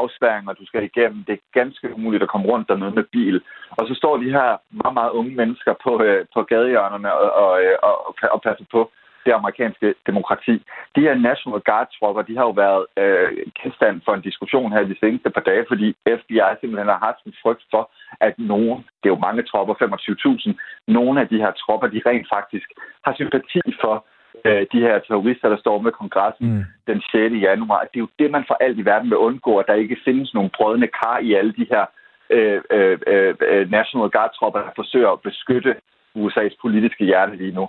afspærringer, 0.00 0.52
du 0.52 0.66
skal 0.66 0.82
igennem. 0.84 1.24
Det 1.26 1.32
er 1.34 1.58
ganske 1.60 1.94
umuligt 1.94 2.22
at 2.22 2.28
komme 2.28 2.46
rundt 2.52 2.68
dernede 2.68 2.94
med 2.98 3.04
bil. 3.16 3.36
Og 3.78 3.82
så 3.88 3.94
står 3.94 4.16
de 4.16 4.34
her 4.38 4.48
meget, 4.82 4.94
meget 4.94 5.10
unge 5.10 5.34
mennesker 5.40 5.74
på, 5.84 6.02
øh, 6.02 6.26
på 6.34 6.42
gadehjørnerne 6.42 7.12
og, 7.12 7.28
og, 7.44 7.52
øh, 7.64 7.76
og, 7.82 7.94
og, 8.34 8.42
passer 8.42 8.66
på 8.70 8.90
det 9.24 9.32
amerikanske 9.32 9.94
demokrati. 10.06 10.54
De 10.96 11.00
her 11.06 11.14
National 11.14 11.60
Guard-tropper, 11.68 12.22
de 12.22 12.36
har 12.36 12.44
jo 12.50 12.54
været 12.64 12.82
øh, 13.02 13.30
kendt 13.60 14.04
for 14.04 14.14
en 14.14 14.26
diskussion 14.28 14.72
her 14.72 14.82
de 14.92 15.00
seneste 15.00 15.30
par 15.30 15.44
dage, 15.50 15.64
fordi 15.68 15.86
FBI 16.18 16.40
simpelthen 16.60 16.92
har 16.94 17.06
haft 17.08 17.22
en 17.26 17.34
frygt 17.42 17.64
for, 17.70 17.82
at 18.28 18.34
nogen, 18.38 18.78
det 19.00 19.06
er 19.06 19.14
jo 19.16 19.26
mange 19.26 19.42
tropper, 19.42 19.74
25.000, 19.74 20.92
nogle 20.96 21.20
af 21.20 21.28
de 21.28 21.38
her 21.38 21.52
tropper, 21.62 21.86
de 21.86 22.00
rent 22.06 22.26
faktisk 22.36 22.68
har 23.04 23.14
sympati 23.14 23.60
for 23.82 24.06
øh, 24.44 24.66
de 24.72 24.80
her 24.86 24.98
terrorister, 24.98 25.48
der 25.48 25.56
står 25.56 25.78
med 25.80 25.92
kongressen 25.92 26.46
mm. 26.52 26.64
den 26.86 27.02
6. 27.12 27.34
januar. 27.48 27.80
Det 27.80 27.96
er 27.98 28.06
jo 28.06 28.08
det, 28.18 28.30
man 28.30 28.44
for 28.48 28.56
alt 28.60 28.78
i 28.78 28.84
verden 28.84 29.10
vil 29.10 29.24
undgå, 29.28 29.58
at 29.58 29.66
der 29.66 29.74
ikke 29.74 30.02
findes 30.04 30.34
nogen 30.34 30.50
brødende 30.56 30.88
kar 31.00 31.18
i 31.18 31.34
alle 31.34 31.52
de 31.52 31.66
her 31.72 31.84
øh, 32.30 32.62
øh, 32.70 32.98
øh, 33.06 33.70
National 33.70 34.10
Guard-tropper, 34.14 34.60
der 34.60 34.72
forsøger 34.76 35.10
at 35.10 35.20
beskytte 35.20 35.74
USA's 36.16 36.56
politiske 36.62 37.04
hjerte 37.04 37.36
lige 37.36 37.54
nu. 37.58 37.68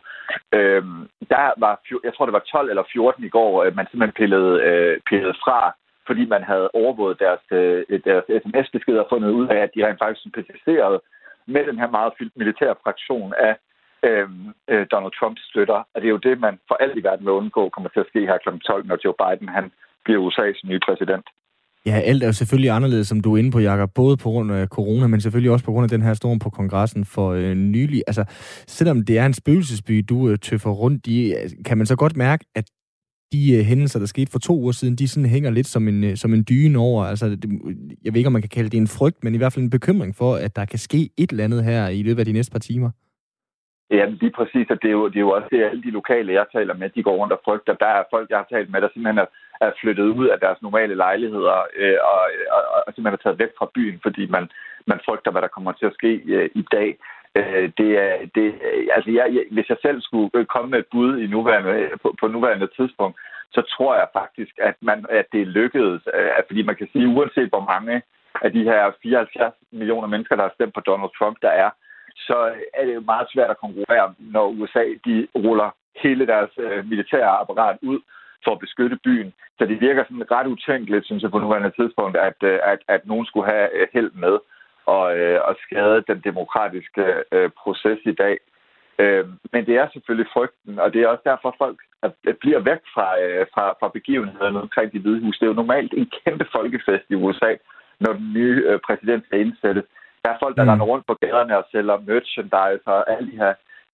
Øhm, 0.53 1.09
der 1.29 1.51
var, 1.57 1.79
jeg 2.03 2.13
tror 2.13 2.25
det 2.25 2.33
var 2.33 2.45
12 2.51 2.69
eller 2.69 2.83
14 2.93 3.23
i 3.23 3.29
går, 3.29 3.63
øh, 3.63 3.75
man 3.75 3.87
simpelthen 3.87 4.19
pillede, 4.21 4.61
øh, 4.69 4.99
pillede 5.09 5.35
fra, 5.43 5.75
fordi 6.07 6.23
man 6.25 6.43
havde 6.51 6.67
overvåget 6.81 7.17
deres, 7.25 7.43
øh, 7.51 7.99
deres 8.09 8.25
sms-beskeder 8.43 9.01
og 9.01 9.11
fundet 9.13 9.29
ud 9.39 9.47
af, 9.47 9.59
at 9.63 9.71
de 9.75 9.85
rent 9.85 9.99
faktisk 10.01 10.21
sympatiserede 10.21 10.99
med 11.53 11.63
den 11.69 11.77
her 11.81 11.89
meget 11.97 12.13
militære 12.41 12.75
fraktion 12.83 13.33
af 13.47 13.53
øh, 14.07 14.27
øh, 14.71 14.85
Donald 14.91 15.13
Trumps 15.19 15.41
støtter. 15.51 15.79
Og 15.93 15.97
det 16.01 16.07
er 16.07 16.15
jo 16.17 16.25
det, 16.27 16.35
man 16.39 16.55
for 16.67 16.75
alt 16.83 16.97
i 16.97 17.03
verden 17.07 17.25
vil 17.25 17.39
undgå 17.41 17.69
kommer 17.69 17.89
til 17.89 18.03
at 18.03 18.09
ske 18.11 18.21
her 18.29 18.37
kl. 18.43 18.49
12, 18.67 18.87
når 18.87 18.97
Joe 19.03 19.19
Biden 19.21 19.49
han 19.57 19.65
bliver 20.03 20.19
USA's 20.25 20.59
nye 20.69 20.81
præsident. 20.87 21.27
Ja, 21.85 21.95
alt 21.99 22.23
er 22.23 22.27
jo 22.27 22.33
selvfølgelig 22.33 22.71
anderledes, 22.71 23.07
som 23.07 23.21
du 23.21 23.33
er 23.33 23.37
inde 23.37 23.51
på, 23.51 23.59
Jakob. 23.59 23.89
Både 23.95 24.17
på 24.17 24.29
grund 24.29 24.51
af 24.51 24.67
corona, 24.67 25.07
men 25.07 25.21
selvfølgelig 25.21 25.51
også 25.51 25.65
på 25.65 25.71
grund 25.71 25.83
af 25.83 25.89
den 25.89 26.01
her 26.01 26.13
storm 26.13 26.39
på 26.39 26.49
kongressen 26.49 27.05
for 27.05 27.31
øh, 27.31 27.53
nylig. 27.53 28.03
Altså, 28.07 28.23
selvom 28.67 29.05
det 29.05 29.17
er 29.17 29.25
en 29.25 29.33
spøgelsesby, 29.33 30.05
du 30.09 30.29
øh, 30.29 30.37
tøffer 30.37 30.69
rundt 30.69 31.07
i, 31.07 31.31
altså, 31.31 31.57
kan 31.65 31.77
man 31.77 31.87
så 31.87 31.95
godt 31.95 32.17
mærke, 32.17 32.45
at 32.55 32.65
de 33.33 33.41
øh, 33.57 33.61
hændelser, 33.69 33.99
der 33.99 34.05
skete 34.13 34.31
for 34.31 34.39
to 34.39 34.53
uger 34.63 34.71
siden, 34.71 34.95
de 34.95 35.07
sådan 35.07 35.29
hænger 35.35 35.51
lidt 35.51 35.67
som 35.75 35.87
en, 35.87 36.03
øh, 36.03 36.15
som 36.15 36.33
en 36.33 36.43
dyne 36.51 36.77
over. 36.87 37.01
Altså, 37.11 37.25
det, 37.41 37.49
jeg 38.03 38.09
ved 38.11 38.19
ikke, 38.19 38.31
om 38.31 38.37
man 38.37 38.45
kan 38.47 38.55
kalde 38.57 38.69
det 38.69 38.77
en 38.77 38.95
frygt, 38.99 39.23
men 39.23 39.35
i 39.35 39.37
hvert 39.37 39.53
fald 39.53 39.65
en 39.65 39.77
bekymring 39.77 40.13
for, 40.21 40.31
at 40.45 40.55
der 40.55 40.65
kan 40.65 40.79
ske 40.79 41.01
et 41.21 41.29
eller 41.31 41.43
andet 41.43 41.63
her 41.63 41.81
i 41.99 42.03
løbet 42.03 42.19
af 42.19 42.25
de 42.25 42.37
næste 42.37 42.51
par 42.51 42.65
timer. 42.69 42.91
Ja, 43.97 44.05
lige 44.21 44.35
præcis, 44.39 44.67
og 44.73 44.77
det 44.81 44.89
er, 44.91 44.97
jo, 44.99 45.07
det 45.11 45.15
er 45.15 45.27
jo 45.27 45.35
også 45.37 45.47
det, 45.51 45.63
alle 45.63 45.83
de 45.83 45.97
lokale, 45.99 46.37
jeg 46.39 46.45
taler 46.55 46.73
med, 46.73 46.89
de 46.89 47.03
går 47.03 47.15
rundt 47.21 47.33
og 47.33 47.41
frygter. 47.45 47.73
Der 47.83 47.91
er 47.97 48.03
folk, 48.13 48.29
jeg 48.29 48.37
har 48.37 48.47
talt 48.49 48.69
med, 48.71 48.81
der 48.81 48.89
simpelthen 48.91 49.23
er, 49.23 49.29
er 49.65 49.71
flyttet 49.81 50.07
ud 50.19 50.27
af 50.33 50.39
deres 50.39 50.59
normale 50.61 50.95
lejligheder 50.95 51.57
øh, 51.81 51.97
og, 52.11 52.21
og, 52.55 52.61
og 52.85 52.89
simpelthen 52.93 53.19
er 53.19 53.23
taget 53.23 53.41
væk 53.43 53.53
fra 53.59 53.71
byen, 53.75 53.99
fordi 54.05 54.23
man, 54.35 54.45
man 54.91 54.99
frygter, 55.05 55.31
hvad 55.31 55.41
der 55.41 55.55
kommer 55.55 55.71
til 55.71 55.85
at 55.85 55.97
ske 55.99 56.11
øh, 56.35 56.49
i 56.61 56.63
dag. 56.71 56.89
Øh, 57.35 57.71
det 57.77 57.89
er, 58.05 58.13
det, 58.35 58.45
altså 58.95 59.11
jeg, 59.11 59.25
jeg, 59.35 59.43
hvis 59.51 59.69
jeg 59.69 59.77
selv 59.81 60.01
skulle 60.01 60.29
øh, 60.33 60.45
komme 60.45 60.69
med 60.71 60.79
et 60.79 60.91
bud 60.91 61.17
i 61.17 61.27
nuværende, 61.27 61.71
øh, 61.71 61.91
på, 62.01 62.15
på 62.19 62.27
nuværende 62.27 62.67
tidspunkt, 62.77 63.17
så 63.51 63.61
tror 63.61 63.95
jeg 63.95 64.07
faktisk, 64.13 64.53
at, 64.61 64.75
man, 64.81 65.05
at 65.09 65.25
det 65.31 65.41
er 65.41 65.55
lykkedes. 65.59 66.01
Øh, 66.13 66.29
fordi 66.47 66.61
man 66.63 66.75
kan 66.75 66.89
sige, 66.91 67.07
uanset 67.07 67.49
hvor 67.49 67.65
mange 67.73 68.01
af 68.41 68.51
de 68.51 68.63
her 68.63 68.91
74 69.03 69.53
millioner 69.71 70.07
mennesker, 70.07 70.35
der 70.35 70.43
har 70.43 70.53
stemt 70.55 70.73
på 70.73 70.79
Donald 70.79 71.11
Trump, 71.19 71.37
der 71.41 71.49
er, 71.49 71.69
så 72.15 72.53
er 72.73 72.85
det 72.85 72.95
jo 72.95 73.01
meget 73.01 73.27
svært 73.33 73.49
at 73.49 73.57
konkurrere, 73.57 74.13
når 74.19 74.47
USA 74.47 74.83
de 75.05 75.27
ruller 75.35 75.69
hele 76.03 76.27
deres 76.27 76.51
øh, 76.57 76.89
militære 76.89 77.39
apparat 77.41 77.77
ud 77.81 77.99
for 78.43 78.51
at 78.51 78.59
beskytte 78.59 78.97
byen. 79.03 79.33
Så 79.57 79.65
det 79.65 79.81
virker 79.81 80.03
sådan 80.03 80.31
ret 80.31 80.47
utænkeligt, 80.47 81.05
synes 81.05 81.23
jeg, 81.23 81.31
på 81.31 81.39
nuværende 81.39 81.71
tidspunkt, 81.79 82.17
at, 82.17 82.39
øh, 82.43 82.59
at, 82.63 82.79
at 82.87 83.05
nogen 83.05 83.25
skulle 83.25 83.51
have 83.51 83.69
held 83.93 84.11
med 84.11 84.39
og, 84.85 85.17
øh, 85.17 85.39
og 85.47 85.55
skade 85.65 86.03
den 86.07 86.19
demokratiske 86.29 87.05
øh, 87.31 87.49
proces 87.61 87.99
i 88.05 88.11
dag. 88.11 88.37
Øh, 88.99 89.25
men 89.53 89.65
det 89.65 89.75
er 89.75 89.87
selvfølgelig 89.93 90.31
frygten, 90.33 90.79
og 90.79 90.93
det 90.93 91.01
er 91.01 91.07
også 91.07 91.23
derfor, 91.25 91.55
folk 91.57 91.79
at 92.03 92.11
bliver 92.43 92.59
væk 92.59 92.81
fra, 92.93 93.07
øh, 93.23 93.45
fra, 93.53 93.65
fra 93.79 93.87
begivenhederne 93.97 94.61
omkring 94.61 94.91
de 94.93 94.99
hvide 94.99 95.21
hus. 95.21 95.37
Det 95.37 95.45
er 95.45 95.53
jo 95.53 95.61
normalt 95.63 95.93
en 95.93 96.11
kæmpe 96.19 96.45
folkefest 96.51 97.05
i 97.09 97.15
USA, 97.15 97.51
når 97.99 98.13
den 98.13 98.33
nye 98.33 98.63
øh, 98.69 98.79
præsident 98.87 99.25
skal 99.25 99.39
indsættes. 99.39 99.85
Der 100.23 100.29
er 100.29 100.41
folk, 100.43 100.55
der 100.57 100.63
mm. 100.63 100.69
render 100.69 100.85
rundt 100.85 101.05
på 101.07 101.13
gaderne 101.13 101.57
og 101.57 101.65
sælger 101.71 101.97
merchandise 102.07 102.85
og 102.85 103.11
alle 103.11 103.31
de 103.31 103.37
her 103.43 103.53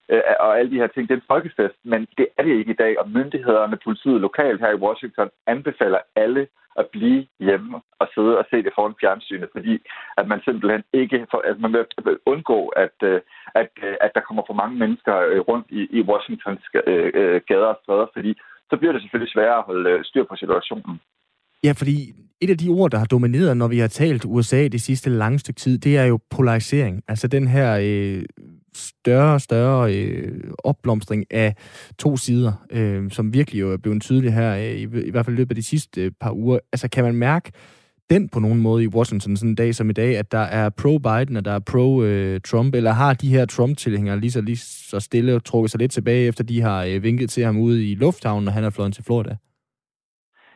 øh, 0.10 0.22
og 0.40 0.60
alle 0.60 0.72
de 0.72 0.82
her 0.82 0.88
ting, 0.88 1.04
det 1.08 1.16
er 1.16 1.22
en 1.22 1.32
folkefest, 1.34 1.78
men 1.84 2.08
det 2.18 2.28
er 2.38 2.44
det 2.44 2.54
ikke 2.60 2.72
i 2.72 2.82
dag, 2.84 3.00
og 3.00 3.10
myndighederne, 3.10 3.78
politiet 3.84 4.22
lokalt 4.22 4.60
her 4.62 4.72
i 4.72 4.84
Washington, 4.86 5.30
anbefaler 5.48 6.00
alle 6.16 6.48
at 6.82 6.88
blive 6.96 7.28
hjemme 7.40 7.82
og 8.00 8.08
sidde 8.16 8.38
og 8.38 8.46
se 8.50 8.58
det 8.64 8.72
foran 8.76 9.00
fjernsynet, 9.02 9.50
fordi 9.56 9.76
at 10.18 10.28
man 10.28 10.42
simpelthen 10.42 10.84
ikke, 10.94 11.28
for, 11.32 11.38
at 11.38 11.46
altså 11.48 11.62
man 11.62 11.74
vil 12.06 12.18
undgå, 12.26 12.68
at, 12.68 12.98
øh, 13.04 13.22
at, 13.56 13.72
øh, 13.84 13.96
at 14.02 14.12
der 14.16 14.22
kommer 14.28 14.44
for 14.48 14.54
mange 14.62 14.78
mennesker 14.78 15.16
øh, 15.32 15.40
rundt 15.40 15.68
i, 15.70 15.82
i 15.98 16.02
Washingtons 16.02 16.64
gader 17.50 17.70
og 17.74 17.80
stræder, 17.84 18.08
fordi 18.14 18.32
så 18.70 18.78
bliver 18.78 18.94
det 18.94 19.02
selvfølgelig 19.02 19.34
sværere 19.34 19.58
at 19.58 19.68
holde 19.70 20.04
styr 20.04 20.24
på 20.24 20.36
situationen. 20.36 21.00
Ja, 21.64 21.72
fordi 21.72 22.14
et 22.42 22.50
af 22.50 22.58
de 22.58 22.70
ord, 22.70 22.92
der 22.92 22.98
har 22.98 23.06
domineret, 23.06 23.58
når 23.58 23.68
vi 23.68 23.80
har 23.80 23.88
talt 23.88 24.26
USA 24.26 24.68
det 24.68 24.82
sidste 24.82 25.10
lange 25.10 25.40
stykke 25.40 25.60
tid, 25.60 25.78
det 25.78 25.98
er 25.98 26.04
jo 26.04 26.20
polarisering. 26.30 27.04
Altså 27.08 27.28
den 27.28 27.48
her 27.48 27.80
øh, 27.82 28.24
større 28.76 29.34
og 29.34 29.42
større 29.42 29.96
øh, 29.96 30.44
opblomstring 30.64 31.26
af 31.32 31.56
to 31.98 32.18
sider, 32.18 32.66
øh, 32.72 33.12
som 33.12 33.34
virkelig 33.34 33.60
jo 33.60 33.74
er 33.74 33.78
blevet 33.78 34.02
tydelig 34.02 34.34
her, 34.34 34.56
øh, 34.56 34.64
i, 34.64 34.82
i 35.08 35.12
hvert 35.12 35.26
fald 35.26 35.36
i 35.36 35.38
løbet 35.38 35.52
af 35.52 35.56
de 35.56 35.64
sidste 35.64 36.02
øh, 36.02 36.12
par 36.22 36.32
uger. 36.32 36.60
Altså 36.74 36.88
kan 36.88 37.04
man 37.04 37.16
mærke 37.16 37.52
den 38.10 38.30
på 38.30 38.40
nogen 38.40 38.60
måde 38.62 38.84
i 38.84 38.88
Washington 38.88 39.38
sådan 39.38 39.50
en 39.50 39.56
dag 39.56 39.76
som 39.76 39.90
i 39.90 39.94
dag, 39.94 40.18
at 40.18 40.32
der 40.32 40.40
er 40.40 40.70
pro-Biden 40.70 41.38
og 41.38 41.46
der 41.46 41.52
er 41.52 41.60
pro-Trump, 41.60 42.76
øh, 42.76 42.78
eller 42.78 42.92
har 42.92 43.14
de 43.14 43.30
her 43.30 43.46
Trump-tilhængere 43.46 44.20
lige 44.20 44.32
så, 44.32 44.42
lige 44.42 44.58
så 44.58 45.00
stille 45.00 45.36
og 45.36 45.44
trukket 45.44 45.72
sig 45.72 45.80
lidt 45.80 45.92
tilbage, 45.92 46.28
efter 46.28 46.44
de 46.44 46.62
har 46.62 46.84
øh, 46.84 47.04
vinket 47.04 47.30
til 47.30 47.44
ham 47.44 47.58
ude 47.58 47.92
i 47.92 47.96
lufthavnen, 47.96 48.46
når 48.46 48.52
han 48.52 48.64
er 48.64 48.70
fløjet 48.70 48.94
til 48.94 49.04
Florida? 49.04 49.36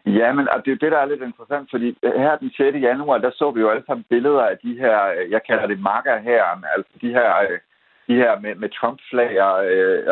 Ja, 0.05 0.33
men 0.33 0.47
det 0.65 0.71
er 0.71 0.81
det, 0.83 0.91
der 0.91 0.97
er 0.97 1.05
lidt 1.05 1.21
interessant, 1.21 1.69
fordi 1.71 1.97
øh, 2.03 2.13
her 2.13 2.35
den 2.37 2.51
6. 2.57 2.77
januar, 2.77 3.17
der 3.17 3.31
så 3.31 3.51
vi 3.51 3.59
jo 3.61 3.69
alle 3.69 3.83
sammen 3.85 4.05
billeder 4.09 4.41
af 4.41 4.57
de 4.57 4.77
her, 4.79 4.97
øh, 5.17 5.31
jeg 5.31 5.41
kalder 5.47 5.67
det 5.67 5.79
marker 5.79 6.17
her, 6.17 6.43
altså 6.75 6.93
de 7.01 7.09
her 7.09 7.37
øh, 7.49 7.59
de 8.07 8.15
her 8.15 8.39
med, 8.39 8.55
med 8.55 8.69
Trump-flag 8.69 9.41
og, 9.41 9.55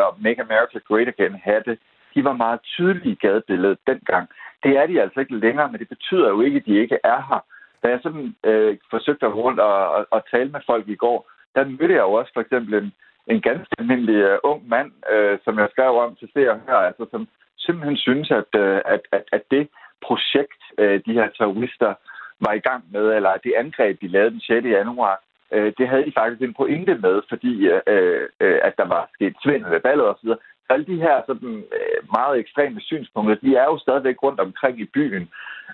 og 0.06 0.16
Make 0.20 0.42
America 0.42 0.78
Great 0.88 1.08
Again 1.08 1.34
hatte, 1.44 1.78
de 2.14 2.24
var 2.24 2.32
meget 2.32 2.60
tydelige 2.62 3.12
i 3.12 3.20
gadebilledet 3.26 3.78
dengang. 3.86 4.28
Det 4.62 4.76
er 4.78 4.86
de 4.86 5.02
altså 5.02 5.20
ikke 5.20 5.38
længere, 5.38 5.68
men 5.72 5.80
det 5.80 5.88
betyder 5.88 6.28
jo 6.28 6.40
ikke, 6.40 6.56
at 6.56 6.66
de 6.66 6.78
ikke 6.78 6.98
er 7.04 7.20
her. 7.28 7.44
Da 7.82 7.88
jeg 7.88 8.00
sådan 8.02 8.34
øh, 8.44 8.78
forsøgte 8.90 9.26
at 9.26 9.34
rundt 9.34 9.60
og, 9.60 9.88
og, 9.88 10.06
og 10.10 10.22
tale 10.30 10.50
med 10.50 10.60
folk 10.66 10.88
i 10.88 10.94
går, 10.94 11.30
der 11.54 11.64
mødte 11.64 11.94
jeg 11.94 12.06
jo 12.08 12.12
også 12.12 12.30
for 12.34 12.40
eksempel 12.40 12.74
en, 12.74 12.92
en 13.26 13.40
ganske 13.40 13.74
almindelig 13.78 14.32
uh, 14.32 14.38
ung 14.42 14.68
mand, 14.68 14.92
øh, 15.12 15.38
som 15.44 15.58
jeg 15.58 15.68
skrev 15.70 15.96
om 15.96 16.16
til 16.16 16.28
se 16.34 16.40
her, 16.40 16.80
altså, 16.88 17.06
som 17.10 17.28
simpelthen 17.64 17.96
synes, 17.96 18.30
at, 18.30 18.50
øh, 18.64 18.80
at, 18.94 19.00
at, 19.12 19.24
at 19.32 19.42
det 19.50 19.68
projekt, 20.06 20.62
øh, 20.78 21.00
de 21.06 21.12
her 21.12 21.28
terrorister 21.38 21.94
var 22.40 22.52
i 22.52 22.64
gang 22.68 22.84
med, 22.92 23.04
eller 23.16 23.32
det 23.44 23.52
angreb, 23.56 24.00
de 24.00 24.08
lavede 24.08 24.30
den 24.30 24.40
6. 24.40 24.66
januar, 24.66 25.22
øh, 25.52 25.72
det 25.78 25.88
havde 25.88 26.06
de 26.06 26.12
faktisk 26.18 26.42
en 26.42 26.54
pointe 26.54 26.94
med, 26.94 27.22
fordi 27.28 27.54
øh, 27.86 28.28
at 28.68 28.74
der 28.80 28.86
var 28.94 29.08
sket 29.14 29.34
svindel 29.42 29.70
ved 29.70 29.80
ballet 29.80 30.06
osv. 30.08 30.28
Så 30.28 30.36
alle 30.68 30.86
de 30.86 30.96
her 30.96 31.22
sådan, 31.26 31.64
meget 32.12 32.38
ekstreme 32.38 32.80
synspunkter, 32.80 33.34
de 33.34 33.56
er 33.56 33.64
jo 33.64 33.78
stadigvæk 33.78 34.22
rundt 34.22 34.40
omkring 34.40 34.80
i 34.80 34.84
byen. 34.84 35.30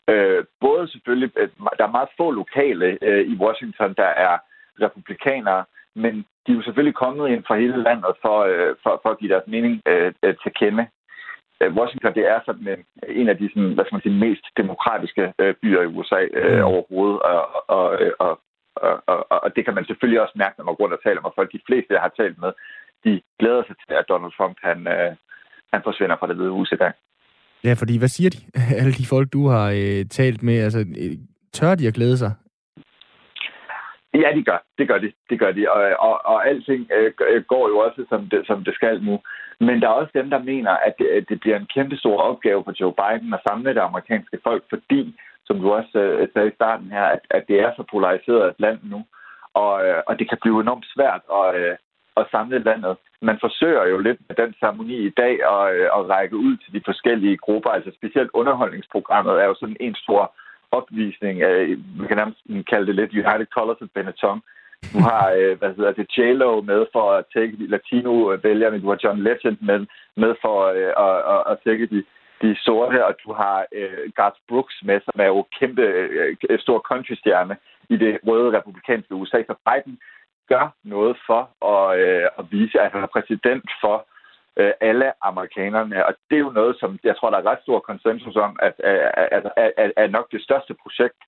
Øh, 0.09 0.45
både 0.61 0.89
selvfølgelig, 0.89 1.31
der 1.79 1.85
er 1.85 1.97
meget 1.97 2.09
få 2.17 2.31
lokale 2.31 2.99
øh, 3.03 3.27
i 3.33 3.35
Washington, 3.37 3.95
der 3.95 4.11
er 4.27 4.39
republikanere, 4.81 5.65
men 5.95 6.15
de 6.47 6.53
er 6.53 6.57
jo 6.57 6.63
selvfølgelig 6.63 6.95
kommet 6.95 7.29
ind 7.29 7.45
fra 7.47 7.59
hele 7.59 7.83
landet 7.83 8.13
for, 8.23 8.39
øh, 8.51 8.75
for, 8.83 9.01
for 9.03 9.11
at 9.11 9.19
give 9.19 9.33
deres 9.33 9.47
mening 9.47 9.83
øh 9.87 10.13
til 10.43 10.53
kende. 10.61 10.87
Washington, 11.79 12.15
det 12.15 12.27
er 12.35 12.41
sådan 12.47 12.69
en, 12.75 12.83
en 13.21 13.29
af 13.29 13.37
de 13.37 13.49
sådan, 13.49 13.73
hvad 13.75 13.85
skal 13.85 13.95
man 13.97 14.07
sige, 14.07 14.21
mest 14.27 14.45
demokratiske 14.57 15.33
øh, 15.39 15.55
byer 15.63 15.83
i 15.83 15.93
USA 15.97 16.21
øh, 16.41 16.59
mm. 16.59 16.65
overhovedet, 16.73 17.21
og, 17.23 17.41
og, 17.77 17.87
og, 18.19 18.33
og, 18.77 19.03
og, 19.07 19.43
og 19.45 19.57
det 19.57 19.65
kan 19.65 19.75
man 19.75 19.85
selvfølgelig 19.87 20.21
også 20.21 20.37
mærke, 20.37 20.55
når 20.59 20.65
man 20.65 20.75
går 20.75 20.85
rundt 20.85 20.99
og 20.99 21.03
taler 21.03 21.21
med 21.23 21.31
folk. 21.35 21.53
De 21.53 21.67
fleste, 21.67 21.95
jeg 21.95 22.01
har 22.07 22.13
talt 22.21 22.39
med, 22.39 22.53
de 23.05 23.21
glæder 23.41 23.63
sig 23.67 23.77
til, 23.77 23.95
at 24.01 24.09
Donald 24.09 24.33
Trump 24.37 24.57
han, 24.63 24.79
øh, 24.95 25.11
han 25.73 25.81
forsvinder 25.85 26.17
fra 26.17 26.29
det 26.29 26.37
hvide 26.37 26.57
hus 26.59 26.73
i 26.73 26.77
dag. 26.85 26.93
Ja, 27.65 27.73
fordi 27.73 27.99
hvad 27.99 28.09
siger 28.09 28.31
de? 28.31 28.41
Alle 28.81 28.93
de 28.93 29.07
folk, 29.07 29.33
du 29.33 29.47
har 29.47 29.67
øh, 29.81 30.05
talt 30.19 30.43
med, 30.43 30.59
altså, 30.67 30.81
øh, 31.03 31.15
tør 31.53 31.75
de 31.75 31.89
at 31.89 31.95
glæde 31.95 32.19
sig? 32.19 32.33
Ja, 34.15 34.29
de 34.37 34.43
gør. 34.43 34.61
Det 34.79 34.89
gør 34.89 34.99
de. 34.99 35.13
Det 35.31 35.39
gør 35.39 35.53
de. 35.53 35.73
Og, 35.73 35.83
og, 36.09 36.15
og 36.25 36.49
alting 36.49 36.87
øh, 36.97 37.13
øh, 37.31 37.43
går 37.43 37.69
jo 37.69 37.79
også, 37.79 38.05
som 38.09 38.29
det, 38.29 38.47
som 38.47 38.65
det 38.65 38.75
skal 38.75 39.03
nu. 39.03 39.21
Men 39.61 39.81
der 39.81 39.89
er 39.89 40.01
også 40.01 40.13
dem, 40.15 40.31
der 40.31 40.39
mener, 40.39 40.71
at 40.71 40.95
det, 40.99 41.07
at 41.07 41.25
det 41.29 41.41
bliver 41.41 41.57
en 41.57 41.73
kæmpe 41.75 41.97
stor 41.97 42.23
opgave 42.23 42.65
for 42.65 42.75
Joe 42.81 42.95
Biden 43.01 43.35
at 43.35 43.45
samle 43.49 43.75
det 43.75 43.81
amerikanske 43.81 44.39
folk, 44.45 44.65
fordi 44.69 45.17
som 45.49 45.61
du 45.61 45.73
også 45.73 45.99
øh, 45.99 46.29
sagde 46.33 46.49
i 46.49 46.59
starten 46.59 46.91
her, 46.91 47.05
at, 47.05 47.21
at 47.31 47.45
det 47.49 47.57
er 47.61 47.71
så 47.77 47.83
polariseret 47.91 48.49
et 48.49 48.61
land 48.65 48.79
nu, 48.83 49.01
og, 49.55 49.87
øh, 49.87 50.03
og 50.09 50.19
det 50.19 50.29
kan 50.29 50.39
blive 50.43 50.61
enormt 50.61 50.87
svært 50.95 51.23
at, 51.41 51.49
øh, 51.61 51.77
at 52.17 52.25
samle 52.31 52.59
landet. 52.59 52.97
Man 53.29 53.39
forsøger 53.41 53.85
jo 53.93 53.99
lidt 53.99 54.21
med 54.29 54.37
den 54.37 54.55
ceremoni 54.61 54.97
i 55.07 55.17
dag 55.23 55.35
at, 55.57 55.65
øh, 55.77 55.89
at 55.97 56.09
række 56.15 56.37
ud 56.37 56.57
til 56.57 56.71
de 56.77 56.83
forskellige 56.85 57.37
grupper, 57.37 57.71
altså 57.71 57.91
specielt 57.95 58.31
underholdningsprogrammet 58.41 59.35
er 59.43 59.47
jo 59.51 59.55
sådan 59.55 59.81
en 59.81 59.95
stor 59.95 60.23
opvisning 60.71 61.43
af, 61.43 61.67
vi 62.01 62.07
kan 62.09 62.17
nærmest 62.17 62.41
kalde 62.71 62.87
det 62.87 62.95
lidt 62.95 63.13
United 63.13 63.47
Colors 63.57 63.83
of 63.85 63.89
Benetton. 63.95 64.41
Du 64.93 64.99
har, 64.99 65.31
øh, 65.39 65.59
hvad 65.59 65.75
hedder 65.77 65.93
det, 65.93 66.07
J-Lo 66.19 66.61
med 66.61 66.87
for 66.93 67.13
at 67.13 67.25
tække 67.35 67.57
de 67.57 67.67
latino-vælgerne, 67.67 68.83
du 68.83 68.89
har 68.89 68.99
John 69.05 69.23
Legend 69.23 69.59
med, 69.61 69.87
med 70.17 70.35
for 70.43 70.59
øh, 70.79 70.93
at, 71.07 71.17
at, 71.35 71.43
at 71.53 71.59
tække 71.65 71.87
de, 71.87 72.05
de 72.43 72.57
sorte, 72.65 73.07
og 73.07 73.15
du 73.25 73.33
har 73.33 73.67
øh, 73.73 74.13
Garth 74.17 74.39
Brooks 74.49 74.77
med, 74.83 75.01
som 75.01 75.21
er 75.21 75.27
jo 75.27 75.47
kæmpe 75.59 75.83
øh, 75.83 76.59
stor 76.59 76.79
countrystjerne 76.79 77.57
i 77.89 77.97
det 77.97 78.19
røde 78.27 78.59
republikanske 78.59 79.15
USA. 79.15 79.43
Så 79.43 79.55
Biden 79.67 79.99
gør 80.49 80.75
noget 80.85 81.17
for 81.27 81.43
at, 81.73 81.99
øh, 81.99 82.29
at 82.39 82.45
vise, 82.51 82.81
at 82.81 82.93
han 82.93 83.03
er 83.03 83.15
præsident 83.17 83.71
for 83.81 83.97
øh, 84.57 84.73
alle 84.81 85.09
amerikanerne. 85.23 86.07
Og 86.07 86.15
det 86.31 86.37
er 86.37 86.47
jo 86.49 86.59
noget, 86.61 86.77
som 86.81 86.99
jeg 87.05 87.17
tror, 87.17 87.31
der 87.31 87.39
er 87.39 87.51
ret 87.51 87.63
stor 87.63 87.81
konsensus 87.81 88.37
om, 88.37 88.59
at, 88.63 88.75
at, 89.37 89.93
at, 89.97 90.11
nok 90.11 90.27
det 90.33 90.43
største 90.43 90.75
projekt 90.83 91.21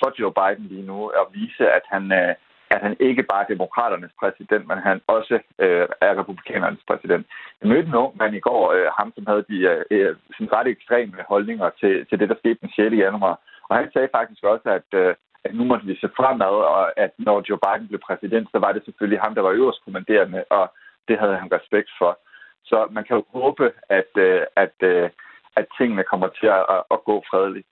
for 0.00 0.12
Joe 0.18 0.32
Biden 0.38 0.66
lige 0.72 0.86
nu, 0.86 1.06
at 1.06 1.26
vise, 1.32 1.70
at 1.70 1.82
han, 1.92 2.12
øh, 2.12 2.34
at 2.74 2.80
han 2.80 2.96
ikke 3.00 3.22
bare 3.22 3.42
er 3.42 3.52
demokraternes 3.54 4.12
præsident, 4.20 4.66
men 4.68 4.78
han 4.78 5.00
også 5.06 5.34
øh, 5.64 5.86
er 6.06 6.18
republikanernes 6.20 6.84
præsident. 6.86 7.26
Jeg 7.60 7.68
mødte 7.68 7.88
en 7.88 7.94
ung 7.94 8.16
mand 8.16 8.34
i 8.34 8.40
går, 8.48 8.72
øh, 8.72 8.86
ham 8.98 9.12
som 9.14 9.26
havde 9.26 9.44
de 9.50 9.58
øh, 9.72 9.84
øh 9.90 10.16
sådan 10.34 10.52
ret 10.52 10.68
ekstreme 10.68 11.16
holdninger 11.28 11.70
til, 11.80 12.06
til 12.08 12.20
det, 12.20 12.28
der 12.28 12.40
skete 12.42 12.58
den 12.60 12.70
6. 12.76 12.96
januar. 13.04 13.40
Og 13.68 13.76
han 13.76 13.92
sagde 13.92 14.14
faktisk 14.16 14.44
også, 14.44 14.68
at, 14.78 14.88
øh, 15.00 15.14
at 15.44 15.54
nu 15.54 15.64
måtte 15.64 15.86
vi 15.86 15.94
se 16.00 16.08
fremad, 16.16 16.56
og 16.74 16.98
at 17.04 17.12
når 17.18 17.44
Joe 17.48 17.62
Biden 17.64 17.88
blev 17.88 18.00
præsident, 18.08 18.48
så 18.52 18.58
var 18.58 18.72
det 18.72 18.84
selvfølgelig 18.84 19.20
ham, 19.20 19.34
der 19.34 19.42
var 19.42 19.58
øverst 19.58 19.84
kommanderende, 19.84 20.44
og 20.50 20.64
det 21.08 21.18
havde 21.18 21.36
han 21.42 21.52
respekt 21.52 21.90
for. 21.98 22.18
Så 22.64 22.88
man 22.90 23.04
kan 23.04 23.16
jo 23.16 23.24
håbe, 23.32 23.72
at, 23.88 24.12
øh, 24.16 24.42
at, 24.56 24.76
øh, 24.82 25.10
at 25.56 25.66
tingene 25.78 26.04
kommer 26.10 26.28
til 26.28 26.46
at, 26.46 26.82
at 26.94 26.98
gå 27.04 27.24
fredeligt. 27.30 27.66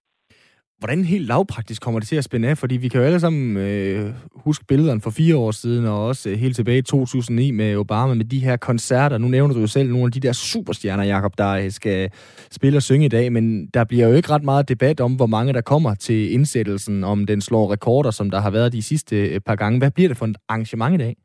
Hvordan 0.78 1.04
helt 1.04 1.26
lavpraktisk 1.26 1.82
kommer 1.82 2.00
det 2.00 2.08
til 2.08 2.16
at 2.16 2.24
spænde 2.24 2.48
af? 2.48 2.58
Fordi 2.58 2.76
vi 2.76 2.88
kan 2.88 3.00
jo 3.00 3.06
alle 3.06 3.20
sammen 3.20 3.56
øh, 3.56 4.14
huske 4.44 4.64
billederne 4.68 5.00
for 5.00 5.10
fire 5.10 5.36
år 5.36 5.50
siden, 5.50 5.86
og 5.86 6.06
også 6.06 6.30
øh, 6.30 6.36
helt 6.36 6.56
tilbage 6.56 6.78
i 6.78 6.82
2009 6.82 7.50
med 7.50 7.76
Obama, 7.76 8.14
med 8.14 8.24
de 8.24 8.38
her 8.38 8.56
koncerter. 8.56 9.18
Nu 9.18 9.28
nævner 9.28 9.54
du 9.54 9.60
jo 9.60 9.66
selv 9.66 9.88
nogle 9.90 10.06
af 10.06 10.12
de 10.12 10.20
der 10.20 10.32
superstjerner, 10.32 11.04
Jakob, 11.04 11.38
der 11.38 11.50
øh, 11.50 11.70
skal 11.70 12.10
spille 12.50 12.76
og 12.78 12.82
synge 12.82 13.06
i 13.06 13.08
dag, 13.08 13.32
men 13.32 13.66
der 13.66 13.84
bliver 13.84 14.08
jo 14.08 14.14
ikke 14.14 14.30
ret 14.30 14.44
meget 14.44 14.68
debat 14.68 15.00
om, 15.00 15.16
hvor 15.16 15.26
mange 15.26 15.52
der 15.52 15.60
kommer 15.60 15.94
til 15.94 16.32
indsættelsen, 16.32 17.04
om 17.04 17.26
den 17.26 17.40
slår 17.40 17.72
rekorder, 17.72 18.10
som 18.10 18.30
der 18.30 18.40
har 18.40 18.50
været 18.50 18.72
de 18.72 18.82
sidste 18.82 19.16
øh, 19.28 19.40
par 19.40 19.56
gange. 19.56 19.78
Hvad 19.78 19.90
bliver 19.90 20.08
det 20.08 20.16
for 20.16 20.26
et 20.26 20.36
arrangement 20.48 20.94
i 20.94 21.04
dag? 21.04 21.16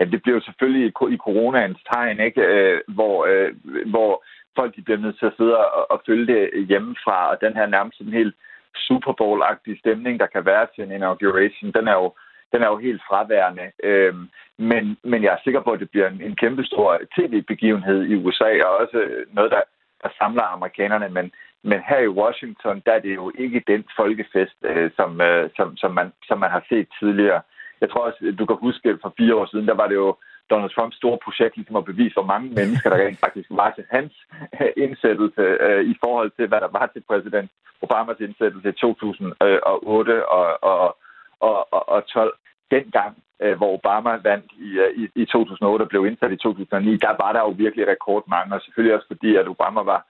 Ja, 0.00 0.04
det 0.04 0.22
bliver 0.22 0.36
jo 0.36 0.44
selvfølgelig 0.48 0.86
i 0.88 1.16
coronaens 1.26 1.80
tegn, 1.92 2.20
ikke? 2.20 2.40
Øh, 2.40 2.80
hvor, 2.88 3.16
øh, 3.30 3.50
hvor 3.90 4.24
folk 4.56 4.76
de 4.76 4.82
bliver 4.82 4.98
nødt 4.98 5.18
til 5.18 5.26
at 5.26 5.36
sidde 5.36 5.56
og, 5.58 5.90
og 5.90 6.02
følge 6.06 6.26
det 6.32 6.66
hjemmefra, 6.68 7.30
og 7.30 7.40
den 7.40 7.54
her 7.54 7.66
nærmest 7.66 7.98
sådan 7.98 8.12
helt 8.12 8.34
Super 8.76 9.12
Bowl-agtige 9.20 9.78
stemning, 9.78 10.20
der 10.20 10.26
kan 10.26 10.44
være 10.46 10.66
til 10.74 10.84
en 10.84 10.92
inauguration, 10.92 11.72
den 11.72 11.88
er 11.88 11.96
jo, 12.02 12.14
den 12.52 12.62
er 12.62 12.66
jo 12.66 12.78
helt 12.78 13.02
fraværende. 13.08 13.66
Øhm, 13.82 14.28
men, 14.58 14.96
men 15.04 15.22
jeg 15.22 15.32
er 15.32 15.44
sikker 15.44 15.60
på, 15.60 15.70
at 15.72 15.80
det 15.80 15.90
bliver 15.90 16.08
en, 16.08 16.20
en 16.20 16.36
kæmpe 16.36 16.64
stor 16.64 17.00
tv-begivenhed 17.16 18.02
i 18.02 18.14
USA, 18.14 18.50
og 18.64 18.76
også 18.76 18.98
noget, 19.32 19.50
der, 19.50 19.62
der 20.02 20.08
samler 20.18 20.42
amerikanerne. 20.42 21.08
Men, 21.08 21.32
men 21.62 21.80
her 21.88 21.98
i 21.98 22.08
Washington, 22.08 22.82
der 22.86 22.92
er 22.92 23.00
det 23.00 23.14
jo 23.14 23.32
ikke 23.38 23.62
den 23.66 23.84
folkefest, 23.96 24.56
øh, 24.62 24.90
som, 24.96 25.20
øh, 25.20 25.50
som, 25.56 25.76
som, 25.76 25.90
man, 25.90 26.12
som 26.28 26.38
man 26.38 26.50
har 26.50 26.64
set 26.68 26.88
tidligere. 27.00 27.42
Jeg 27.80 27.90
tror 27.90 28.06
også, 28.06 28.34
du 28.38 28.46
kan 28.46 28.56
huske, 28.56 28.98
for 29.02 29.14
fire 29.18 29.34
år 29.34 29.46
siden, 29.46 29.68
der 29.68 29.74
var 29.74 29.88
det 29.88 29.94
jo 29.94 30.16
Donald 30.50 30.70
Trumps 30.70 30.96
store 30.96 31.18
projekt 31.24 31.56
ligesom 31.56 31.76
at 31.76 31.84
bevise, 31.84 32.14
hvor 32.14 32.30
mange 32.32 32.48
mennesker, 32.58 32.90
der 32.90 32.98
rent 33.04 33.20
faktisk 33.24 33.48
var 33.50 33.70
til 33.70 33.84
hans 33.90 34.12
øh, 34.60 34.72
indsættelse 34.84 35.42
øh, 35.66 35.82
i 35.92 35.94
forhold 36.04 36.30
til, 36.36 36.46
hvad 36.48 36.60
der 36.60 36.70
var 36.78 36.86
til 36.86 37.02
præsident 37.10 37.50
Obamas 37.82 38.20
indsættelse 38.20 38.68
i 38.68 38.72
2008 38.72 40.28
og, 40.28 40.64
og, 40.70 40.96
og, 41.40 41.74
og, 41.74 41.88
og 41.88 42.06
12. 42.06 42.34
Dengang, 42.70 43.12
øh, 43.42 43.56
hvor 43.56 43.74
Obama 43.78 44.10
vandt 44.30 44.48
i, 44.66 44.70
øh, 44.84 44.90
i, 45.02 45.22
i 45.22 45.24
2008 45.24 45.82
og 45.82 45.88
blev 45.88 46.06
indsat 46.06 46.32
i 46.32 46.36
2009, 46.36 46.96
der 46.96 47.14
var 47.22 47.32
der 47.32 47.40
jo 47.40 47.52
virkelig 47.64 47.88
rekordmange, 47.88 48.54
og 48.54 48.60
selvfølgelig 48.60 48.94
også 48.96 49.06
fordi, 49.12 49.36
at 49.36 49.48
Obama 49.48 49.80
var 49.92 50.00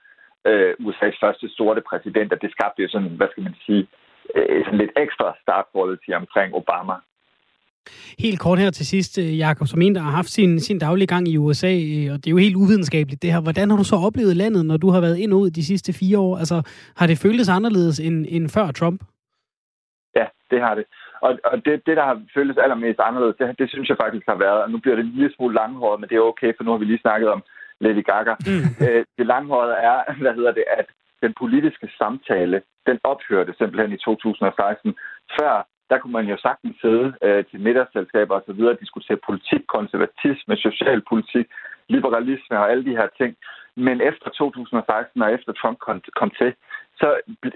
øh, 0.49 0.73
USA's 0.85 1.17
første 1.23 1.49
sorte 1.49 1.81
præsident, 1.81 2.33
og 2.33 2.41
det 2.41 2.51
skabte 2.51 2.81
jo 2.81 2.89
sådan, 2.89 3.15
hvad 3.17 3.27
skal 3.31 3.43
man 3.43 3.55
sige, 3.65 3.87
øh, 4.35 4.65
sådan 4.65 4.79
lidt 4.79 4.91
ekstra 4.97 5.35
star 5.41 5.67
quality 5.73 6.11
omkring 6.21 6.55
Obama. 6.55 6.95
Helt 8.19 8.39
kort 8.39 8.59
her 8.59 8.71
til 8.71 8.85
sidst, 8.85 9.17
øh, 9.17 9.37
Jakob, 9.37 9.67
som 9.67 9.81
en, 9.81 9.95
der 9.95 10.01
har 10.01 10.11
haft 10.11 10.29
sin, 10.29 10.59
sin 10.59 10.79
daglige 10.79 11.07
gang 11.07 11.27
i 11.27 11.37
USA, 11.37 11.73
øh, 11.73 12.13
og 12.13 12.17
det 12.17 12.27
er 12.27 12.31
jo 12.31 12.37
helt 12.37 12.55
uvidenskabeligt 12.55 13.21
det 13.21 13.33
her. 13.33 13.41
Hvordan 13.41 13.69
har 13.69 13.77
du 13.77 13.83
så 13.83 13.95
oplevet 14.07 14.37
landet, 14.37 14.65
når 14.65 14.77
du 14.77 14.89
har 14.89 15.01
været 15.01 15.17
ind 15.17 15.33
og 15.33 15.39
ud 15.39 15.49
de 15.49 15.65
sidste 15.65 15.93
fire 15.93 16.19
år? 16.19 16.37
Altså, 16.37 16.57
har 16.97 17.07
det 17.07 17.17
føltes 17.17 17.49
anderledes 17.49 17.99
end, 17.99 18.25
end 18.29 18.49
før 18.49 18.71
Trump? 18.71 18.99
Ja, 20.15 20.25
det 20.51 20.59
har 20.61 20.75
det. 20.75 20.85
Og, 21.25 21.31
og 21.51 21.55
det, 21.65 21.73
det, 21.85 21.97
der 21.97 22.05
har 22.09 22.21
føltes 22.37 22.57
allermest 22.57 22.99
anderledes, 22.99 23.35
det, 23.39 23.59
det 23.59 23.69
synes 23.69 23.89
jeg 23.89 23.97
faktisk 24.03 24.25
har 24.27 24.39
været, 24.45 24.59
og 24.63 24.71
nu 24.71 24.77
bliver 24.77 24.95
det 24.95 25.05
en 25.05 25.15
lille 25.17 25.33
smule 25.35 25.55
langhåret, 25.55 25.99
men 25.99 26.09
det 26.09 26.15
er 26.15 26.29
okay, 26.31 26.51
for 26.57 26.63
nu 26.63 26.71
har 26.71 26.77
vi 26.77 26.85
lige 26.85 27.05
snakket 27.05 27.29
om 27.29 27.43
Lady 27.85 28.03
Gaga. 28.09 28.33
Mm. 28.49 28.65
Øh, 28.85 29.05
det 29.17 29.25
langhårede 29.33 29.75
er, 29.89 29.97
hvad 30.23 30.33
hedder 30.39 30.53
det, 30.59 30.65
at 30.79 30.87
den 31.23 31.33
politiske 31.41 31.87
samtale, 31.97 32.61
den 32.89 32.97
ophørte 33.03 33.53
simpelthen 33.57 33.91
i 33.93 33.97
2016. 33.97 34.95
Før, 35.39 35.53
der 35.91 35.97
kunne 35.99 36.17
man 36.19 36.27
jo 36.33 36.37
sagtens 36.47 36.75
sidde 36.81 37.07
øh, 37.25 37.45
til 37.49 37.59
middagsselskaber 37.65 38.35
og 38.35 38.43
så 38.45 38.53
videre 38.53 38.75
og 38.75 38.79
diskutere 38.83 39.25
politik, 39.27 39.61
konservatisme, 39.77 40.55
socialpolitik, 40.67 41.47
liberalisme 41.95 42.55
og 42.61 42.71
alle 42.71 42.85
de 42.85 42.97
her 42.99 43.07
ting. 43.19 43.31
Men 43.75 44.01
efter 44.01 44.29
2016 44.29 45.21
og 45.21 45.33
efter 45.33 45.51
Trump 45.53 45.77
kom, 45.79 46.01
kom 46.19 46.31
til, 46.39 46.53
så, 46.99 47.07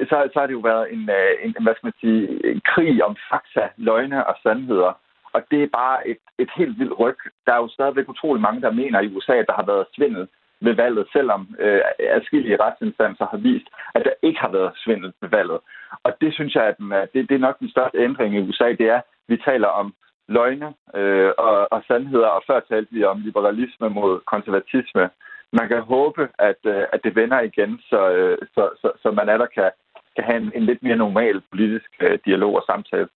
så, 0.10 0.16
så 0.34 0.38
har 0.40 0.48
det 0.48 0.54
jo 0.60 0.68
været 0.72 0.94
en, 0.94 1.04
øh, 1.18 1.32
en, 1.44 1.52
hvad 1.64 1.74
skal 1.76 1.88
man 1.90 2.02
sige, 2.04 2.22
en 2.52 2.62
krig 2.72 3.04
om 3.08 3.16
fakta, 3.30 3.64
løgne 3.78 4.28
og 4.28 4.36
sandheder. 4.44 4.94
Og 5.36 5.40
det 5.52 5.64
er 5.64 5.78
bare 5.82 6.08
et, 6.08 6.22
et 6.38 6.50
helt 6.58 6.80
vildt 6.80 7.00
ryg. 7.00 7.20
Der 7.46 7.54
er 7.54 7.62
jo 7.64 7.68
stadigvæk 7.68 8.10
utrolig 8.10 8.42
mange, 8.42 8.62
der 8.62 8.72
mener 8.72 9.00
i 9.00 9.12
USA, 9.16 9.34
at 9.34 9.48
der 9.48 9.60
har 9.60 9.66
været 9.66 9.92
svindel 9.96 10.28
ved 10.66 10.74
valget, 10.74 11.06
selvom 11.12 11.56
øh, 11.60 11.82
adskillige 12.00 12.62
retsinstanser 12.64 13.26
har 13.32 13.38
vist, 13.38 13.68
at 13.96 14.06
der 14.06 14.14
ikke 14.28 14.40
har 14.40 14.52
været 14.52 14.72
svindel 14.76 15.14
ved 15.22 15.30
valget. 15.30 15.60
Og 16.04 16.12
det 16.22 16.34
synes 16.34 16.56
jeg, 16.56 16.64
at 16.64 16.78
den, 16.78 16.92
det, 16.92 17.30
det 17.30 17.36
er 17.36 17.48
nok 17.48 17.60
den 17.60 17.70
største 17.70 17.98
ændring 17.98 18.36
i 18.36 18.40
USA, 18.50 18.70
det 18.70 18.88
er, 18.96 18.96
at 18.96 19.04
vi 19.28 19.38
taler 19.38 19.68
om 19.68 19.94
løgne 20.28 20.74
øh, 20.96 21.32
og, 21.38 21.68
og 21.72 21.84
sandheder, 21.88 22.28
og 22.28 22.44
før 22.48 22.60
talte 22.60 22.92
vi 22.92 23.04
om 23.04 23.22
liberalisme 23.22 23.90
mod 23.90 24.20
konservatisme. 24.26 25.10
Man 25.54 25.68
kan 25.68 25.82
håbe, 25.82 26.30
at, 26.40 26.62
øh, 26.66 26.84
at 26.94 27.00
det 27.04 27.16
vender 27.16 27.40
igen, 27.42 27.80
så, 27.90 28.10
øh, 28.12 28.38
så, 28.54 28.70
så, 28.82 28.92
så 29.02 29.12
man 29.12 29.30
er 29.30 29.38
der 29.38 29.46
kan, 29.46 29.72
kan 30.16 30.24
have 30.24 30.38
en, 30.38 30.52
en 30.56 30.64
lidt 30.64 30.84
mere 30.84 30.96
normal 30.96 31.42
politisk 31.52 31.90
øh, 32.00 32.20
dialog 32.26 32.56
og 32.56 32.64
samtale. 32.66 33.08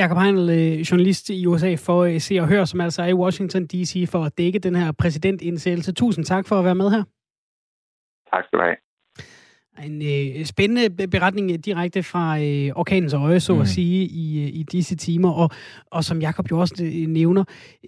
Jakob 0.00 0.18
Heinl, 0.18 0.50
øh, 0.50 0.80
journalist 0.80 1.30
i 1.30 1.46
USA 1.46 1.74
for 1.74 2.04
øh, 2.04 2.20
Se 2.20 2.40
og 2.40 2.48
Hør, 2.48 2.64
som 2.64 2.80
altså 2.80 3.02
er 3.02 3.06
i 3.06 3.14
Washington 3.14 3.66
D.C. 3.66 4.08
for 4.08 4.24
at 4.24 4.38
dække 4.38 4.58
den 4.58 4.74
her 4.74 4.92
præsidentindsættelse. 4.92 5.92
Tusind 5.92 6.24
tak 6.24 6.46
for 6.46 6.58
at 6.58 6.64
være 6.64 6.74
med 6.74 6.90
her. 6.90 7.02
Tak 8.34 8.44
skal 8.44 8.58
du 8.58 8.64
have. 8.64 8.76
En 9.86 10.02
øh, 10.02 10.44
spændende 10.44 11.08
beretning 11.08 11.50
øh, 11.52 11.58
direkte 11.58 12.02
fra 12.02 12.40
øh, 12.40 12.72
orkanens 12.76 13.14
øje, 13.14 13.40
så 13.40 13.54
mm. 13.54 13.60
at 13.60 13.68
sige, 13.68 14.04
i, 14.04 14.48
i 14.48 14.62
disse 14.62 14.96
timer. 14.96 15.32
Og, 15.32 15.50
og 15.86 16.04
som 16.04 16.20
Jakob 16.20 16.50
jo 16.50 16.58
også 16.58 17.04
nævner, 17.08 17.44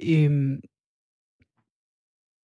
øh, 0.06 0.30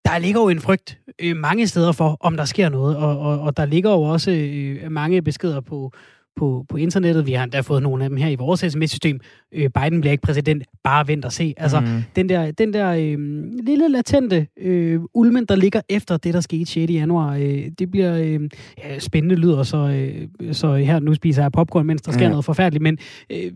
der 0.06 0.18
ligger 0.18 0.42
jo 0.42 0.50
en 0.50 0.60
frygt 0.60 1.00
øh, 1.20 1.38
mange 1.38 1.68
steder 1.68 1.92
for, 1.92 2.18
om 2.20 2.38
der 2.38 2.46
sker 2.46 2.70
noget. 2.70 2.98
Og, 2.98 3.20
og, 3.20 3.40
og 3.40 3.58
der 3.58 3.66
ligger 3.66 3.92
jo 3.92 4.02
også 4.02 4.32
øh, 4.32 4.92
mange 4.92 5.22
beskeder 5.22 5.62
på, 5.62 5.92
på, 6.38 6.66
på 6.70 6.78
internettet. 6.78 7.26
Vi 7.26 7.34
har 7.34 7.44
endda 7.44 7.60
fået 7.60 7.84
nogle 7.84 8.04
af 8.04 8.10
dem 8.10 8.18
her 8.18 8.30
i 8.30 8.36
vores 8.36 8.60
sms-system. 8.60 9.20
Øh, 9.52 9.70
Biden 9.70 10.02
bliver 10.02 10.12
ikke 10.12 10.22
præsident, 10.22 10.64
bare 10.84 11.08
vent 11.08 11.26
og 11.26 11.32
se. 11.32 11.54
Altså, 11.58 11.80
mm. 11.80 11.88
den 12.16 12.30
der, 12.30 12.52
den 12.52 12.74
der 12.74 12.90
øh, 12.92 13.18
lille 13.64 13.90
latente 13.90 14.48
øh, 14.58 15.00
ulmen, 15.14 15.46
der 15.46 15.56
ligger 15.56 15.82
efter 15.90 16.18
det, 16.18 16.34
der 16.34 16.42
skete 16.42 16.66
6. 16.66 16.92
januar, 16.92 17.36
øh, 17.36 17.72
det 17.80 17.92
bliver 17.92 18.18
øh, 18.18 18.50
ja, 18.78 19.00
spændende 19.00 19.36
lyder, 19.36 19.64
så, 19.64 19.78
øh, 19.78 20.54
så 20.54 20.76
her 20.76 21.00
nu 21.00 21.14
spiser 21.14 21.42
jeg 21.42 21.52
popcorn, 21.52 21.86
mens 21.86 22.02
der 22.02 22.12
sker 22.12 22.28
mm. 22.28 22.30
noget 22.30 22.46
forfærdeligt, 22.46 22.82
men 22.82 22.98
øh, 23.30 23.52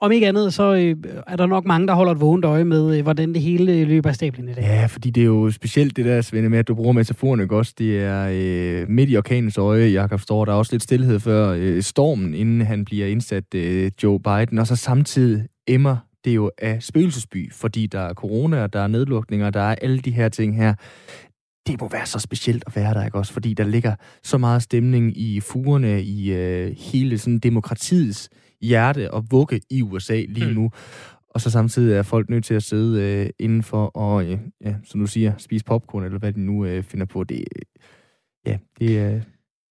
om 0.00 0.12
ikke 0.12 0.28
andet, 0.28 0.54
så 0.54 0.74
øh, 0.74 0.96
er 1.26 1.36
der 1.36 1.46
nok 1.46 1.64
mange, 1.64 1.86
der 1.86 1.94
holder 1.94 2.12
et 2.12 2.20
vågent 2.20 2.44
øje 2.44 2.64
med, 2.64 2.96
øh, 2.96 3.02
hvordan 3.02 3.34
det 3.34 3.42
hele 3.42 3.72
øh, 3.72 3.88
løber 3.88 4.08
af 4.08 4.14
stablen 4.14 4.48
i 4.48 4.52
dag. 4.52 4.62
Ja, 4.62 4.86
fordi 4.86 5.10
det 5.10 5.20
er 5.20 5.24
jo 5.24 5.50
specielt 5.50 5.96
det 5.96 6.04
der, 6.04 6.20
Svende, 6.20 6.48
med, 6.48 6.58
at 6.58 6.68
du 6.68 6.74
bruger 6.74 6.92
metaforen, 6.92 7.40
ikke 7.40 7.56
også? 7.56 7.74
Det 7.78 7.98
er 7.98 8.28
øh, 8.32 8.88
midt 8.88 9.10
i 9.10 9.16
orkanens 9.16 9.58
øje, 9.58 9.86
Jakob 9.86 10.20
står 10.20 10.44
der 10.44 10.52
er 10.52 10.56
også 10.56 10.72
lidt 10.72 10.82
stillhed 10.82 11.20
før 11.20 11.48
øh, 11.58 11.82
stormen, 11.82 12.34
inden 12.34 12.60
han 12.60 12.84
bliver 12.84 13.06
indsat 13.06 13.54
øh, 13.54 13.90
Joe 14.02 14.20
Biden, 14.20 14.58
og 14.58 14.66
så 14.66 14.76
samtidig 14.76 15.46
emmer 15.66 15.96
det 16.24 16.30
er 16.30 16.34
jo 16.34 16.50
af 16.58 16.82
spøgelsesby, 16.82 17.52
fordi 17.52 17.86
der 17.86 18.00
er 18.00 18.14
corona, 18.14 18.66
der 18.66 18.80
er 18.80 18.86
nedlukninger, 18.86 19.50
der 19.50 19.60
er 19.60 19.74
alle 19.74 19.98
de 19.98 20.10
her 20.10 20.28
ting 20.28 20.56
her. 20.56 20.74
Det 21.66 21.80
må 21.80 21.88
være 21.88 22.06
så 22.06 22.18
specielt 22.18 22.64
at 22.66 22.76
være 22.76 22.94
der, 22.94 23.04
ikke 23.04 23.18
også? 23.18 23.32
Fordi 23.32 23.54
der 23.54 23.64
ligger 23.64 23.94
så 24.22 24.38
meget 24.38 24.62
stemning 24.62 25.18
i 25.18 25.40
fugerne, 25.40 26.02
i 26.02 26.32
øh, 26.32 26.76
hele 26.78 27.18
sådan 27.18 27.38
demokratiets 27.38 28.30
hjerte 28.60 29.10
og 29.10 29.24
vugge 29.30 29.60
i 29.70 29.82
USA 29.82 30.24
lige 30.28 30.48
mm. 30.48 30.54
nu. 30.54 30.70
Og 31.30 31.40
så 31.40 31.50
samtidig 31.50 31.96
er 31.96 32.02
folk 32.02 32.30
nødt 32.30 32.44
til 32.44 32.54
at 32.54 32.62
sidde 32.62 33.02
øh, 33.02 33.30
indenfor 33.38 33.86
og, 33.86 34.24
øh, 34.24 34.38
ja, 34.64 34.74
som 34.84 35.00
du 35.00 35.06
siger, 35.06 35.32
spise 35.38 35.64
popcorn, 35.64 36.04
eller 36.04 36.18
hvad 36.18 36.32
de 36.32 36.40
nu 36.40 36.64
øh, 36.64 36.82
finder 36.82 37.06
på. 37.06 37.24
Det, 37.24 37.44
ja, 38.46 38.58
det 38.78 38.98
er 38.98 39.20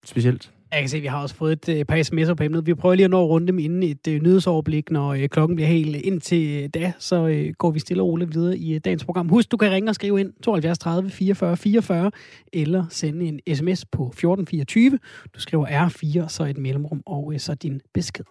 specielt. 0.06 0.52
Jeg 0.72 0.80
kan 0.80 0.90
se, 0.90 0.98
at 0.98 1.04
vi 1.04 1.08
har 1.08 1.22
også 1.22 1.36
fået 1.36 1.52
et 1.52 1.78
øh, 1.80 1.86
par 1.86 1.96
sms'er 1.96 2.34
på 2.34 2.44
emnet. 2.44 2.66
Vi 2.66 2.74
prøver 2.74 2.96
lige 2.96 3.04
at 3.04 3.10
nå 3.10 3.26
rundt 3.26 3.48
dem 3.48 3.60
inden 3.60 3.84
et 3.84 4.08
øh, 4.08 4.22
nyhedsoverblik, 4.22 4.92
når 4.92 5.14
øh, 5.14 5.30
klokken 5.30 5.56
bliver 5.56 5.68
helt 5.68 5.96
indtil 5.96 6.64
øh, 6.64 6.70
da, 6.74 6.94
så 7.00 7.28
øh, 7.28 7.54
går 7.58 7.72
vi 7.72 7.80
stille 7.80 8.04
og 8.04 8.08
roligt 8.08 8.36
videre 8.36 8.58
i 8.58 8.76
øh, 8.76 8.82
dagens 8.86 9.06
program. 9.06 9.30
Husk, 9.30 9.52
du 9.52 9.58
kan 9.58 9.72
ringe 9.72 9.90
og 9.90 9.96
skrive 9.96 10.20
ind 10.20 10.34
72 10.44 10.80
30 10.80 11.10
44 11.10 11.58
44, 11.58 12.12
eller 12.54 12.86
sende 12.90 13.26
en 13.26 13.40
sms 13.56 13.86
på 13.86 14.04
1424. 14.04 15.00
Du 15.36 15.40
skriver 15.40 15.66
R4, 15.66 16.28
så 16.28 16.44
et 16.44 16.58
mellemrum, 16.58 17.02
og 17.06 17.34
øh, 17.34 17.40
så 17.40 17.56
din 17.56 17.82
besked. 17.94 18.26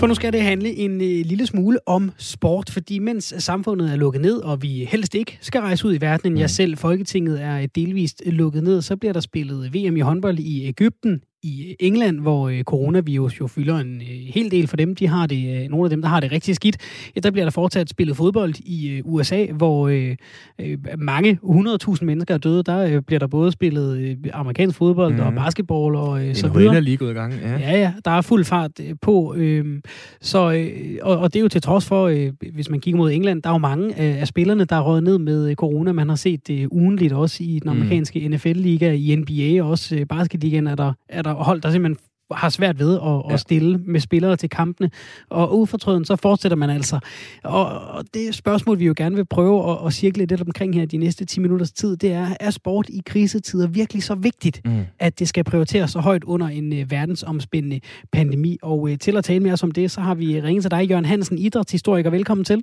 For 0.00 0.06
nu 0.06 0.14
skal 0.14 0.32
det 0.32 0.42
handle 0.42 0.76
en 0.76 1.00
øh, 1.00 1.26
lille 1.26 1.46
smule 1.46 1.78
om 1.86 2.12
sport, 2.18 2.70
fordi 2.70 2.98
mens 2.98 3.34
samfundet 3.38 3.92
er 3.92 3.96
lukket 3.96 4.22
ned, 4.22 4.38
og 4.38 4.62
vi 4.62 4.84
helst 4.84 5.14
ikke 5.14 5.38
skal 5.40 5.60
rejse 5.60 5.86
ud 5.86 5.94
i 5.94 6.00
verden, 6.00 6.36
jeg 6.36 6.44
mm. 6.44 6.48
selv, 6.48 6.76
Folketinget 6.76 7.42
er 7.42 7.66
delvist 7.66 8.22
lukket 8.26 8.64
ned, 8.64 8.82
så 8.82 8.96
bliver 8.96 9.12
der 9.12 9.20
spillet 9.20 9.74
VM 9.74 9.96
i 9.96 10.00
håndbold 10.00 10.38
i 10.38 10.66
Ægypten, 10.66 11.20
i 11.44 11.76
England, 11.80 12.20
hvor 12.20 12.48
øh, 12.48 12.62
coronavirus 12.62 13.40
jo 13.40 13.46
fylder 13.46 13.78
en 13.78 13.96
øh, 13.96 14.06
hel 14.08 14.50
del 14.50 14.66
for 14.66 14.76
dem. 14.76 14.94
De 14.94 15.08
har 15.08 15.26
det, 15.26 15.62
øh, 15.64 15.68
nogle 15.70 15.86
af 15.86 15.90
dem, 15.90 16.02
der 16.02 16.08
har 16.08 16.20
det 16.20 16.32
rigtig 16.32 16.54
skidt. 16.54 16.76
Ja, 17.16 17.20
der 17.20 17.30
bliver 17.30 17.44
der 17.44 17.50
fortsat 17.50 17.90
spillet 17.90 18.16
fodbold 18.16 18.54
i 18.64 18.90
øh, 18.90 19.02
USA, 19.04 19.46
hvor 19.52 19.88
øh, 19.88 20.16
øh, 20.60 20.78
mange 20.98 21.38
100.000 21.42 22.04
mennesker 22.04 22.34
er 22.34 22.38
døde. 22.38 22.62
Der 22.62 22.78
øh, 22.78 23.02
bliver 23.02 23.18
der 23.18 23.26
både 23.26 23.52
spillet 23.52 23.98
øh, 23.98 24.16
amerikansk 24.32 24.78
fodbold 24.78 25.14
mm. 25.14 25.20
og 25.20 25.26
mhm. 25.26 25.36
basketball 25.36 25.96
og 25.96 26.26
øh, 26.26 26.34
så 26.34 26.48
videre. 26.48 26.80
lige 26.80 26.96
gået 26.96 27.10
i 27.10 27.14
gang, 27.14 27.34
ja. 27.42 27.58
Ja, 27.58 27.78
ja, 27.78 27.92
der 28.04 28.10
er 28.10 28.20
fuld 28.20 28.44
fart 28.44 28.70
øh, 28.80 28.94
på. 29.02 29.34
Øh, 29.36 29.80
så, 30.20 30.52
øh, 30.52 30.98
og, 31.02 31.18
og 31.18 31.32
det 31.32 31.38
er 31.38 31.42
jo 31.42 31.48
til 31.48 31.62
trods 31.62 31.86
for, 31.86 32.08
øh, 32.08 32.32
hvis 32.52 32.70
man 32.70 32.80
kigger 32.80 32.98
mod 32.98 33.12
England, 33.12 33.42
der 33.42 33.50
er 33.50 33.54
jo 33.54 33.58
mange 33.58 33.86
øh, 33.88 34.20
af 34.20 34.28
spillerne, 34.28 34.64
der 34.64 34.76
er 34.76 34.80
røget 34.80 35.02
ned 35.02 35.18
med 35.18 35.50
øh, 35.50 35.54
corona. 35.54 35.92
Man 35.92 36.08
har 36.08 36.16
set 36.16 36.48
det 36.48 36.60
øh, 36.60 36.66
ugenligt 36.70 37.12
også 37.12 37.44
i 37.44 37.58
den 37.62 37.70
mhm. 37.70 37.80
amerikanske 37.80 38.28
mm. 38.28 38.34
NFL-liga, 38.34 38.92
i 38.92 39.16
NBA, 39.16 39.62
også 39.62 39.96
øh, 39.96 40.06
basketligaen 40.06 40.66
er 40.66 40.74
der, 40.74 40.92
er 41.08 41.22
der 41.22 41.33
hold, 41.34 41.60
der 41.60 41.70
simpelthen 41.70 41.98
har 42.30 42.48
svært 42.48 42.78
ved 42.78 42.94
at, 42.94 43.02
ja. 43.02 43.34
at 43.34 43.40
stille 43.40 43.78
med 43.78 44.00
spillere 44.00 44.36
til 44.36 44.50
kampene. 44.50 44.90
Og 45.30 45.58
ufortrøden, 45.58 46.04
så 46.04 46.16
fortsætter 46.16 46.56
man 46.56 46.70
altså. 46.70 46.98
Og, 47.44 47.66
og 47.66 48.04
det 48.14 48.34
spørgsmål, 48.34 48.78
vi 48.78 48.86
jo 48.86 48.94
gerne 48.96 49.16
vil 49.16 49.24
prøve 49.24 49.70
at, 49.70 49.86
at 49.86 49.92
cirkle 49.92 50.24
lidt 50.24 50.40
omkring 50.40 50.74
her 50.74 50.86
de 50.86 50.96
næste 50.96 51.24
10 51.24 51.40
minutters 51.40 51.72
tid, 51.72 51.96
det 51.96 52.12
er, 52.12 52.28
er 52.40 52.50
sport 52.50 52.88
i 52.88 53.02
krisetider 53.06 53.66
virkelig 53.66 54.02
så 54.02 54.14
vigtigt, 54.14 54.60
mm. 54.64 54.84
at 54.98 55.18
det 55.18 55.28
skal 55.28 55.44
prioriteres 55.44 55.90
så 55.90 56.00
højt 56.00 56.24
under 56.24 56.46
en 56.46 56.72
uh, 56.72 56.90
verdensomspændende 56.90 57.80
pandemi? 58.12 58.58
Og 58.62 58.80
uh, 58.80 58.94
til 59.00 59.16
at 59.16 59.24
tale 59.24 59.40
med 59.40 59.52
os 59.52 59.62
om 59.62 59.70
det, 59.70 59.90
så 59.90 60.00
har 60.00 60.14
vi 60.14 60.40
ringet 60.40 60.62
til 60.62 60.70
dig, 60.70 60.90
Jørgen 60.90 61.04
Hansen, 61.04 61.38
idrætshistoriker. 61.38 62.10
Velkommen 62.10 62.44
til. 62.44 62.62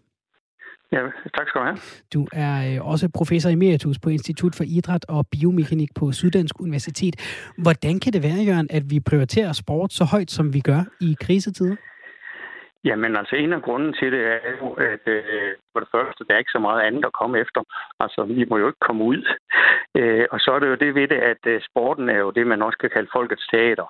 Ja, 0.91 1.01
tak 1.37 1.47
skal 1.47 1.61
du 1.61 1.65
have. 1.65 1.77
Du 2.13 2.27
er 2.33 2.55
øh, 2.67 2.87
også 2.91 3.09
professor 3.19 3.49
emeritus 3.49 3.99
på 3.99 4.09
Institut 4.09 4.55
for 4.55 4.63
Idræt 4.77 5.05
og 5.09 5.25
Biomekanik 5.31 5.89
på 5.99 6.11
Syddansk 6.11 6.55
Universitet. 6.59 7.15
Hvordan 7.63 7.99
kan 7.99 8.13
det 8.13 8.23
være, 8.23 8.45
Jørgen, 8.49 8.67
at 8.77 8.83
vi 8.91 8.99
prioriterer 9.09 9.53
sport 9.53 9.93
så 9.93 10.03
højt, 10.13 10.31
som 10.31 10.53
vi 10.53 10.59
gør 10.59 10.81
i 11.01 11.15
krisetider? 11.21 11.75
Jamen 12.83 13.15
altså, 13.15 13.35
en 13.35 13.53
af 13.53 13.61
grunden 13.61 13.93
til 13.93 14.11
det 14.11 14.23
er 14.25 14.51
jo, 14.61 14.67
at 14.71 15.05
øh, 15.05 15.51
for 15.73 15.79
det 15.79 15.89
første, 15.91 16.25
der 16.27 16.33
er 16.33 16.37
ikke 16.37 16.57
så 16.57 16.59
meget 16.67 16.81
andet 16.81 17.05
at 17.05 17.17
komme 17.21 17.39
efter. 17.39 17.61
Altså, 17.99 18.23
vi 18.23 18.45
må 18.49 18.57
jo 18.57 18.67
ikke 18.67 18.85
komme 18.87 19.03
ud. 19.03 19.21
Øh, 19.97 20.25
og 20.31 20.39
så 20.39 20.51
er 20.51 20.59
det 20.59 20.67
jo 20.67 20.75
det 20.75 20.95
ved 20.95 21.07
det, 21.07 21.19
at 21.31 21.43
øh, 21.45 21.61
sporten 21.69 22.09
er 22.09 22.19
jo 22.25 22.31
det, 22.31 22.47
man 22.47 22.61
også 22.61 22.77
kan 22.77 22.89
kalde 22.89 23.09
folkets 23.13 23.47
teater 23.47 23.87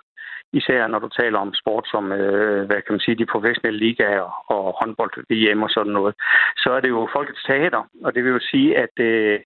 især 0.54 0.88
når 0.88 1.00
du 1.00 1.10
taler 1.10 1.40
om 1.40 1.54
sport 1.54 1.86
som, 1.88 2.12
øh, 2.12 2.66
hvad 2.66 2.82
kan 2.82 2.94
man 2.94 3.00
sige, 3.00 3.20
de 3.22 3.32
professionelle 3.34 3.80
ligaer 3.80 4.52
og 4.56 4.76
håndbold, 4.80 5.14
VM 5.30 5.64
og 5.64 5.70
sådan 5.70 5.94
noget, 5.94 6.16
så 6.58 6.70
er 6.72 6.80
det 6.80 6.90
jo 6.90 7.10
folkets 7.16 7.44
teater, 7.44 7.84
og 8.04 8.16
det 8.16 8.24
vil 8.24 8.32
jo 8.32 8.40
sige, 8.52 8.78
at 8.78 8.96
øh, 9.00 9.40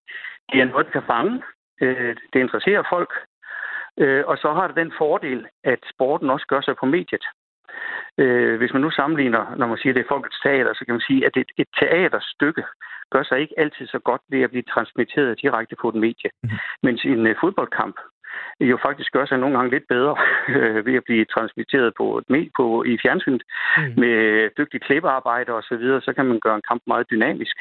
det 0.51 0.61
er 0.61 0.65
noget, 0.65 0.85
der 0.85 0.91
kan 0.91 1.09
fange. 1.13 1.43
Øh, 1.81 2.15
det 2.33 2.39
interesserer 2.39 2.83
folk, 2.89 3.11
øh, 3.97 4.23
og 4.27 4.37
så 4.37 4.53
har 4.53 4.67
det 4.67 4.75
den 4.75 4.93
fordel, 4.97 5.47
at 5.63 5.79
sporten 5.93 6.29
også 6.29 6.45
gør 6.47 6.61
sig 6.61 6.75
på 6.79 6.85
mediet. 6.85 7.25
Øh, 8.17 8.57
hvis 8.57 8.73
man 8.73 8.81
nu 8.81 8.91
sammenligner, 8.91 9.55
når 9.55 9.67
man 9.67 9.77
siger, 9.77 9.91
at 9.93 9.95
det 9.95 10.03
er 10.03 10.13
folkets 10.13 10.39
teater, 10.43 10.73
så 10.73 10.85
kan 10.85 10.93
man 10.93 11.07
sige, 11.07 11.25
at 11.25 11.37
et, 11.37 11.51
et 11.57 11.67
teaterstykke 11.79 12.63
gør 13.11 13.23
sig 13.23 13.39
ikke 13.39 13.59
altid 13.59 13.87
så 13.87 13.99
godt 13.99 14.21
ved 14.29 14.41
at 14.41 14.49
blive 14.49 14.69
transmitteret 14.73 15.41
direkte 15.41 15.75
på 15.81 15.89
et 15.89 15.95
medie. 15.95 16.29
Mm. 16.43 16.49
Mens 16.83 17.01
en 17.05 17.27
uh, 17.27 17.35
fodboldkamp, 17.41 17.95
jo 18.59 18.77
faktisk 18.85 19.11
gør 19.11 19.25
sig 19.25 19.37
nogle 19.37 19.55
gange 19.55 19.71
lidt 19.71 19.87
bedre 19.89 20.15
øh, 20.55 20.85
ved 20.85 20.95
at 20.99 21.03
blive 21.07 21.25
transmitteret 21.25 21.93
på, 21.97 22.21
med 22.29 22.43
på 22.59 22.83
i 22.83 22.97
fjernsynet 23.03 23.43
mm. 23.77 23.93
med 24.01 24.17
dygtig 24.57 24.81
klippearbejde 24.81 25.51
og 25.57 25.63
så 25.63 25.75
videre, 25.81 26.01
så 26.01 26.13
kan 26.13 26.25
man 26.25 26.39
gøre 26.45 26.55
en 26.55 26.67
kamp 26.69 26.81
meget 26.87 27.05
dynamisk. 27.11 27.57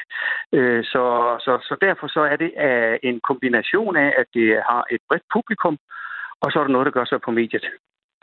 Øh, 0.57 0.83
så, 0.83 1.03
så, 1.45 1.53
så 1.67 1.75
derfor 1.81 2.07
så 2.07 2.21
er 2.31 2.37
det 2.43 2.51
uh, 2.67 2.95
en 3.09 3.17
kombination 3.29 3.95
af, 4.05 4.09
at 4.21 4.27
det 4.33 4.47
har 4.69 4.83
et 4.91 5.01
bredt 5.09 5.25
publikum, 5.35 5.77
og 6.43 6.47
så 6.51 6.59
er 6.59 6.63
der 6.63 6.75
noget, 6.75 6.85
der 6.85 6.97
gør 6.97 7.05
sig 7.05 7.19
på 7.25 7.31
mediet, 7.31 7.65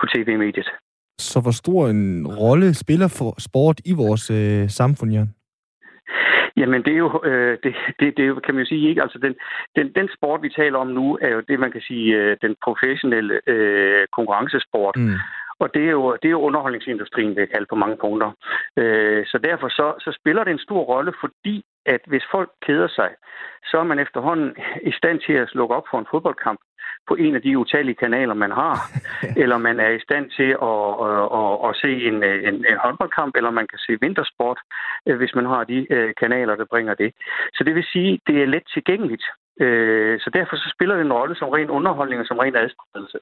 på 0.01 0.07
tv-mediet. 0.15 0.69
Så 1.19 1.41
hvor 1.41 1.51
stor 1.63 1.89
en 1.89 2.27
rolle 2.27 2.75
spiller 2.75 3.09
for 3.19 3.31
sport 3.49 3.81
i 3.85 3.93
vores 4.03 4.31
øh, 4.31 4.69
samfund, 4.69 5.11
Jan? 5.13 5.31
Jamen, 6.57 6.83
det 6.83 6.93
er 6.93 7.03
jo, 7.07 7.21
øh, 7.25 7.59
det, 7.63 7.75
det, 8.01 8.17
det 8.17 8.45
kan 8.45 8.55
man 8.55 8.65
jo 8.65 8.69
sige 8.69 8.89
ikke. 8.89 9.03
Altså, 9.03 9.19
den, 9.19 9.35
den, 9.77 9.93
den 9.95 10.09
sport, 10.17 10.43
vi 10.43 10.49
taler 10.49 10.79
om 10.79 10.87
nu, 10.87 11.19
er 11.21 11.29
jo 11.29 11.41
det, 11.41 11.61
man 11.61 11.73
kan 11.73 11.81
sige, 11.81 12.17
øh, 12.17 12.37
den 12.43 12.57
professionelle 12.65 13.41
øh, 13.47 14.07
konkurrencesport. 14.13 14.97
Mm. 14.97 15.15
Og 15.63 15.75
det 15.75 15.85
er, 15.85 15.91
jo, 15.91 16.17
det 16.23 16.29
er 16.29 16.37
jo 16.37 16.41
underholdningsindustrien, 16.41 17.35
vil 17.37 17.45
jeg 17.45 17.51
kalde 17.51 17.67
på 17.71 17.75
mange 17.75 17.97
punkter. 17.97 18.31
Øh, 18.77 19.27
så 19.27 19.39
derfor 19.39 19.69
så, 19.69 19.95
så 20.05 20.19
spiller 20.21 20.45
det 20.45 20.51
en 20.51 20.67
stor 20.67 20.83
rolle, 20.83 21.13
fordi 21.21 21.65
at 21.87 22.01
hvis 22.07 22.25
folk 22.31 22.51
keder 22.67 22.89
sig, 22.89 23.11
så 23.65 23.79
er 23.79 23.83
man 23.83 23.99
efterhånden 23.99 24.57
i 24.83 24.93
stand 24.93 25.21
til 25.21 25.33
at 25.33 25.49
slukke 25.49 25.75
op 25.75 25.87
for 25.91 25.99
en 25.99 26.11
fodboldkamp 26.11 26.61
på 27.09 27.15
en 27.25 27.35
af 27.35 27.43
de 27.43 27.59
utallige 27.59 28.01
kanaler, 28.05 28.35
man 28.35 28.51
har. 28.51 28.77
eller 29.43 29.59
man 29.59 29.77
er 29.81 29.91
i 29.91 30.05
stand 30.07 30.27
til 30.39 30.51
at, 30.71 30.81
at, 31.07 31.25
at, 31.41 31.53
at 31.67 31.73
se 31.83 31.91
en, 32.09 32.17
en, 32.49 32.57
en 32.71 32.79
håndboldkamp, 32.85 33.33
eller 33.37 33.51
man 33.51 33.67
kan 33.71 33.79
se 33.87 33.93
vintersport, 34.05 34.59
øh, 35.09 35.17
hvis 35.21 35.35
man 35.39 35.47
har 35.53 35.63
de 35.65 35.79
øh, 35.95 36.11
kanaler, 36.23 36.55
der 36.57 36.73
bringer 36.73 36.95
det. 36.95 37.11
Så 37.57 37.61
det 37.67 37.75
vil 37.75 37.87
sige, 37.93 38.21
det 38.27 38.37
er 38.43 38.53
let 38.55 38.67
tilgængeligt. 38.75 39.25
Øh, 39.65 40.21
så 40.21 40.31
derfor 40.39 40.57
så 40.57 40.69
spiller 40.75 40.95
det 40.97 41.05
en 41.05 41.19
rolle 41.21 41.35
som 41.37 41.49
ren 41.49 41.71
underholdning 41.71 42.21
og 42.21 42.27
som 42.27 42.39
ren 42.39 42.57
adspredelse. 42.57 43.19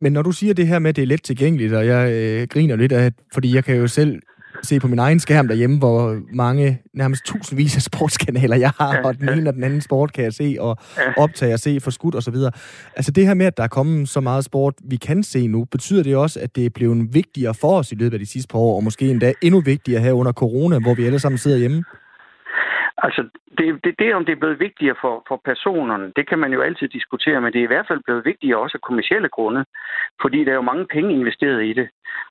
Men 0.00 0.12
når 0.12 0.22
du 0.22 0.32
siger 0.32 0.54
det 0.54 0.66
her 0.66 0.78
med, 0.78 0.90
at 0.90 0.96
det 0.96 1.02
er 1.02 1.12
let 1.12 1.22
tilgængeligt, 1.22 1.72
og 1.74 1.86
jeg 1.86 2.02
øh, 2.16 2.48
griner 2.52 2.76
lidt 2.76 2.92
af, 2.92 3.12
fordi 3.34 3.54
jeg 3.54 3.64
kan 3.64 3.76
jo 3.76 3.86
selv 3.86 4.12
se 4.66 4.80
på 4.80 4.88
min 4.88 4.98
egen 4.98 5.20
skærm 5.20 5.48
derhjemme, 5.48 5.78
hvor 5.78 6.20
mange, 6.32 6.78
nærmest 6.94 7.24
tusindvis 7.24 7.76
af 7.76 7.82
sportskanaler 7.82 8.56
jeg 8.56 8.70
har, 8.78 9.00
og 9.04 9.18
den 9.20 9.28
ene 9.28 9.50
og 9.50 9.54
den 9.54 9.64
anden 9.64 9.80
sport 9.80 10.12
kan 10.12 10.24
jeg 10.24 10.32
se, 10.32 10.56
og 10.60 10.76
optage 11.16 11.54
og 11.54 11.60
se 11.60 11.80
for 11.80 11.90
skudt 11.90 12.14
osv. 12.14 12.34
Altså 12.96 13.10
det 13.10 13.26
her 13.26 13.34
med, 13.34 13.46
at 13.46 13.56
der 13.56 13.62
er 13.62 13.68
kommet 13.68 14.08
så 14.08 14.20
meget 14.20 14.44
sport, 14.44 14.74
vi 14.84 14.96
kan 14.96 15.22
se 15.22 15.46
nu, 15.46 15.64
betyder 15.64 16.02
det 16.02 16.16
også, 16.16 16.40
at 16.40 16.56
det 16.56 16.66
er 16.66 16.70
blevet 16.70 17.14
vigtigere 17.14 17.54
for 17.54 17.78
os 17.78 17.92
i 17.92 17.94
løbet 17.94 18.14
af 18.14 18.18
de 18.18 18.26
sidste 18.26 18.48
par 18.48 18.58
år, 18.58 18.76
og 18.76 18.84
måske 18.84 19.10
endda 19.10 19.32
endnu 19.42 19.60
vigtigere 19.60 20.00
her 20.02 20.12
under 20.12 20.32
corona, 20.32 20.78
hvor 20.78 20.94
vi 20.94 21.06
alle 21.06 21.18
sammen 21.18 21.38
sidder 21.38 21.58
hjemme? 21.58 21.84
Altså, 22.96 23.28
det, 23.58 23.84
det, 23.84 23.94
det, 23.98 24.14
om 24.14 24.24
det 24.24 24.32
er 24.32 24.42
blevet 24.42 24.60
vigtigere 24.60 24.96
for, 25.00 25.24
for 25.28 25.40
personerne, 25.44 26.12
det 26.16 26.28
kan 26.28 26.38
man 26.38 26.52
jo 26.52 26.60
altid 26.60 26.88
diskutere, 26.88 27.40
men 27.40 27.52
det 27.52 27.58
er 27.58 27.64
i 27.64 27.72
hvert 27.74 27.88
fald 27.88 28.00
blevet 28.04 28.24
vigtigere 28.24 28.58
også 28.60 28.76
af 28.78 28.80
kommersielle 28.80 29.28
grunde, 29.28 29.64
fordi 30.20 30.44
der 30.44 30.50
er 30.50 30.54
jo 30.54 30.70
mange 30.70 30.86
penge 30.86 31.12
investeret 31.12 31.64
i 31.64 31.72
det. 31.72 31.88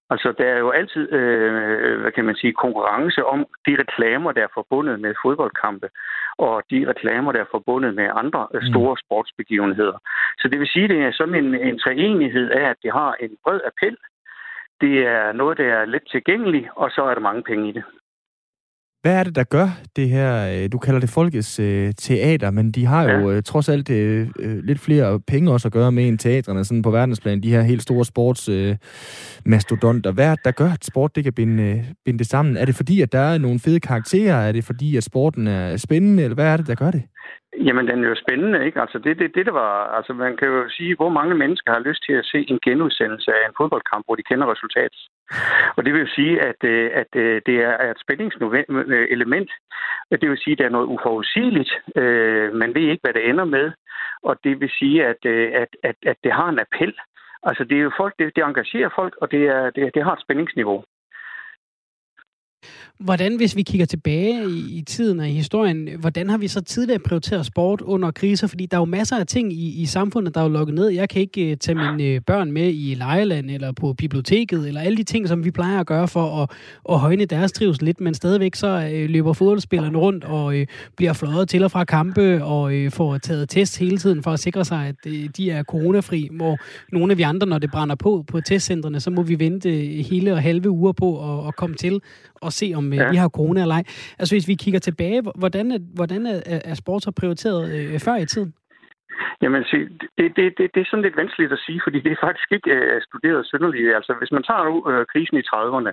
Altså, 0.09 0.33
der 0.37 0.45
er 0.45 0.57
jo 0.57 0.69
altid, 0.69 1.13
øh, 1.13 2.01
hvad 2.01 2.11
kan 2.11 2.25
man 2.25 2.35
sige, 2.35 2.53
konkurrence 2.53 3.25
om 3.25 3.39
de 3.67 3.75
reklamer, 3.79 4.31
der 4.31 4.43
er 4.43 4.53
forbundet 4.53 4.99
med 4.99 5.13
fodboldkampe, 5.21 5.89
og 6.37 6.63
de 6.71 6.89
reklamer, 6.89 7.31
der 7.31 7.39
er 7.41 7.51
forbundet 7.51 7.95
med 7.95 8.09
andre 8.15 8.47
øh, 8.53 8.61
mm. 8.61 8.67
store 8.71 8.97
sportsbegivenheder. 8.97 9.97
Så 10.39 10.47
det 10.47 10.59
vil 10.59 10.67
sige, 10.67 10.87
det 10.87 10.99
er 11.03 11.11
sådan 11.11 11.35
en, 11.35 11.55
en 11.55 11.79
treenighed 11.79 12.49
af, 12.51 12.69
at 12.69 12.77
det 12.83 12.91
har 12.91 13.15
en 13.19 13.37
bred 13.43 13.59
appel, 13.65 13.97
det 14.81 15.07
er 15.07 15.31
noget, 15.31 15.57
der 15.57 15.73
er 15.73 15.85
let 15.85 16.05
tilgængeligt, 16.11 16.67
og 16.75 16.91
så 16.91 17.01
er 17.03 17.13
der 17.13 17.21
mange 17.21 17.43
penge 17.43 17.69
i 17.69 17.71
det. 17.71 17.83
Hvad 19.03 19.15
er 19.15 19.23
det, 19.23 19.35
der 19.35 19.43
gør 19.43 19.69
det 19.95 20.09
her, 20.09 20.63
øh, 20.63 20.69
du 20.71 20.77
kalder 20.77 20.99
det 20.99 21.09
folkets 21.09 21.59
øh, 21.59 21.93
teater, 21.97 22.51
men 22.51 22.71
de 22.71 22.85
har 22.85 23.03
jo 23.03 23.29
ja. 23.29 23.35
øh, 23.35 23.43
trods 23.43 23.69
alt 23.69 23.89
øh, 23.89 24.27
øh, 24.39 24.63
lidt 24.63 24.79
flere 24.79 25.19
penge 25.19 25.51
også 25.51 25.67
at 25.67 25.71
gøre 25.71 25.91
med 25.91 26.07
end 26.07 26.19
teatrene 26.19 26.65
sådan 26.65 26.81
på 26.81 26.91
verdensplan, 26.91 27.43
de 27.43 27.49
her 27.49 27.61
helt 27.61 27.81
store 27.81 28.05
sportsmastodonter. 28.05 30.11
Øh, 30.11 30.15
Hvad 30.15 30.25
er 30.25 30.35
det, 30.35 30.45
der 30.45 30.51
gør, 30.51 30.71
at 30.71 30.85
sport 30.85 31.15
det 31.15 31.23
kan 31.23 31.33
binde, 31.33 31.63
øh, 31.63 31.83
binde 32.05 32.19
det 32.19 32.27
sammen? 32.27 32.57
Er 32.57 32.65
det 32.65 32.75
fordi, 32.75 33.01
at 33.01 33.11
der 33.11 33.19
er 33.19 33.37
nogle 33.37 33.59
fede 33.59 33.79
karakterer? 33.79 34.35
Er 34.35 34.51
det 34.51 34.63
fordi, 34.63 34.97
at 34.97 35.03
sporten 35.03 35.47
er 35.47 35.77
spændende? 35.77 36.23
Eller 36.23 36.35
hvad 36.35 36.45
er 36.45 36.57
det, 36.57 36.67
der 36.67 36.75
gør 36.75 36.91
det? 36.91 37.01
Jamen, 37.67 37.87
den 37.87 38.03
er 38.03 38.09
jo 38.09 38.15
spændende, 38.15 38.65
ikke? 38.65 38.81
Altså, 38.81 38.99
det, 38.99 39.19
det, 39.19 39.35
det, 39.35 39.45
der 39.45 39.51
var... 39.51 39.73
Altså, 39.97 40.13
man 40.13 40.37
kan 40.37 40.47
jo 40.47 40.69
sige, 40.69 40.95
hvor 40.95 41.09
mange 41.09 41.35
mennesker 41.35 41.71
har 41.71 41.79
lyst 41.79 42.03
til 42.05 42.13
at 42.13 42.25
se 42.25 42.45
en 42.49 42.59
genudsendelse 42.63 43.31
af 43.31 43.47
en 43.47 43.57
fodboldkamp, 43.57 44.05
hvor 44.05 44.15
de 44.15 44.23
kender 44.23 44.51
resultatet. 44.51 45.01
Og 45.75 45.85
det 45.85 45.93
vil 45.93 46.01
jo 46.01 46.11
sige, 46.15 46.41
at, 46.41 46.63
øh, 46.63 46.91
at 46.93 47.11
øh, 47.15 47.41
det 47.45 47.55
er 47.63 47.91
et 47.91 47.99
spændingselement. 48.05 49.51
Det 50.21 50.29
vil 50.29 50.43
sige, 50.43 50.51
at 50.51 50.59
der 50.59 50.65
er 50.65 50.77
noget 50.77 50.87
uforudsigeligt. 50.87 51.71
Øh, 51.95 52.53
man 52.53 52.75
ved 52.75 52.81
ikke, 52.81 53.03
hvad 53.03 53.13
det 53.13 53.29
ender 53.29 53.45
med. 53.45 53.71
Og 54.23 54.35
det 54.43 54.59
vil 54.61 54.71
sige, 54.79 55.05
at, 55.05 55.25
at, 55.61 55.71
at, 55.83 55.95
at 56.05 56.17
det 56.23 56.31
har 56.31 56.49
en 56.49 56.59
appel. 56.59 56.93
Altså, 57.43 57.63
det 57.63 57.77
er 57.77 57.81
jo 57.81 57.91
folk, 57.97 58.13
det, 58.19 58.35
det 58.35 58.43
engagerer 58.43 58.89
folk, 58.95 59.13
og 59.21 59.31
det, 59.31 59.43
er, 59.47 59.69
det, 59.69 59.95
det 59.95 60.03
har 60.03 60.13
et 60.13 60.21
spændingsniveau. 60.21 60.83
Hvordan, 62.99 63.35
hvis 63.35 63.55
vi 63.55 63.61
kigger 63.61 63.85
tilbage 63.85 64.49
i, 64.49 64.77
i 64.77 64.81
tiden 64.81 65.19
og 65.19 65.29
i 65.29 65.31
historien, 65.31 65.89
hvordan 65.99 66.29
har 66.29 66.37
vi 66.37 66.47
så 66.47 66.61
tidligere 66.61 66.99
prioriteret 66.99 67.45
sport 67.45 67.81
under 67.81 68.11
kriser? 68.11 68.47
Fordi 68.47 68.65
der 68.65 68.77
er 68.77 68.81
jo 68.81 68.85
masser 68.85 69.17
af 69.17 69.27
ting 69.27 69.53
i, 69.53 69.81
i 69.81 69.85
samfundet, 69.85 70.35
der 70.35 70.41
er 70.41 70.45
jo 70.45 70.49
lukket 70.49 70.75
ned. 70.75 70.87
Jeg 70.87 71.09
kan 71.09 71.21
ikke 71.21 71.51
uh, 71.51 71.57
tage 71.57 71.75
mine 71.75 72.15
uh, 72.15 72.21
børn 72.27 72.51
med 72.51 72.73
i 72.73 72.95
lejeland 72.97 73.51
eller 73.51 73.71
på 73.71 73.93
biblioteket, 73.93 74.67
eller 74.67 74.81
alle 74.81 74.97
de 74.97 75.03
ting, 75.03 75.27
som 75.27 75.45
vi 75.45 75.51
plejer 75.51 75.79
at 75.79 75.85
gøre 75.85 76.07
for 76.07 76.43
at, 76.43 76.49
at 76.89 76.99
højne 76.99 77.25
deres 77.25 77.51
trivsel 77.51 77.85
lidt, 77.85 78.01
men 78.01 78.13
stadigvæk 78.13 78.55
så 78.55 78.91
uh, 78.93 79.09
løber 79.09 79.33
fodboldspillerne 79.33 79.97
rundt 79.97 80.23
og 80.23 80.45
uh, 80.45 80.61
bliver 80.97 81.13
fløjet 81.13 81.49
til 81.49 81.63
og 81.63 81.71
fra 81.71 81.83
kampe 81.83 82.43
og 82.43 82.63
uh, 82.63 82.91
får 82.91 83.17
taget 83.17 83.49
test 83.49 83.79
hele 83.79 83.97
tiden 83.97 84.23
for 84.23 84.31
at 84.31 84.39
sikre 84.39 84.65
sig, 84.65 84.87
at 84.87 84.95
uh, 85.05 85.25
de 85.37 85.51
er 85.51 85.63
coronafri, 85.63 86.29
hvor 86.31 86.57
nogle 86.91 87.11
af 87.11 87.17
vi 87.17 87.23
andre, 87.23 87.47
når 87.47 87.57
det 87.57 87.71
brænder 87.71 87.95
på 87.95 88.23
på 88.27 88.41
testcentrene, 88.41 88.99
så 88.99 89.09
må 89.09 89.21
vi 89.21 89.39
vente 89.39 89.69
hele 90.09 90.33
og 90.33 90.41
halve 90.41 90.69
uger 90.69 90.91
på 90.91 91.39
at, 91.39 91.47
at 91.47 91.55
komme 91.55 91.75
til 91.75 92.01
og 92.43 92.53
se, 92.53 92.73
om 92.75 92.93
ja. 92.93 93.09
vi 93.11 93.15
har 93.15 93.29
corona 93.29 93.61
eller 93.61 93.75
ej. 93.75 93.83
Altså 94.19 94.35
hvis 94.35 94.47
vi 94.47 94.55
kigger 94.55 94.79
tilbage, 94.79 95.21
hvordan 95.35 95.71
er, 95.71 95.77
hvordan 95.95 96.25
er, 96.25 96.41
er 96.45 96.73
sport 96.73 97.03
så 97.03 97.11
prioriteret 97.11 97.71
øh, 97.71 97.99
før 97.99 98.15
i 98.15 98.25
tiden? 98.25 98.53
Jamen, 99.41 99.63
se, 99.63 99.77
det, 100.17 100.27
det, 100.37 100.45
det, 100.57 100.65
det 100.73 100.81
er 100.81 100.89
sådan 100.89 101.05
lidt 101.05 101.17
vanskeligt 101.17 101.53
at 101.53 101.63
sige, 101.65 101.81
fordi 101.83 101.99
det 101.99 102.11
er 102.11 102.25
faktisk 102.27 102.51
ikke 102.51 102.71
øh, 102.71 103.01
studeret 103.07 103.45
synderligt. 103.45 103.95
Altså, 103.95 104.13
hvis 104.19 104.31
man 104.31 104.43
tager 104.43 104.63
nu 104.69 104.75
øh, 104.91 105.05
krisen 105.11 105.37
i 105.37 105.47
30'erne, 105.51 105.91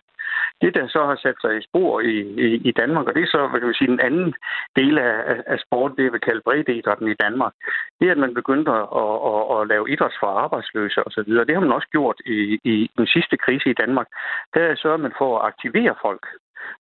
det 0.62 0.75
der 0.75 0.87
så 0.89 1.01
har 1.11 1.16
sat 1.16 1.39
sig 1.41 1.53
i 1.59 1.66
spor 1.68 2.01
i, 2.01 2.16
i, 2.47 2.49
i 2.68 2.73
Danmark, 2.81 3.07
og 3.07 3.14
det 3.14 3.23
er 3.23 3.33
så, 3.37 3.41
hvad 3.47 3.61
kan 3.61 3.71
man 3.71 3.81
sige, 3.81 3.95
den 3.97 4.07
anden 4.09 4.35
del 4.77 4.99
af, 4.99 5.43
af 5.47 5.59
sport, 5.66 5.93
det 5.97 6.12
vi 6.12 6.18
kalde 6.18 6.47
breddeidrætten 6.47 7.09
i 7.09 7.21
Danmark, 7.25 7.53
det 7.99 8.07
er, 8.07 8.12
at 8.12 8.25
man 8.25 8.35
begyndte 8.35 8.71
at, 8.71 8.87
at, 9.03 9.14
at, 9.31 9.43
at 9.55 9.68
lave 9.73 9.91
idræts 9.93 10.16
for 10.21 10.27
arbejdsløse 10.45 11.07
osv. 11.07 11.31
Det 11.47 11.55
har 11.55 11.64
man 11.66 11.77
også 11.79 11.89
gjort 11.97 12.18
i, 12.27 12.59
i 12.64 12.91
den 12.99 13.07
sidste 13.07 13.37
krise 13.37 13.71
i 13.71 13.79
Danmark. 13.83 14.07
Der 14.55 14.75
sørger 14.75 15.03
man 15.07 15.12
for 15.18 15.39
at 15.39 15.47
aktivere 15.51 15.95
folk 16.03 16.27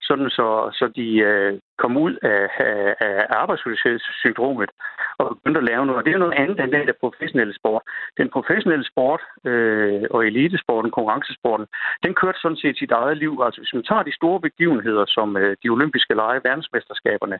sådan 0.08 0.30
så, 0.30 0.48
så 0.78 0.84
de 0.96 1.08
øh, 1.30 1.58
kom 1.82 1.96
ud 1.96 2.14
af, 2.22 2.48
af, 2.58 2.94
af 3.00 3.26
arbejdsløshedssyndromet 3.40 4.70
og 5.18 5.26
begyndte 5.36 5.62
at 5.62 5.68
lave 5.70 5.86
noget. 5.86 6.04
Det 6.06 6.12
er 6.12 6.24
noget 6.24 6.40
andet 6.42 6.56
end 6.60 6.72
den 6.72 6.86
der 6.88 7.00
professionelle 7.04 7.54
sport. 7.60 7.82
Den 8.20 8.28
professionelle 8.36 8.86
sport 8.92 9.22
øh, 9.50 10.02
og 10.14 10.20
elitesporten, 10.30 10.90
konkurrencesporten, 10.90 11.66
den 12.04 12.12
kørte 12.20 12.38
sådan 12.40 12.62
set 12.62 12.76
sit 12.78 12.92
eget 13.00 13.16
liv. 13.22 13.32
Altså 13.44 13.60
hvis 13.60 13.74
man 13.74 13.88
tager 13.88 14.02
de 14.02 14.18
store 14.20 14.40
begivenheder 14.46 15.04
som 15.16 15.28
øh, 15.36 15.56
de 15.62 15.68
olympiske 15.76 16.14
lege, 16.14 16.40
verdensmesterskaberne, 16.48 17.38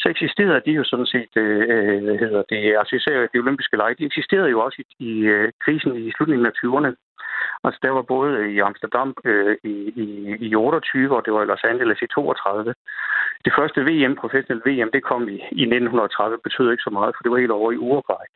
så 0.00 0.06
eksisterede 0.14 0.62
de 0.66 0.72
jo 0.80 0.84
sådan 0.84 1.10
set, 1.14 1.32
øh, 1.36 1.60
øh 1.72 2.20
hedder 2.22 2.42
det, 2.52 2.60
altså 2.80 2.92
især 2.96 3.16
de 3.32 3.42
olympiske 3.44 3.76
lege, 3.76 3.98
de 3.98 4.08
eksisterede 4.10 4.50
jo 4.54 4.60
også 4.66 4.78
i, 4.82 4.86
i 5.10 5.12
øh, 5.34 5.52
krisen 5.64 5.92
i 5.96 6.12
slutningen 6.16 6.46
af 6.46 6.54
20'erne. 6.60 6.90
Altså, 7.64 7.78
der 7.82 7.90
var 7.90 8.02
både 8.02 8.52
i 8.52 8.58
Amsterdam 8.58 9.14
øh, 9.24 9.56
i, 9.64 9.74
i, 10.04 10.06
i 10.46 10.54
28, 10.54 11.16
og 11.16 11.24
det 11.24 11.32
var 11.32 11.42
i 11.42 11.46
Los 11.46 11.64
Angeles 11.64 12.02
i 12.02 12.06
32. 12.06 12.74
Det 13.44 13.52
første 13.58 13.80
VM, 13.88 14.14
professionelle 14.16 14.66
VM, 14.70 14.90
det 14.92 15.02
kom 15.02 15.28
i, 15.28 15.36
i 15.62 15.64
1930, 15.64 16.38
betød 16.44 16.70
ikke 16.70 16.86
så 16.88 16.90
meget, 16.90 17.14
for 17.14 17.22
det 17.22 17.30
var 17.30 17.38
helt 17.38 17.58
over 17.58 17.72
i 17.72 17.76
Uruguay. 17.76 18.26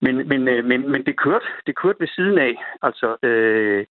Men, 0.00 0.28
men, 0.28 0.48
øh, 0.48 0.64
men, 0.64 0.90
men 0.92 1.06
det 1.06 1.16
kørte, 1.16 1.46
det 1.66 1.76
kørte 1.76 2.00
ved 2.00 2.08
siden 2.08 2.38
af. 2.38 2.54
Altså, 2.82 3.16
øh, 3.22 3.84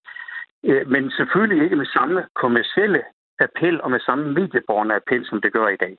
øh, 0.64 0.88
men 0.92 1.10
selvfølgelig 1.10 1.64
ikke 1.64 1.76
med 1.76 1.86
samme 1.86 2.26
kommercielle 2.34 3.02
appel 3.40 3.82
og 3.82 3.90
med 3.90 4.00
samme 4.00 4.32
mediebårende 4.32 4.94
appel, 4.94 5.26
som 5.26 5.40
det 5.40 5.52
gør 5.52 5.68
i 5.68 5.76
dag. 5.76 5.96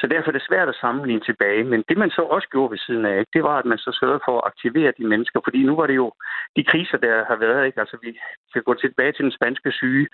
Så 0.00 0.06
derfor 0.06 0.28
er 0.28 0.36
det 0.36 0.48
svært 0.48 0.68
at 0.68 0.80
sammenligne 0.84 1.24
tilbage. 1.28 1.64
Men 1.64 1.84
det, 1.88 1.96
man 1.98 2.10
så 2.10 2.22
også 2.22 2.48
gjorde 2.48 2.70
ved 2.70 2.78
siden 2.78 3.04
af, 3.06 3.24
det 3.34 3.42
var, 3.42 3.56
at 3.58 3.64
man 3.72 3.78
så 3.78 3.90
sørgede 4.00 4.24
for 4.26 4.34
at 4.38 4.46
aktivere 4.50 4.92
de 4.98 5.06
mennesker. 5.12 5.40
Fordi 5.44 5.60
nu 5.62 5.76
var 5.76 5.86
det 5.86 5.96
jo 6.02 6.12
de 6.56 6.64
kriser, 6.70 6.98
der 6.98 7.24
har 7.30 7.36
været. 7.36 7.66
Ikke? 7.66 7.80
Altså, 7.80 7.96
vi 8.02 8.10
skal 8.50 8.62
gå 8.62 8.74
tilbage 8.74 9.12
til 9.12 9.24
den 9.24 9.36
spanske 9.38 9.72
syge, 9.72 10.06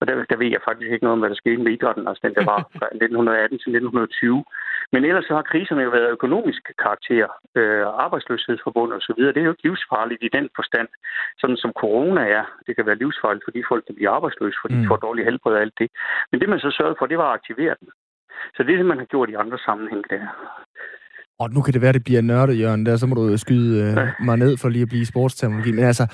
og 0.00 0.08
der, 0.08 0.14
der 0.30 0.36
ved 0.36 0.50
jeg 0.54 0.66
faktisk 0.68 0.90
ikke 0.90 1.04
noget 1.04 1.16
om, 1.16 1.20
hvad 1.20 1.30
der 1.30 1.42
skete 1.42 1.62
med 1.62 1.72
idrætten, 1.72 2.08
altså 2.08 2.22
den, 2.26 2.34
der 2.38 2.44
var 2.52 2.60
fra 2.78 2.86
1918 2.86 3.58
til 3.58 3.70
1920. 3.70 4.44
Men 4.92 5.04
ellers 5.04 5.24
så 5.28 5.34
har 5.34 5.50
kriserne 5.52 5.82
jo 5.82 5.90
været 5.90 6.14
økonomisk 6.18 6.62
karakter, 6.84 7.26
øh, 7.58 7.86
arbejdsløshedsforbundet 8.04 8.96
osv. 8.98 9.20
Det 9.34 9.40
er 9.40 9.48
jo 9.48 9.54
ikke 9.54 9.66
livsfarligt 9.68 10.22
i 10.22 10.30
den 10.36 10.48
forstand, 10.58 10.88
sådan 11.40 11.56
som 11.56 11.72
corona 11.82 12.22
er. 12.38 12.44
Det 12.66 12.76
kan 12.76 12.86
være 12.86 13.02
livsfarligt 13.02 13.44
for 13.44 13.50
de 13.50 13.68
folk, 13.70 13.82
der 13.88 13.94
bliver 13.94 14.10
arbejdsløse, 14.10 14.58
fordi 14.62 14.74
mm. 14.74 14.80
de 14.80 14.88
får 14.90 14.96
dårlig 14.96 15.24
helbred 15.24 15.54
og 15.54 15.60
alt 15.60 15.78
det. 15.78 15.88
Men 16.30 16.40
det, 16.40 16.48
man 16.48 16.60
så 16.60 16.70
sørgede 16.78 16.96
for, 16.98 17.06
det 17.06 17.18
var 17.18 17.28
at 17.28 17.38
aktivere 17.38 17.74
dem. 17.80 17.88
Så 18.54 18.62
det 18.62 18.72
er 18.72 18.76
det, 18.76 18.86
man 18.86 18.98
har 18.98 19.04
gjort 19.04 19.30
i 19.30 19.34
andre 19.34 19.58
sammenhæng 19.58 20.04
der. 20.10 20.22
Og 21.38 21.50
nu 21.50 21.62
kan 21.62 21.74
det 21.74 21.82
være, 21.82 21.92
det 21.92 22.04
bliver 22.04 22.20
nørdet, 22.20 22.60
Jørgen, 22.60 22.86
der, 22.86 22.96
så 22.96 23.06
må 23.06 23.14
du 23.14 23.36
skyde 23.36 23.84
øh, 23.84 24.26
mig 24.26 24.36
ned 24.36 24.56
for 24.56 24.68
lige 24.68 24.82
at 24.82 24.88
blive 24.88 25.06
sportsterminologi. 25.06 25.72
Men 25.72 25.84
altså, 25.84 26.06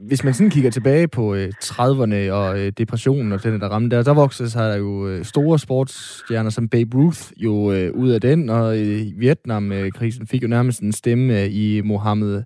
hvis 0.00 0.24
man 0.24 0.34
sådan 0.34 0.50
kigger 0.50 0.70
tilbage 0.70 1.08
på 1.08 1.34
øh, 1.34 1.52
30'erne 1.64 2.32
og 2.32 2.60
øh, 2.60 2.72
depressionen 2.78 3.32
og 3.32 3.42
den, 3.42 3.60
der 3.60 3.68
ramte 3.68 3.96
der, 3.96 4.02
der 4.02 4.14
voksede 4.14 4.50
sig 4.50 4.70
der 4.70 4.76
jo 4.76 5.08
øh, 5.08 5.24
store 5.24 5.58
sportsstjerner 5.58 6.50
som 6.50 6.68
Babe 6.68 6.96
Ruth 6.96 7.22
jo 7.36 7.72
øh, 7.72 7.92
ud 7.94 8.10
af 8.10 8.20
den, 8.20 8.50
og 8.50 8.78
øh, 8.78 9.00
Vietnam-krisen 9.16 10.26
fik 10.26 10.42
jo 10.42 10.48
nærmest 10.48 10.80
en 10.80 10.92
stemme 10.92 11.40
øh, 11.40 11.48
i 11.50 11.80
Mohammed 11.84 12.42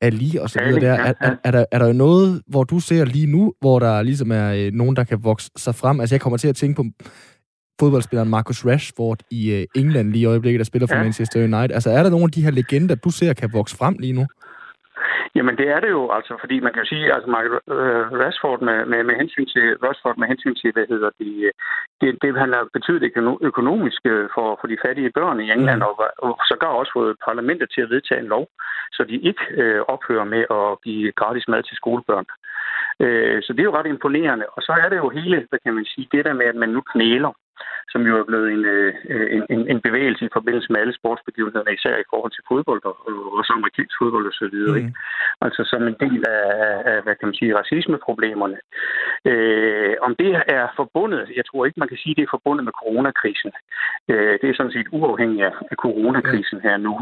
Ali 0.00 0.36
og 0.36 0.50
så 0.50 0.60
videre 0.64 0.80
der. 0.80 0.92
Er, 0.92 1.12
er, 1.20 1.36
er, 1.44 1.50
der. 1.50 1.64
er 1.72 1.78
der 1.78 1.92
noget, 1.92 2.42
hvor 2.46 2.64
du 2.64 2.80
ser 2.80 3.04
lige 3.04 3.26
nu, 3.26 3.52
hvor 3.60 3.78
der 3.78 4.02
ligesom 4.02 4.30
er 4.30 4.52
øh, 4.52 4.72
nogen, 4.72 4.96
der 4.96 5.04
kan 5.04 5.24
vokse 5.24 5.50
sig 5.56 5.74
frem? 5.74 6.00
Altså, 6.00 6.14
jeg 6.14 6.20
kommer 6.20 6.36
til 6.36 6.48
at 6.48 6.56
tænke 6.56 6.76
på 6.76 6.84
fodboldspilleren 7.80 8.30
Marcus 8.30 8.66
Rashford 8.66 9.20
i 9.30 9.40
øh, 9.56 9.80
England 9.80 10.08
lige 10.12 10.22
i 10.22 10.30
øjeblikket, 10.32 10.58
der 10.58 10.64
spiller 10.64 10.86
for 10.86 10.96
ja. 10.96 11.02
Manchester 11.02 11.38
United. 11.40 11.74
Altså, 11.78 11.90
er 11.90 12.02
der 12.02 12.10
nogle 12.10 12.28
af 12.28 12.30
de 12.30 12.44
her 12.44 12.50
legender, 12.50 12.94
du 12.94 13.10
ser 13.10 13.32
kan 13.34 13.50
vokse 13.52 13.76
frem 13.76 13.96
lige 13.98 14.12
nu? 14.12 14.26
Jamen 15.36 15.56
det 15.60 15.68
er 15.74 15.80
det 15.80 15.90
jo, 15.96 16.02
altså, 16.16 16.32
fordi 16.42 16.56
man 16.60 16.72
kan 16.72 16.82
jo 16.82 16.88
sige, 16.92 17.12
altså 17.14 17.28
Mark 17.30 17.46
uh, 17.46 18.04
Rashford 18.22 18.60
med, 18.68 18.78
med, 18.92 19.00
med 19.08 19.14
hensyn 19.20 19.46
til 19.54 19.66
Rashford 19.84 20.18
med 20.18 20.28
hensyn 20.32 20.54
til, 20.62 20.72
hvad 20.72 20.86
hedder 20.92 21.10
de, 21.20 21.30
det, 22.00 22.08
det 22.22 22.38
han 22.44 22.52
har 22.56 22.64
betydet 22.76 23.02
økonomisk 23.50 24.00
øh, 24.04 24.28
for, 24.34 24.48
for 24.60 24.66
de 24.72 24.82
fattige 24.84 25.14
børn 25.18 25.40
i 25.40 25.50
England, 25.56 25.80
mm. 25.82 25.88
og, 25.88 25.94
og 26.26 26.32
sågar 26.50 26.72
også 26.80 26.92
fået 26.98 27.16
parlamentet 27.28 27.68
til 27.74 27.80
at 27.84 27.90
vedtage 27.90 28.20
en 28.20 28.32
lov, 28.34 28.44
så 28.92 29.00
de 29.10 29.16
ikke 29.30 29.44
øh, 29.60 29.80
ophører 29.94 30.26
med 30.34 30.42
at 30.58 30.68
give 30.84 31.12
gratis 31.20 31.48
mad 31.48 31.62
til 31.62 31.76
skolebørn. 31.76 32.26
Øh, 33.04 33.38
så 33.44 33.50
det 33.52 33.60
er 33.60 33.70
jo 33.70 33.76
ret 33.78 33.92
imponerende. 33.94 34.46
Og 34.56 34.60
så 34.66 34.72
er 34.82 34.88
det 34.88 34.96
jo 34.96 35.08
hele, 35.18 35.46
hvad 35.48 35.58
kan 35.64 35.74
man 35.74 35.86
sige, 35.92 36.08
det 36.12 36.24
der 36.24 36.34
med, 36.40 36.46
at 36.46 36.58
man 36.62 36.68
nu 36.68 36.80
knæler 36.92 37.32
som 37.92 38.02
jo 38.08 38.14
er 38.20 38.26
blevet 38.30 38.48
en, 38.56 38.64
øh, 38.64 38.92
en, 39.36 39.42
en, 39.54 39.60
en 39.72 39.80
bevægelse 39.80 40.24
i 40.24 40.34
forbindelse 40.36 40.72
med 40.72 40.80
alle 40.80 40.94
sportsbegivenheder, 40.94 41.70
især 41.70 41.96
i 41.96 42.10
forhold 42.12 42.32
til 42.32 42.46
fodbold 42.50 42.82
og, 42.90 42.96
og 43.08 43.32
også 43.40 43.52
amerikansk 43.52 43.94
fodbold 44.00 44.26
osv. 44.32 44.56
Mm. 44.82 44.92
Altså 45.46 45.62
som 45.70 45.82
en 45.82 45.96
del 46.04 46.22
af, 46.36 46.44
af, 46.90 47.02
hvad 47.04 47.14
kan 47.16 47.28
man 47.28 47.38
sige, 47.40 47.56
racismeproblemerne. 47.60 48.58
Øh, 49.30 49.94
om 50.06 50.12
det 50.22 50.32
er 50.58 50.66
forbundet, 50.80 51.22
jeg 51.38 51.44
tror 51.46 51.66
ikke, 51.66 51.80
man 51.80 51.88
kan 51.92 52.02
sige, 52.02 52.14
det 52.14 52.22
er 52.24 52.34
forbundet 52.36 52.64
med 52.64 52.78
coronakrisen. 52.80 53.52
Øh, 54.10 54.34
det 54.40 54.46
er 54.48 54.56
sådan 54.56 54.76
set 54.76 54.88
uafhængigt 54.92 55.44
af 55.72 55.76
coronakrisen 55.84 56.60
her 56.66 56.76
nu. 56.76 56.94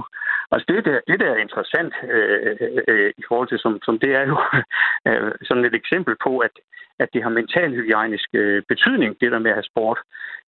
Altså 0.52 0.66
det, 0.68 0.84
der, 0.84 1.00
det 1.08 1.20
der 1.20 1.30
er 1.32 1.44
interessant 1.46 1.94
øh, 2.14 2.56
øh, 2.88 3.10
i 3.20 3.22
forhold 3.28 3.48
til, 3.48 3.58
som, 3.58 3.72
som 3.82 3.98
det 3.98 4.10
er 4.20 4.24
jo 4.32 4.36
øh, 5.08 5.32
sådan 5.48 5.64
et 5.64 5.74
eksempel 5.74 6.14
på, 6.26 6.38
at, 6.38 6.54
at 6.98 7.08
det 7.14 7.22
har 7.22 7.30
mentalhygiejnisk 7.30 8.28
øh, 8.34 8.62
betydning, 8.68 9.20
det 9.20 9.32
der 9.32 9.38
med 9.38 9.50
at 9.50 9.56
have 9.56 9.70
sport 9.72 9.98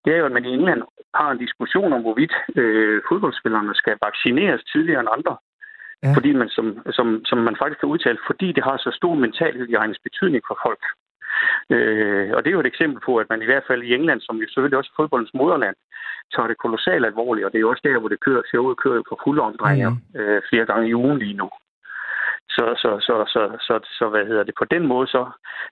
det 0.06 0.14
er 0.14 0.18
jo, 0.18 0.26
at 0.26 0.36
man 0.36 0.44
i 0.44 0.54
England 0.58 0.82
har 1.14 1.30
en 1.30 1.38
diskussion 1.38 1.92
om, 1.92 2.02
hvorvidt 2.02 2.34
øh, 2.56 3.02
fodboldspillerne 3.08 3.74
skal 3.74 3.96
vaccineres 4.06 4.62
tidligere 4.72 5.00
end 5.00 5.14
andre. 5.16 5.36
Ja. 6.02 6.12
Fordi 6.16 6.32
man, 6.32 6.48
som, 6.48 6.66
som, 6.96 7.06
som 7.24 7.38
man 7.38 7.56
faktisk 7.60 7.80
kan 7.80 7.92
udtale, 7.94 8.18
fordi 8.26 8.48
det 8.52 8.64
har 8.64 8.76
så 8.76 8.90
stor 9.00 9.14
mental 9.14 9.54
hygiejnisk 9.56 10.02
betydning 10.02 10.42
for 10.48 10.58
folk. 10.66 10.82
Øh, 11.74 12.30
og 12.34 12.40
det 12.40 12.48
er 12.48 12.56
jo 12.56 12.64
et 12.64 12.72
eksempel 12.72 13.00
på, 13.06 13.16
at 13.16 13.28
man 13.30 13.42
i 13.42 13.48
hvert 13.50 13.66
fald 13.68 13.82
i 13.82 13.94
England, 13.94 14.20
som 14.20 14.36
jo 14.36 14.46
selvfølgelig 14.48 14.78
også 14.78 14.92
fodboldens 14.96 15.34
moderland, 15.34 15.76
tager 16.34 16.48
det 16.48 16.58
kolossalt 16.64 17.06
alvorligt, 17.06 17.46
og 17.46 17.52
det 17.52 17.58
er 17.58 17.66
jo 17.66 17.70
også 17.70 17.84
der, 17.84 17.98
hvor 17.98 18.08
det 18.08 18.20
kører, 18.20 18.42
ser 18.50 18.58
ud 18.58 18.74
kører 18.74 19.02
for 19.08 19.20
fulde 19.24 19.42
omdrejninger 19.42 19.90
mm. 19.90 20.20
øh, 20.20 20.42
flere 20.48 20.66
gange 20.66 20.88
i 20.88 20.94
ugen 20.94 21.18
lige 21.18 21.36
nu. 21.40 21.48
Så, 22.56 22.64
så, 22.82 22.90
så, 23.06 23.14
så, 23.34 23.42
så, 23.66 23.74
så, 23.98 24.04
hvad 24.12 24.24
hedder 24.30 24.44
det? 24.44 24.54
På 24.58 24.66
den 24.74 24.84
måde, 24.92 25.06
så, 25.14 25.22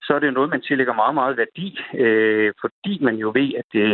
så 0.07 0.11
er 0.15 0.21
det 0.21 0.33
noget, 0.33 0.51
man 0.55 0.63
tillægger 0.69 1.01
meget, 1.03 1.15
meget 1.21 1.35
værdi, 1.43 1.69
øh, 2.05 2.53
fordi 2.63 2.95
man 3.07 3.17
jo 3.25 3.29
ved, 3.39 3.51
at 3.61 3.67
det, 3.75 3.87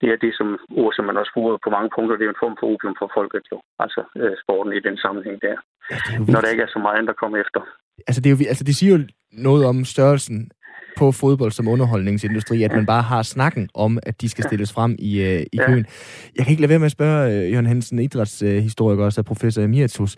det 0.00 0.08
er 0.10 0.18
det 0.24 0.32
som 0.38 0.48
ord, 0.82 0.92
som 0.94 1.04
man 1.04 1.16
også 1.20 1.32
bruger 1.34 1.58
på 1.64 1.70
mange 1.76 1.90
punkter, 1.96 2.16
det 2.16 2.24
er 2.26 2.34
en 2.34 2.42
form 2.44 2.56
for 2.60 2.66
opium 2.72 2.96
for 3.00 3.08
folket 3.18 3.44
jo. 3.52 3.58
Altså 3.84 4.00
øh, 4.20 4.34
sporten 4.42 4.72
i 4.72 4.80
den 4.88 4.96
sammenhæng 5.04 5.38
der. 5.46 5.56
Ja, 5.90 5.98
når 6.32 6.40
der 6.40 6.50
ikke 6.52 6.64
er 6.66 6.72
så 6.76 6.80
meget 6.84 6.96
andet, 6.96 7.10
der 7.12 7.22
kommer 7.22 7.38
efter. 7.44 7.60
Altså 8.08 8.20
det, 8.20 8.28
er 8.28 8.34
jo, 8.34 8.38
altså 8.52 8.64
det 8.68 8.76
siger 8.76 8.92
jo 8.96 9.00
noget 9.46 9.62
om 9.70 9.84
størrelsen 9.84 10.38
på 10.98 11.12
fodbold 11.12 11.52
som 11.52 11.68
underholdningsindustri, 11.68 12.62
at 12.62 12.72
man 12.72 12.86
bare 12.86 13.02
har 13.02 13.22
snakken 13.22 13.68
om, 13.74 13.98
at 14.02 14.20
de 14.20 14.28
skal 14.28 14.44
stilles 14.44 14.72
frem 14.72 14.96
i, 14.98 15.22
øh, 15.22 15.42
i 15.52 15.56
køen. 15.66 15.86
Jeg 16.36 16.44
kan 16.44 16.50
ikke 16.50 16.62
lade 16.62 16.70
være 16.70 16.78
med 16.78 16.86
at 16.86 16.92
spørge 16.92 17.20
øh, 17.32 17.52
Jørgen 17.52 17.66
Hansen, 17.66 17.98
idrætshistoriker 17.98 19.04
også 19.04 19.20
af 19.20 19.24
professor 19.24 19.62
Emeritus 19.62 20.16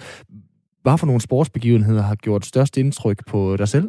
hvad 0.89 0.99
for 0.99 1.07
nogle 1.11 1.26
sportsbegivenheder 1.28 2.03
har 2.11 2.14
gjort 2.14 2.45
størst 2.53 2.74
indtryk 2.82 3.18
på 3.30 3.57
dig 3.61 3.68
selv? 3.68 3.89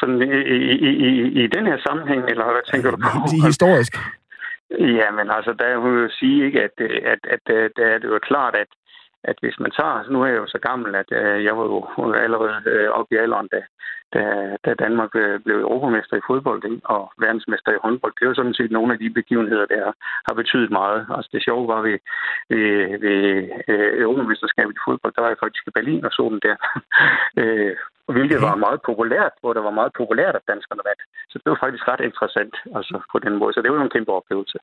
Sådan 0.00 0.22
i, 0.22 0.70
i, 0.88 0.90
i, 1.08 1.10
i 1.42 1.46
den 1.56 1.64
her 1.70 1.78
sammenhæng, 1.86 2.22
eller 2.32 2.44
hvad 2.52 2.64
tænker 2.72 2.90
du 2.90 2.96
på? 2.96 3.10
Det 3.30 3.38
er 3.40 3.46
historisk. 3.52 3.92
Ja, 4.98 5.08
men 5.18 5.26
altså, 5.36 5.52
der 5.62 5.80
vil 5.82 6.00
jeg 6.00 6.10
sige, 6.20 6.38
ikke, 6.46 6.60
at, 6.66 6.74
at, 7.12 7.20
at, 7.34 7.42
at, 7.56 7.78
at 7.94 8.02
det 8.02 8.08
er 8.08 8.14
jo 8.14 8.18
klart, 8.30 8.54
at, 8.62 8.70
at 9.24 9.36
hvis 9.40 9.58
man 9.60 9.70
tager, 9.70 10.10
nu 10.10 10.22
er 10.22 10.26
jeg 10.26 10.36
jo 10.36 10.46
så 10.46 10.58
gammel, 10.58 10.94
at 10.94 11.10
øh, 11.12 11.44
jeg 11.44 11.56
var 11.58 11.64
jo 11.64 12.12
allerede 12.24 12.62
øh, 12.66 12.88
oppe 12.90 13.14
i 13.14 13.18
alderen, 13.18 13.48
da, 13.54 13.60
da, 14.14 14.22
da 14.64 14.74
Danmark 14.74 15.12
øh, 15.14 15.40
blev 15.40 15.56
europamester 15.56 16.16
i 16.16 16.26
fodbold 16.26 16.64
ikke? 16.64 16.80
og 16.84 17.12
verdensmester 17.18 17.72
i 17.72 17.82
håndbold. 17.84 18.14
Det 18.20 18.28
var 18.28 18.34
sådan 18.34 18.54
set 18.54 18.70
nogle 18.70 18.92
af 18.92 18.98
de 18.98 19.10
begivenheder, 19.10 19.66
der 19.66 19.92
har 20.26 20.34
betydet 20.34 20.70
meget. 20.70 21.06
Altså 21.16 21.28
det 21.32 21.44
sjove 21.44 21.68
var 21.68 21.80
ved, 21.88 21.98
ved, 22.48 22.98
ved 23.04 23.18
øh, 23.68 24.02
europamesterskabet 24.02 24.74
i 24.76 24.84
fodbold, 24.86 25.12
der 25.14 25.22
var 25.22 25.32
jeg 25.32 25.42
faktisk 25.44 25.64
i 25.66 25.76
Berlin 25.78 26.04
og 26.04 26.12
så 26.12 26.22
den 26.32 26.40
der. 26.48 26.56
øh, 27.42 27.76
hvilket 28.16 28.40
var 28.42 28.64
meget 28.66 28.80
populært, 28.88 29.34
hvor 29.40 29.52
det 29.52 29.62
var 29.62 29.78
meget 29.80 29.92
populært, 30.00 30.34
at 30.36 30.48
danskerne 30.52 30.82
vandt. 30.88 31.02
Så 31.30 31.34
det 31.42 31.50
var 31.50 31.58
faktisk 31.64 31.88
ret 31.88 32.02
interessant 32.08 32.54
altså 32.76 32.94
på 33.12 33.18
den 33.18 33.34
måde. 33.40 33.52
Så 33.52 33.62
det 33.62 33.70
var 33.70 33.78
jo 33.78 33.82
en 33.88 33.96
kæmpe 33.96 34.12
oplevelse. 34.12 34.58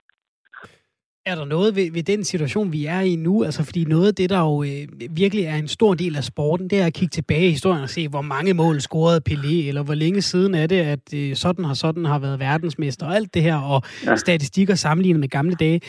Er 1.28 1.36
der 1.36 1.46
noget 1.46 1.76
ved, 1.76 1.92
ved 1.92 2.04
den 2.04 2.24
situation, 2.24 2.72
vi 2.72 2.86
er 2.86 3.00
i 3.00 3.16
nu? 3.16 3.44
Altså, 3.44 3.64
fordi 3.64 3.84
noget 3.84 4.08
af 4.08 4.16
det, 4.16 4.30
der 4.30 4.40
jo 4.40 4.64
øh, 4.64 4.88
virkelig 5.10 5.46
er 5.46 5.56
en 5.56 5.68
stor 5.68 5.94
del 5.94 6.16
af 6.16 6.24
sporten, 6.24 6.68
det 6.68 6.80
er 6.80 6.86
at 6.86 6.94
kigge 6.94 7.12
tilbage 7.12 7.48
i 7.48 7.52
historien 7.52 7.84
og 7.84 7.90
se, 7.90 8.08
hvor 8.08 8.22
mange 8.22 8.54
mål 8.54 8.82
scorede 8.82 9.22
Pelé, 9.30 9.68
eller 9.68 9.84
hvor 9.84 9.94
længe 9.94 10.22
siden 10.22 10.56
er 10.56 10.68
det, 10.68 10.76
at 10.76 11.14
øh, 11.14 11.36
sådan 11.36 11.66
har 11.66 11.74
sådan 11.74 12.06
har 12.06 12.20
været 12.20 12.40
verdensmester, 12.40 13.06
og 13.06 13.16
alt 13.16 13.34
det 13.34 13.42
her, 13.42 13.56
og 13.56 13.82
ja. 14.06 14.16
statistikker 14.16 14.76
sammenlignet 14.76 15.20
med 15.20 15.30
gamle 15.30 15.56
dage 15.56 15.82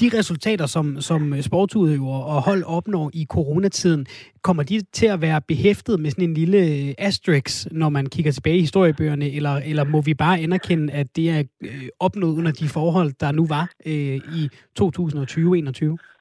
de 0.00 0.10
resultater, 0.18 0.66
som, 0.66 1.00
som 1.00 1.34
øh, 1.34 1.42
sportsudøvere 1.42 2.24
og 2.24 2.42
hold 2.42 2.62
opnår 2.62 3.10
i 3.14 3.26
coronatiden, 3.30 4.06
kommer 4.42 4.62
de 4.62 4.82
til 4.92 5.06
at 5.06 5.20
være 5.20 5.40
behæftet 5.40 6.00
med 6.00 6.10
sådan 6.10 6.24
en 6.24 6.34
lille 6.34 6.58
øh, 6.58 6.94
asterisk, 6.98 7.72
når 7.72 7.88
man 7.88 8.06
kigger 8.06 8.32
tilbage 8.32 8.56
i 8.56 8.60
historiebøgerne, 8.60 9.30
eller, 9.30 9.54
eller 9.54 9.84
må 9.84 10.00
vi 10.00 10.14
bare 10.14 10.38
anerkende, 10.38 10.92
at 10.92 11.16
det 11.16 11.30
er 11.30 11.42
øh, 11.60 11.88
opnået 12.00 12.36
under 12.36 12.52
de 12.52 12.68
forhold, 12.68 13.12
der 13.20 13.32
nu 13.32 13.46
var 13.46 13.70
øh, 13.86 14.16
i 14.16 14.48
2020-2021? 14.80 16.17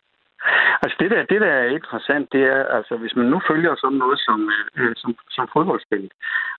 Altså 0.84 0.96
det 1.00 1.12
der, 1.12 1.24
det 1.32 1.42
der 1.42 1.54
er 1.62 1.76
interessant, 1.78 2.34
det 2.34 2.44
er, 2.44 2.64
altså 2.78 2.98
hvis 2.98 3.16
man 3.16 3.26
nu 3.26 3.42
følger 3.50 3.76
sådan 3.76 3.98
noget 3.98 4.20
som, 4.20 4.40
øh, 4.56 4.86
øh 4.86 4.94
som, 4.96 5.16
som 5.36 5.50
fodboldspil. 5.54 6.10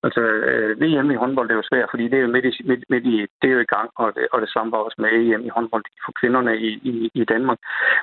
Altså 0.02 0.20
øh, 0.20 0.80
VM 0.80 1.10
i 1.10 1.20
håndbold 1.22 1.48
det 1.48 1.54
er 1.54 1.62
jo 1.62 1.70
svært, 1.70 1.88
fordi 1.90 2.04
det 2.04 2.18
er 2.18 2.24
jo 2.26 2.34
midt 2.34 2.44
i, 2.44 2.52
midt, 2.68 2.84
midt 2.90 3.06
i, 3.06 3.16
det 3.40 3.48
er 3.48 3.54
jo 3.56 3.60
i 3.66 3.72
gang, 3.76 3.90
og 3.96 4.14
det, 4.14 4.26
og 4.32 4.40
det 4.40 4.50
samme 4.50 4.72
var 4.72 4.78
også 4.78 4.98
med 4.98 5.10
EM 5.12 5.44
i 5.44 5.54
håndbold 5.56 5.84
for 6.04 6.12
kvinderne 6.20 6.52
i, 6.58 6.70
i, 6.90 7.10
i 7.14 7.24
Danmark. 7.24 7.58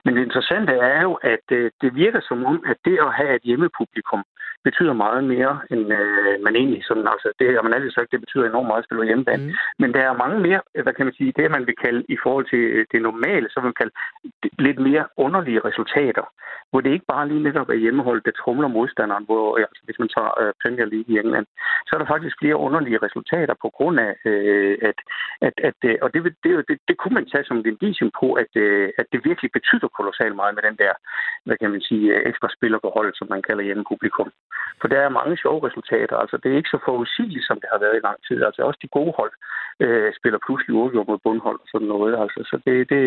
Men 0.06 0.16
det 0.16 0.22
interessante 0.24 0.74
er 0.74 1.02
jo, 1.02 1.14
at 1.14 1.46
øh, 1.52 1.72
det 1.82 1.96
virker 1.96 2.22
som 2.28 2.46
om, 2.46 2.64
at 2.72 2.78
det 2.86 2.98
at 3.08 3.14
have 3.14 3.36
et 3.36 3.42
hjemmepublikum 3.42 4.24
betyder 4.68 4.94
meget 5.06 5.24
mere, 5.34 5.54
end 5.72 5.84
øh, 6.00 6.34
man 6.46 6.56
egentlig 6.62 6.82
sådan, 6.90 7.08
altså 7.14 7.28
det 7.40 7.48
har 7.56 7.64
man 7.66 7.74
altid 7.74 7.92
sagt, 7.92 8.12
det 8.14 8.24
betyder 8.26 8.46
enormt 8.46 8.70
meget 8.70 8.84
at 8.84 8.88
spille 8.88 9.10
hjemmebane. 9.10 9.44
Mm. 9.46 9.54
Men 9.82 9.90
der 9.96 10.02
er 10.04 10.22
mange 10.24 10.40
mere, 10.48 10.62
hvad 10.86 10.94
kan 10.96 11.06
man 11.08 11.18
sige, 11.20 11.34
det 11.38 11.56
man 11.58 11.68
vil 11.68 11.78
kalde 11.86 12.02
i 12.16 12.18
forhold 12.24 12.46
til 12.54 12.64
øh, 12.76 12.86
det 12.92 13.02
normale, 13.10 13.48
så 13.50 13.58
vil 13.60 13.70
man 13.72 13.80
kalde 13.82 13.94
lidt 14.68 14.80
mere 14.88 15.06
underlige 15.26 15.64
resultater, 15.70 16.26
hvor 16.70 16.82
det 16.82 16.92
ikke 16.94 17.12
bare 17.14 17.28
lige 17.28 17.46
netop 17.48 17.70
er 17.70 17.84
hjemmehold, 17.84 18.22
der 18.28 18.40
trumler 18.42 18.68
modstanderen, 18.78 19.26
hvor 19.30 19.46
altså, 19.58 19.82
hvis 19.88 20.00
man 20.00 20.10
tager 20.16 20.32
øh, 20.42 20.54
Premier 20.62 20.88
League 20.94 21.10
i 21.14 21.20
England, 21.24 21.48
så 21.86 21.92
er 21.94 22.00
der 22.00 22.14
faktisk 22.14 22.36
flere 22.42 22.62
underlige 22.66 23.00
resultater 23.06 23.56
på 23.64 23.70
grund 23.78 23.98
af, 24.08 24.12
øh, 24.30 24.78
at, 24.90 24.98
at, 25.48 25.56
at 25.70 25.80
øh, 25.90 25.96
og 26.04 26.14
det, 26.14 26.20
det, 26.44 26.52
det, 26.70 26.78
det 26.90 26.96
kunne 26.98 27.16
man 27.18 27.30
tage 27.32 27.46
som 27.48 27.58
et 27.58 27.68
indicium 27.74 28.12
på, 28.22 28.28
at, 28.44 28.52
øh, 28.66 28.90
at 28.98 29.06
det 29.12 29.20
virkelig 29.30 29.50
betyder 29.58 29.88
kolossalt 29.98 30.36
meget 30.36 30.56
med 30.56 30.64
den 30.70 30.78
der, 30.84 30.94
hvad 31.46 31.58
kan 31.62 31.72
man 31.72 31.82
sige, 31.90 32.06
øh, 32.16 32.22
ekstra 32.30 32.48
spillerbehold, 32.56 33.10
som 33.16 33.28
man 33.34 33.42
kalder 33.48 33.64
hjemmepublikum. 33.64 34.30
For 34.82 34.88
der 34.88 35.00
er 35.00 35.18
mange 35.20 35.38
sjove 35.38 35.68
resultater. 35.68 36.16
Altså, 36.18 36.38
det 36.38 36.52
er 36.52 36.58
ikke 36.58 36.74
så 36.76 36.80
forudsigeligt, 36.86 37.48
som 37.48 37.60
det 37.62 37.70
har 37.72 37.80
været 37.80 37.98
i 37.98 38.06
lang 38.08 38.20
tid. 38.28 38.44
Altså, 38.44 38.62
også 38.62 38.80
de 38.82 38.96
gode 38.98 39.14
hold 39.20 39.34
øh, 39.80 40.14
spiller 40.20 40.40
pludselig 40.46 40.76
uafgjort 40.76 41.08
mod 41.08 41.20
bundhold 41.24 41.60
og 41.64 41.68
sådan 41.72 41.88
noget. 41.88 42.14
Altså, 42.24 42.40
så 42.50 42.56
det, 42.66 42.76
det, 42.92 43.00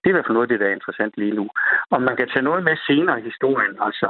det 0.00 0.06
er 0.06 0.12
i 0.12 0.16
hvert 0.16 0.26
fald 0.26 0.38
noget 0.38 0.48
af 0.48 0.52
det, 0.52 0.60
der 0.60 0.68
er 0.68 0.78
interessant 0.78 1.14
lige 1.16 1.38
nu. 1.40 1.46
Og 1.90 2.02
man 2.02 2.16
kan 2.16 2.28
tage 2.28 2.48
noget 2.48 2.64
med 2.64 2.76
senere 2.86 3.20
i 3.20 3.28
historien. 3.30 3.74
Altså, 3.86 4.08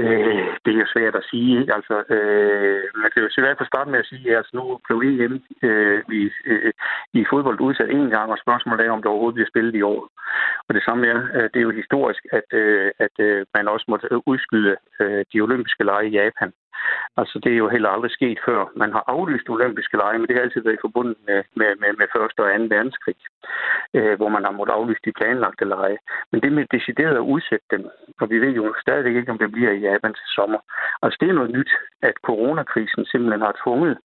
Øh, 0.00 0.48
det 0.64 0.70
er 0.72 0.80
jo 0.84 0.92
svært 0.94 1.14
at 1.20 1.28
sige. 1.30 1.60
Ikke? 1.60 1.74
Altså, 1.78 1.96
øh, 2.14 2.82
man 3.02 3.10
kan 3.10 3.22
jo 3.22 3.28
i 3.28 3.44
hvert 3.44 3.58
fald 3.58 3.72
starte 3.72 3.90
med 3.90 3.98
at 3.98 4.10
sige, 4.12 4.30
at 4.30 4.36
altså, 4.36 4.52
nu 4.58 4.64
blev 4.86 4.98
EM 5.12 5.34
øh, 5.68 6.00
i, 6.20 6.22
øh, 6.46 6.72
i 7.18 7.20
fodbold 7.30 7.60
udsat 7.60 7.90
en 7.90 8.10
gang, 8.16 8.28
og 8.30 8.38
spørgsmålet 8.44 8.86
er, 8.86 8.90
om 8.90 9.02
det 9.02 9.10
overhovedet 9.10 9.38
bliver 9.38 9.52
spillet 9.52 9.74
i 9.74 9.82
år. 9.82 10.02
Og 10.68 10.74
det 10.74 10.82
samme 10.84 11.06
er, 11.06 11.18
øh, 11.36 11.46
det 11.52 11.58
er 11.58 11.66
jo 11.68 11.80
historisk, 11.82 12.22
at, 12.38 12.48
øh, 12.52 12.90
at 12.98 13.14
øh, 13.26 13.46
man 13.54 13.68
også 13.68 13.86
måtte 13.88 14.28
udskyde 14.30 14.76
øh, 15.00 15.24
de 15.32 15.40
olympiske 15.40 15.84
lege 15.84 16.08
i 16.08 16.16
Japan 16.20 16.52
Altså, 17.16 17.40
det 17.44 17.52
er 17.52 17.56
jo 17.56 17.68
heller 17.68 17.88
aldrig 17.88 18.10
sket 18.10 18.38
før. 18.46 18.60
Man 18.76 18.92
har 18.92 19.04
aflyst 19.06 19.48
olympiske 19.48 19.96
lege, 19.96 20.18
men 20.18 20.28
det 20.28 20.36
har 20.36 20.42
altid 20.42 20.62
været 20.62 20.84
forbundet 20.86 21.16
med, 21.26 21.42
med, 21.56 21.70
med, 21.82 21.90
med 22.00 22.06
første 22.16 22.40
og 22.40 22.54
anden 22.54 22.70
verdenskrig, 22.70 23.16
øh, 23.94 24.14
hvor 24.16 24.28
man 24.28 24.44
har 24.44 24.50
måttet 24.50 24.74
aflyse 24.74 25.00
de 25.04 25.12
planlagte 25.18 25.64
lege. 25.64 25.98
Men 26.30 26.40
det 26.42 26.52
med 26.52 26.66
decideret 26.76 27.16
at 27.16 27.28
udsætte 27.34 27.66
dem, 27.70 27.82
og 28.20 28.30
vi 28.30 28.38
ved 28.38 28.52
jo 28.60 28.74
stadig 28.80 29.16
ikke, 29.16 29.32
om 29.32 29.38
det 29.38 29.52
bliver 29.52 29.72
i 29.72 29.84
Japan 29.88 30.14
til 30.14 30.28
sommer. 30.36 30.60
Altså, 31.02 31.16
det 31.20 31.28
er 31.28 31.38
noget 31.38 31.50
nyt, 31.50 31.72
at 32.02 32.14
coronakrisen 32.28 33.04
simpelthen 33.04 33.40
har 33.40 33.54
tvunget 33.62 33.98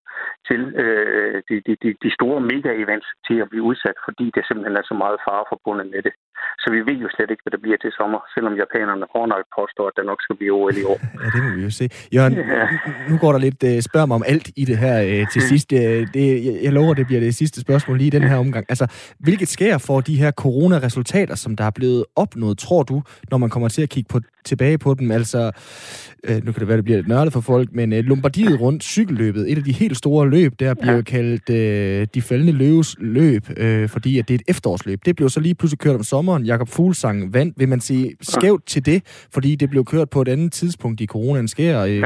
til 0.50 0.62
øh, 0.84 1.36
de, 1.50 1.56
de, 1.66 1.74
de, 1.84 1.90
de 2.04 2.10
store 2.18 2.40
mega-events 2.52 3.10
til 3.28 3.38
at 3.44 3.48
blive 3.52 3.66
udsat, 3.70 3.98
fordi 4.08 4.26
det 4.36 4.42
simpelthen 4.48 4.76
er 4.82 4.86
så 4.92 4.96
meget 5.04 5.18
fare 5.28 5.44
forbundet 5.54 5.88
med 5.94 6.02
det. 6.08 6.14
Så 6.62 6.68
vi 6.76 6.80
ved 6.90 6.98
jo 7.06 7.10
slet 7.16 7.30
ikke, 7.32 7.44
hvad 7.44 7.54
der 7.56 7.62
bliver 7.66 7.80
til 7.82 7.92
sommer, 8.00 8.20
selvom 8.36 8.54
japanerne 8.64 9.06
hårdnøjt 9.14 9.50
påstår, 9.58 9.86
at 9.88 9.96
der 9.98 10.04
nok 10.12 10.20
skal 10.22 10.36
blive 10.40 10.54
OL 10.60 10.78
i 10.84 10.86
år. 10.94 11.00
Ja, 11.24 11.28
det 11.36 11.42
må 11.46 11.50
vi 11.58 11.64
jo 11.68 11.74
se. 11.80 11.86
Jørgen, 12.16 12.34
ja. 12.34 12.66
nu 13.10 13.16
går 13.24 13.32
der 13.36 13.42
lidt 13.48 13.62
uh, 13.70 13.80
spørg 13.90 14.06
mig 14.08 14.16
om 14.22 14.26
alt 14.34 14.48
i 14.62 14.64
det 14.70 14.78
her 14.84 14.98
uh, 15.12 15.24
til 15.34 15.42
mm. 15.44 15.50
sidst. 15.52 15.70
Uh, 15.72 15.80
det, 16.16 16.26
jeg, 16.66 16.74
lover, 16.78 16.94
det 16.94 17.06
bliver 17.08 17.22
det 17.28 17.36
sidste 17.42 17.62
spørgsmål 17.66 17.98
lige 17.98 18.12
i 18.14 18.16
den 18.18 18.26
her 18.30 18.38
omgang. 18.46 18.66
Altså, 18.74 18.86
hvilket 19.20 19.48
sker 19.48 19.76
for 19.88 19.98
de 20.10 20.16
her 20.22 20.32
coronaresultater, 20.32 21.36
som 21.36 21.56
der 21.56 21.66
er 21.70 21.76
blevet 21.80 22.06
opnået, 22.16 22.58
tror 22.58 22.84
du, 22.84 22.98
når 23.32 23.38
man 23.38 23.50
kommer 23.50 23.70
til 23.70 23.84
at 23.84 23.90
kigge 23.90 24.10
på, 24.14 24.20
tilbage 24.46 24.78
på 24.78 24.94
dem? 24.94 25.12
Altså, 25.12 25.52
uh, 26.30 26.36
nu 26.36 26.52
kan 26.52 26.60
det 26.60 26.68
være, 26.68 26.78
det 26.78 26.84
bliver 26.84 26.98
lidt 26.98 27.08
nørdet 27.08 27.34
for 27.34 27.42
folk, 27.42 27.70
men 27.74 27.94
uh, 27.94 28.00
Lombardiet 28.00 28.62
rundt 28.62 28.84
cykelløbet, 28.84 29.52
et 29.52 29.58
af 29.58 29.64
de 29.64 29.72
helt 29.72 29.98
store 29.98 30.30
løb, 30.30 30.54
der 30.60 30.74
bliver 30.74 30.96
ja. 30.96 31.02
kaldt 31.02 31.50
uh, 31.50 32.08
de 32.14 32.22
faldende 32.22 32.54
løves 32.54 32.96
løb, 33.00 33.44
uh, 33.50 33.90
fordi 33.90 34.20
at 34.20 34.28
det 34.28 34.34
er 34.34 34.38
et 34.38 34.44
efterårsløb. 34.48 35.00
Det 35.06 35.16
blev 35.16 35.30
så 35.30 35.40
lige 35.40 35.56
pludselig 35.56 35.80
kørt 35.80 35.96
om 35.96 36.04
sommeren. 36.04 36.44
Jakob 36.44 36.70
Fuglsang 36.70 37.34
vandt. 37.34 37.60
Vil 37.60 37.70
man 37.70 37.82
sige 37.82 38.12
skævt 38.22 38.66
til 38.66 38.86
det, 38.86 39.04
fordi 39.34 39.56
det 39.56 39.70
blev 39.70 39.86
kørt 39.86 40.10
på 40.10 40.22
et 40.22 40.28
andet 40.28 40.52
tidspunkt 40.52 41.02
i 41.02 41.06
coronaen 41.06 41.48
sker? 41.48 41.82
Øh, 41.82 41.98
ja. 41.98 42.06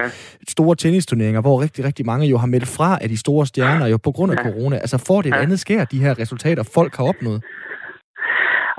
Store 0.50 0.76
tennisturneringer, 0.76 1.42
hvor 1.42 1.62
rigtig, 1.62 1.86
rigtig 1.86 2.06
mange 2.06 2.28
jo 2.28 2.38
har 2.38 2.48
meldt 2.48 2.68
fra 2.68 2.98
af 3.02 3.10
de 3.10 3.18
store 3.18 3.46
stjerner 3.46 3.88
jo 3.88 3.98
på 3.98 4.12
grund 4.12 4.32
af 4.32 4.36
ja. 4.36 4.52
corona. 4.52 4.78
Altså 4.78 4.98
får 4.98 5.22
det 5.22 5.30
et 5.30 5.36
andet 5.36 5.60
sker, 5.60 5.86
de 5.86 6.00
her 6.00 6.20
resultater, 6.20 6.64
folk 6.64 6.96
har 6.96 7.04
opnået? 7.04 7.44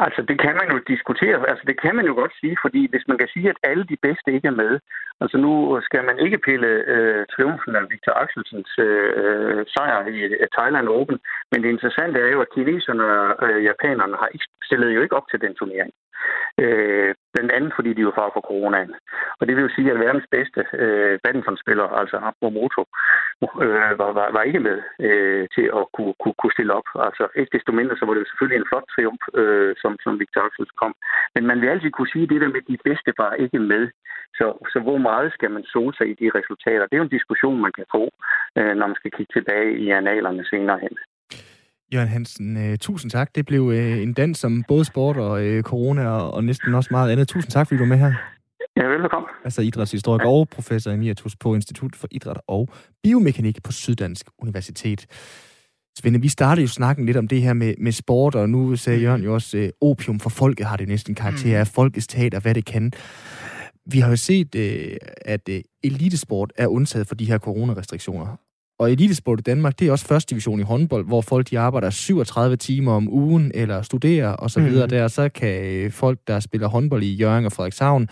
Altså, 0.05 0.21
det 0.31 0.37
kan 0.45 0.55
man 0.61 0.69
jo 0.73 0.79
diskutere. 0.93 1.39
Altså, 1.51 1.65
det 1.71 1.81
kan 1.81 1.95
man 1.97 2.07
jo 2.07 2.15
godt 2.15 2.35
sige, 2.41 2.57
fordi 2.65 2.83
hvis 2.91 3.09
man 3.09 3.19
kan 3.19 3.29
sige, 3.35 3.49
at 3.51 3.59
alle 3.63 3.85
de 3.93 3.97
bedste 4.07 4.33
ikke 4.33 4.49
er 4.49 4.61
med, 4.63 4.73
altså 5.21 5.37
nu 5.39 5.81
skal 5.87 6.05
man 6.05 6.19
ikke 6.19 6.39
pille 6.49 6.71
øh, 6.95 7.27
triumfen 7.33 7.77
af 7.77 7.83
Victor 7.91 8.15
Axelsens 8.23 8.73
øh, 8.79 9.67
sejr 9.75 10.07
i 10.07 10.19
øh, 10.21 10.49
Thailand 10.57 10.89
Open, 10.89 11.19
men 11.51 11.63
det 11.63 11.69
interessante 11.69 12.21
er 12.21 12.31
jo, 12.35 12.41
at 12.41 12.53
kineserne 12.55 13.05
og 13.13 13.51
øh, 13.51 13.65
japanerne 13.65 14.17
har 14.21 14.29
ikke, 14.35 14.47
stillet 14.67 14.95
jo 14.95 15.03
ikke 15.03 15.17
op 15.17 15.29
til 15.31 15.41
den 15.41 15.55
turnering. 15.55 15.93
Øh, 16.63 17.15
blandt 17.35 17.53
andet 17.57 17.73
fordi 17.77 17.91
de 17.95 18.07
var 18.07 18.15
far 18.21 18.31
for 18.35 18.43
coronaen. 18.49 18.95
Og 19.39 19.43
det 19.47 19.57
vil 19.57 19.67
jo 19.67 19.75
sige, 19.77 19.91
at 19.91 20.01
verdens 20.07 20.29
bedste 20.37 20.61
øh, 20.83 21.19
badmintonspiller, 21.23 21.87
altså 22.01 22.17
Momoto, 22.43 22.83
øh, 23.65 23.93
var, 24.01 24.11
var, 24.19 24.29
var 24.37 24.43
ikke 24.43 24.61
med 24.69 24.79
øh, 25.07 25.49
til 25.55 25.67
at 25.79 25.85
kunne, 25.95 26.15
kunne, 26.21 26.37
kunne 26.41 26.57
stille 26.57 26.75
op. 26.79 26.89
Altså 27.07 27.25
ikke 27.41 27.55
desto 27.57 27.73
mindre, 27.73 27.97
så 27.97 28.05
var 28.05 28.13
det 28.15 28.21
jo 28.23 28.31
selvfølgelig 28.31 28.59
en 28.59 28.71
flot 28.71 28.87
triumf, 28.93 29.23
øh, 29.41 29.73
som, 29.83 29.93
som 30.05 30.21
Victor 30.21 30.43
Axels 30.47 30.75
kom. 30.83 30.95
Men 31.35 31.47
man 31.51 31.61
vil 31.61 31.69
altid 31.69 31.91
kunne 31.91 32.13
sige, 32.13 32.25
at 32.25 32.31
det 32.33 32.41
der 32.41 32.55
med 32.57 32.63
de 32.73 32.79
bedste 32.89 33.11
var 33.23 33.33
ikke 33.45 33.59
med. 33.73 33.85
Så, 34.39 34.47
så 34.73 34.79
hvor 34.87 34.99
meget 35.09 35.33
skal 35.33 35.51
man 35.51 35.65
sole 35.65 35.95
sig 35.97 36.07
i 36.11 36.19
de 36.21 36.31
resultater? 36.39 36.87
Det 36.87 36.95
er 36.95 37.03
jo 37.03 37.09
en 37.09 37.17
diskussion, 37.19 37.65
man 37.67 37.73
kan 37.79 37.87
få, 37.95 38.03
øh, 38.59 38.75
når 38.79 38.87
man 38.87 38.97
skal 39.01 39.11
kigge 39.11 39.33
tilbage 39.33 39.71
i 39.85 39.91
analerne 39.91 40.45
senere 40.45 40.79
hen. 40.85 40.97
Jørgen 41.95 42.09
Hansen, 42.09 42.57
uh, 42.57 42.77
tusind 42.81 43.11
tak. 43.11 43.35
Det 43.35 43.47
blev 43.47 43.63
uh, 43.63 44.03
en 44.03 44.13
dans 44.13 44.39
som 44.39 44.65
både 44.69 44.85
sport 44.85 45.17
og 45.17 45.47
uh, 45.47 45.61
corona 45.61 46.09
og, 46.09 46.35
og 46.35 46.45
næsten 46.45 46.75
også 46.75 46.89
meget 46.91 47.11
andet. 47.11 47.29
Tusind 47.29 47.51
tak, 47.53 47.67
fordi 47.67 47.79
du 47.79 47.85
var 47.85 47.89
med 47.89 47.99
her. 47.99 48.13
Ja, 48.77 48.87
velkommen. 48.87 49.29
Altså 49.45 49.63
idrætshistoriker 49.63 50.27
ja. 50.27 50.33
og 50.33 50.49
professor 50.49 50.91
emeritus 50.91 51.37
på 51.37 51.55
Institut 51.55 51.97
for 51.97 52.09
Idræt 52.11 52.39
og 52.47 52.69
Biomekanik 53.03 53.63
på 53.63 53.73
Syddansk 53.73 54.27
Universitet. 54.39 55.07
Svende, 55.99 56.21
vi 56.21 56.29
startede 56.29 56.63
jo 56.63 56.69
snakken 56.69 57.07
lidt 57.07 57.17
om 57.17 57.29
det 57.29 57.43
her 57.43 57.53
med, 57.53 57.75
med 57.79 57.93
sport, 57.93 58.35
og 58.35 58.49
nu 58.49 58.77
sagde 58.77 59.01
Jørgen 59.01 59.23
jo 59.23 59.35
også, 59.35 59.59
uh, 59.83 59.91
opium 59.91 60.21
for 60.21 60.31
folket 60.31 60.67
har 60.67 60.77
det 60.77 60.89
næsten 60.89 61.15
karakter 61.15 61.49
mm. 61.49 61.61
af 61.61 61.67
folkets 61.67 62.07
teater, 62.07 62.41
hvad 62.41 62.55
det 62.55 62.65
kan. 62.65 62.93
Vi 63.87 63.99
har 63.99 64.11
jo 64.11 64.17
set, 64.17 64.55
uh, 64.55 64.97
at 65.25 65.49
uh, 65.49 65.57
elitesport 65.85 66.53
er 66.57 66.67
undtaget 66.67 67.07
for 67.07 67.15
de 67.15 67.25
her 67.25 67.39
coronarestriktioner. 67.39 68.37
Og 68.79 68.93
elitesport 68.93 69.41
i 69.41 69.43
Danmark, 69.43 69.79
det 69.79 69.89
er 69.89 69.93
også 69.93 70.07
første 70.07 70.31
division 70.31 70.61
i 70.61 70.63
håndbold, 70.63 71.07
hvor 71.07 71.21
folk 71.21 71.51
de 71.51 71.59
arbejder 71.59 71.91
37 71.91 72.57
timer 72.57 72.93
om 72.93 73.09
ugen, 73.09 73.51
eller 73.55 73.83
studerer 73.83 74.29
og 74.29 74.51
så 74.51 74.61
videre 74.61 74.87
mm. 74.87 74.91
der. 74.91 75.09
Så 75.09 75.29
kan 75.29 75.65
øh, 75.65 75.93
folk, 75.93 76.19
der 76.27 76.41
spiller 76.41 76.69
håndbold 76.69 77.03
i 77.03 77.15
Jørgen 77.15 77.45
og 77.45 77.53
Frederikshavn, 77.53 78.09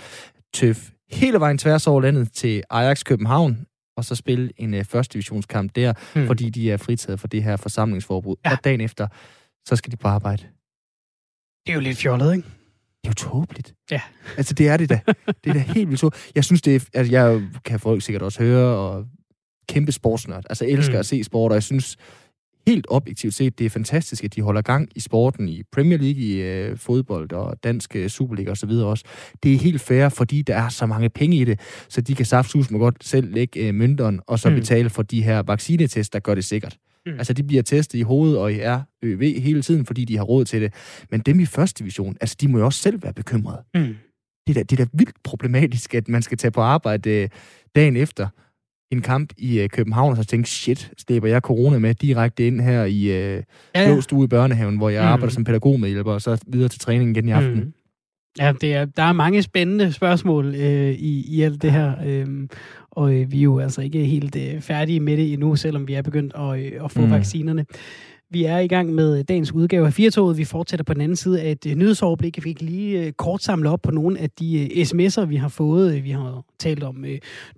tøf 0.54 0.90
hele 1.10 1.40
vejen 1.40 1.58
tværs 1.58 1.86
over 1.86 2.00
landet 2.00 2.32
til 2.32 2.62
Ajax 2.70 3.04
København, 3.04 3.66
og 3.96 4.04
så 4.04 4.14
spille 4.14 4.50
en 4.56 4.74
uh, 4.74 4.84
første 4.84 5.12
divisionskamp 5.12 5.76
der, 5.76 5.92
mm. 6.14 6.26
fordi 6.26 6.50
de 6.50 6.70
er 6.70 6.76
fritaget 6.76 7.20
for 7.20 7.28
det 7.28 7.42
her 7.42 7.56
forsamlingsforbud. 7.56 8.36
Ja. 8.44 8.52
Og 8.52 8.58
dagen 8.64 8.80
efter, 8.80 9.08
så 9.66 9.76
skal 9.76 9.92
de 9.92 9.96
på 9.96 10.08
arbejde. 10.08 10.42
Det 11.66 11.72
er 11.72 11.74
jo 11.74 11.80
lidt 11.80 11.98
fjollet, 11.98 12.36
ikke? 12.36 12.48
Det 13.04 13.08
er 13.08 13.10
jo 13.10 13.30
tåbeligt. 13.30 13.74
Ja. 13.90 14.00
Altså, 14.36 14.54
det 14.54 14.68
er 14.68 14.76
det 14.76 14.88
da. 14.88 15.00
Det 15.44 15.50
er 15.50 15.52
da 15.52 15.58
helt 15.74 15.88
vildt 15.88 16.00
tåbeligt. 16.00 16.32
Jeg 16.34 16.44
synes, 16.44 16.62
det 16.62 16.76
er... 16.76 16.88
Altså, 16.94 17.12
jeg 17.12 17.42
kan 17.64 17.80
folk 17.80 18.02
sikkert 18.02 18.22
også 18.22 18.42
høre, 18.42 18.76
og 18.76 19.06
kæmpe 19.68 19.92
sportsnørd. 19.92 20.44
Altså, 20.50 20.66
elsker 20.68 20.94
mm. 20.94 20.98
at 20.98 21.06
se 21.06 21.24
sport, 21.24 21.52
og 21.52 21.54
jeg 21.54 21.62
synes 21.62 21.96
helt 22.66 22.86
objektivt 22.90 23.34
set, 23.34 23.58
det 23.58 23.64
er 23.64 23.70
fantastisk, 23.70 24.24
at 24.24 24.34
de 24.34 24.42
holder 24.42 24.62
gang 24.62 24.88
i 24.94 25.00
sporten 25.00 25.48
i 25.48 25.62
Premier 25.72 25.98
League, 25.98 26.22
i 26.22 26.42
øh, 26.42 26.78
fodbold 26.78 27.32
og 27.32 27.64
dansk 27.64 27.96
øh, 27.96 28.08
Superliga 28.08 28.50
osv. 28.50 28.70
også. 28.70 29.04
Det 29.42 29.54
er 29.54 29.58
helt 29.58 29.80
fair, 29.80 30.08
fordi 30.08 30.42
der 30.42 30.56
er 30.56 30.68
så 30.68 30.86
mange 30.86 31.08
penge 31.08 31.36
i 31.36 31.44
det, 31.44 31.60
så 31.88 32.00
de 32.00 32.14
kan 32.14 32.26
saftsus 32.26 32.70
med 32.70 32.80
godt 32.80 33.04
selv 33.04 33.34
lægge 33.34 33.68
øh, 33.68 33.74
mønteren, 33.74 34.20
og 34.26 34.38
så 34.38 34.50
mm. 34.50 34.54
betale 34.54 34.90
for 34.90 35.02
de 35.02 35.22
her 35.22 35.42
vaccinetest, 35.42 36.12
der 36.12 36.18
gør 36.18 36.34
det 36.34 36.44
sikkert. 36.44 36.76
Mm. 37.06 37.12
Altså, 37.12 37.32
de 37.32 37.42
bliver 37.42 37.62
testet 37.62 37.98
i 37.98 38.02
hovedet 38.02 38.38
og 38.38 38.52
i 38.52 38.56
RØV 38.56 39.40
hele 39.40 39.62
tiden, 39.62 39.86
fordi 39.86 40.04
de 40.04 40.16
har 40.16 40.24
råd 40.24 40.44
til 40.44 40.62
det. 40.62 40.74
Men 41.10 41.20
dem 41.20 41.40
i 41.40 41.46
første 41.46 41.78
division, 41.78 42.16
altså, 42.20 42.36
de 42.40 42.48
må 42.48 42.58
jo 42.58 42.64
også 42.64 42.82
selv 42.82 43.02
være 43.02 43.12
bekymrede. 43.12 43.62
Mm. 43.74 43.94
Det, 44.46 44.48
er 44.48 44.54
da, 44.54 44.62
det 44.62 44.80
er 44.80 44.84
da 44.84 44.90
vildt 44.92 45.22
problematisk, 45.24 45.94
at 45.94 46.08
man 46.08 46.22
skal 46.22 46.38
tage 46.38 46.50
på 46.50 46.60
arbejde 46.60 47.10
øh, 47.10 47.28
dagen 47.76 47.96
efter, 47.96 48.28
en 48.90 49.02
kamp 49.02 49.32
i 49.38 49.60
øh, 49.60 49.68
København, 49.68 50.10
og 50.10 50.16
så 50.16 50.24
tænkte, 50.24 50.50
shit, 50.50 50.92
slæber 50.98 51.28
jeg 51.28 51.40
corona 51.40 51.78
med 51.78 51.94
direkte 51.94 52.46
ind 52.46 52.60
her 52.60 52.84
i 52.84 53.02
øh, 53.02 53.42
ja, 53.74 53.90
ja. 53.90 54.00
stue 54.00 54.24
i 54.24 54.28
børnehaven, 54.28 54.76
hvor 54.76 54.88
jeg 54.88 55.02
mm. 55.02 55.08
arbejder 55.08 55.32
som 55.32 55.44
pædagogmedhjælper, 55.44 56.12
og 56.12 56.22
så 56.22 56.44
videre 56.46 56.68
til 56.68 56.80
træning 56.80 57.10
igen 57.16 57.28
i 57.28 57.32
aften. 57.32 57.54
Mm. 57.54 57.72
Ja, 58.38 58.52
det 58.60 58.74
er, 58.74 58.84
der 58.84 59.02
er 59.02 59.12
mange 59.12 59.42
spændende 59.42 59.92
spørgsmål 59.92 60.54
øh, 60.54 60.90
i, 60.90 61.36
i 61.36 61.42
alt 61.42 61.62
det 61.62 61.72
her, 61.72 61.92
øh, 62.06 62.26
og 62.90 63.14
øh, 63.14 63.32
vi 63.32 63.38
er 63.38 63.42
jo 63.42 63.58
altså 63.58 63.82
ikke 63.82 64.04
helt 64.04 64.36
øh, 64.36 64.60
færdige 64.60 65.00
med 65.00 65.16
det 65.16 65.32
endnu, 65.32 65.56
selvom 65.56 65.88
vi 65.88 65.94
er 65.94 66.02
begyndt 66.02 66.32
at, 66.34 66.60
øh, 66.60 66.84
at 66.84 66.90
få 66.90 67.00
mm. 67.00 67.10
vaccinerne. 67.10 67.66
Vi 68.30 68.44
er 68.44 68.58
i 68.58 68.66
gang 68.66 68.94
med 68.94 69.24
dagens 69.24 69.52
udgave 69.52 69.86
af 69.86 69.92
Firtoget. 69.92 70.38
Vi 70.38 70.44
fortsætter 70.44 70.84
på 70.84 70.94
den 70.94 71.02
anden 71.02 71.16
side 71.16 71.40
af 71.40 71.50
et 71.50 71.76
nyhedsoverblik. 71.76 72.36
Vi 72.36 72.42
fik 72.42 72.62
lige 72.62 73.04
øh, 73.04 73.12
kort 73.12 73.42
samle 73.42 73.70
op 73.70 73.82
på 73.82 73.90
nogle 73.90 74.18
af 74.18 74.30
de 74.30 74.60
øh, 74.60 74.86
sms'er, 74.86 75.24
vi 75.24 75.36
har 75.36 75.48
fået. 75.48 76.04
Vi 76.04 76.10
har 76.10 76.44
talt 76.58 76.82
om 76.82 77.04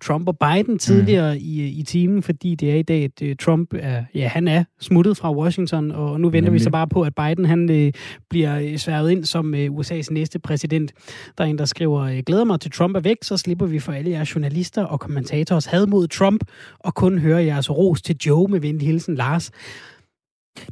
Trump 0.03 0.29
og 0.29 0.39
Biden 0.39 0.79
tidligere 0.79 1.35
mm. 1.35 1.41
i, 1.45 1.66
i 1.66 1.83
timen, 1.83 2.23
fordi 2.23 2.55
det 2.55 2.71
er 2.71 2.75
i 2.75 2.83
dag, 2.83 3.05
at 3.05 3.39
Trump 3.39 3.75
er, 3.79 4.05
ja, 4.14 4.29
han 4.29 4.49
er 4.49 4.64
smuttet 4.81 5.16
fra 5.16 5.35
Washington, 5.35 5.91
og 5.91 6.21
nu 6.21 6.29
venter 6.29 6.41
Nemlig. 6.41 6.53
vi 6.53 6.64
så 6.64 6.71
bare 6.71 6.89
på, 6.89 7.03
at 7.03 7.14
Biden 7.14 7.45
han 7.45 7.93
bliver 8.31 8.77
sværget 8.77 9.11
ind 9.11 9.25
som 9.25 9.55
USA's 9.55 10.07
næste 10.11 10.39
præsident. 10.39 10.93
Der 11.39 11.45
er 11.45 11.49
en, 11.49 11.59
der 11.59 11.64
skriver, 11.64 12.23
glæder 12.23 12.45
mig 12.45 12.61
til 12.61 12.71
Trump 12.71 12.97
er 12.97 13.01
væk, 13.01 13.16
så 13.23 13.37
slipper 13.37 13.66
vi 13.66 13.79
for 13.79 13.93
alle 13.93 14.11
jeres 14.11 14.35
journalister 14.35 14.85
og 14.85 15.01
kommentators 15.01 15.66
had 15.66 15.87
mod 15.87 16.09
Trump, 16.09 16.45
og 16.79 16.95
kun 16.95 17.19
høre 17.19 17.45
jeres 17.45 17.71
ros 17.71 18.03
til 18.03 18.16
Joe 18.27 18.49
med 18.49 18.61
venlig 18.61 18.87
hilsen 18.89 19.14
Lars. 19.14 19.51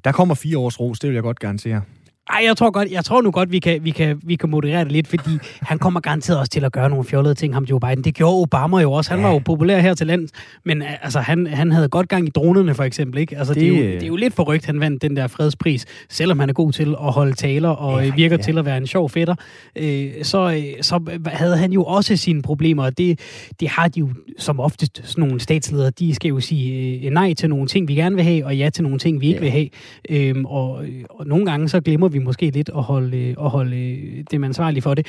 Der 0.04 0.12
kommer 0.12 0.34
fire 0.34 0.58
års 0.58 0.80
ros, 0.80 0.98
det 0.98 1.08
vil 1.08 1.14
jeg 1.14 1.22
godt 1.22 1.40
garantere. 1.40 1.82
Ej, 2.30 2.42
jeg 2.44 2.56
tror, 2.56 2.70
godt, 2.70 2.90
jeg 2.90 3.04
tror 3.04 3.20
nu 3.20 3.30
godt, 3.30 3.52
vi 3.52 3.58
kan, 3.58 3.84
vi, 3.84 3.90
kan, 3.90 4.20
vi 4.24 4.36
kan 4.36 4.50
moderere 4.50 4.84
det 4.84 4.92
lidt, 4.92 5.08
fordi 5.08 5.30
han 5.62 5.78
kommer 5.78 6.00
garanteret 6.00 6.38
også 6.38 6.50
til 6.50 6.64
at 6.64 6.72
gøre 6.72 6.90
nogle 6.90 7.04
fjollede 7.04 7.34
ting, 7.34 7.54
ham 7.54 7.64
Joe 7.64 7.80
Biden. 7.80 8.04
Det 8.04 8.14
gjorde 8.14 8.42
Obama 8.42 8.78
jo 8.78 8.92
også. 8.92 9.10
Han 9.10 9.20
ja. 9.20 9.26
var 9.26 9.32
jo 9.32 9.38
populær 9.38 9.80
her 9.80 9.94
til 9.94 10.06
land, 10.06 10.28
men 10.64 10.82
altså, 11.02 11.20
han, 11.20 11.46
han 11.46 11.72
havde 11.72 11.88
godt 11.88 12.08
gang 12.08 12.26
i 12.26 12.30
dronerne, 12.30 12.74
for 12.74 12.84
eksempel. 12.84 13.20
Ikke? 13.20 13.38
Altså, 13.38 13.54
det... 13.54 13.62
Det, 13.62 13.68
er 13.68 13.84
jo, 13.84 13.92
det 13.92 14.02
er 14.02 14.06
jo 14.06 14.16
lidt 14.16 14.34
forrygt, 14.34 14.66
han 14.66 14.80
vandt 14.80 15.02
den 15.02 15.16
der 15.16 15.26
fredspris, 15.26 15.86
selvom 16.08 16.38
han 16.38 16.48
er 16.48 16.52
god 16.52 16.72
til 16.72 16.88
at 16.88 17.12
holde 17.12 17.32
taler 17.32 17.68
og 17.68 18.04
ja, 18.04 18.14
virker 18.14 18.36
ja. 18.36 18.42
til 18.42 18.58
at 18.58 18.64
være 18.64 18.76
en 18.76 18.86
sjov 18.86 19.10
fætter. 19.10 19.34
Øh, 19.76 20.10
så, 20.22 20.50
øh, 20.50 20.82
så 20.82 21.20
havde 21.26 21.56
han 21.56 21.72
jo 21.72 21.84
også 21.84 22.16
sine 22.16 22.42
problemer, 22.42 22.84
og 22.84 22.98
det, 22.98 23.20
det 23.60 23.68
har 23.68 23.88
de 23.88 24.00
jo 24.00 24.08
som 24.38 24.60
oftest 24.60 25.00
sådan 25.04 25.24
nogle 25.24 25.40
statsledere. 25.40 25.90
De 25.90 26.14
skal 26.14 26.28
jo 26.28 26.40
sige 26.40 27.00
øh, 27.06 27.10
nej 27.12 27.34
til 27.34 27.48
nogle 27.48 27.66
ting, 27.66 27.88
vi 27.88 27.94
gerne 27.94 28.14
vil 28.14 28.24
have, 28.24 28.46
og 28.46 28.56
ja 28.56 28.70
til 28.70 28.82
nogle 28.82 28.98
ting, 28.98 29.20
vi 29.20 29.26
ikke 29.26 29.38
ja. 29.38 29.42
vil 29.42 29.50
have. 29.50 29.68
Øh, 30.08 30.44
og, 30.44 30.84
og 31.10 31.26
nogle 31.26 31.46
gange 31.46 31.68
så 31.68 31.80
glemmer 31.80 32.08
vi 32.08 32.15
vi 32.20 32.24
måske 32.24 32.50
lidt 32.50 32.70
at 32.76 32.82
holde, 32.82 33.18
øh, 33.18 33.44
at 33.44 33.50
holde 33.50 33.76
øh, 33.76 34.24
dem 34.30 34.44
ansvarlige 34.44 34.82
for 34.82 34.94
det. 34.94 35.06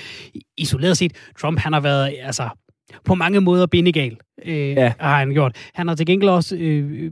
Isoleret 0.57 0.97
set, 0.97 1.13
Trump 1.41 1.59
han 1.59 1.73
har 1.73 1.79
været 1.79 2.15
altså, 2.21 2.49
på 3.05 3.15
mange 3.15 3.41
måder 3.41 3.65
bindegal 3.65 4.17
øh, 4.45 4.69
ja. 4.69 4.93
har 4.99 5.19
han 5.19 5.29
gjort. 5.29 5.55
Han 5.73 5.87
har 5.87 5.95
til 5.95 6.05
gengæld 6.05 6.29
også, 6.29 6.55
øh, 6.55 7.11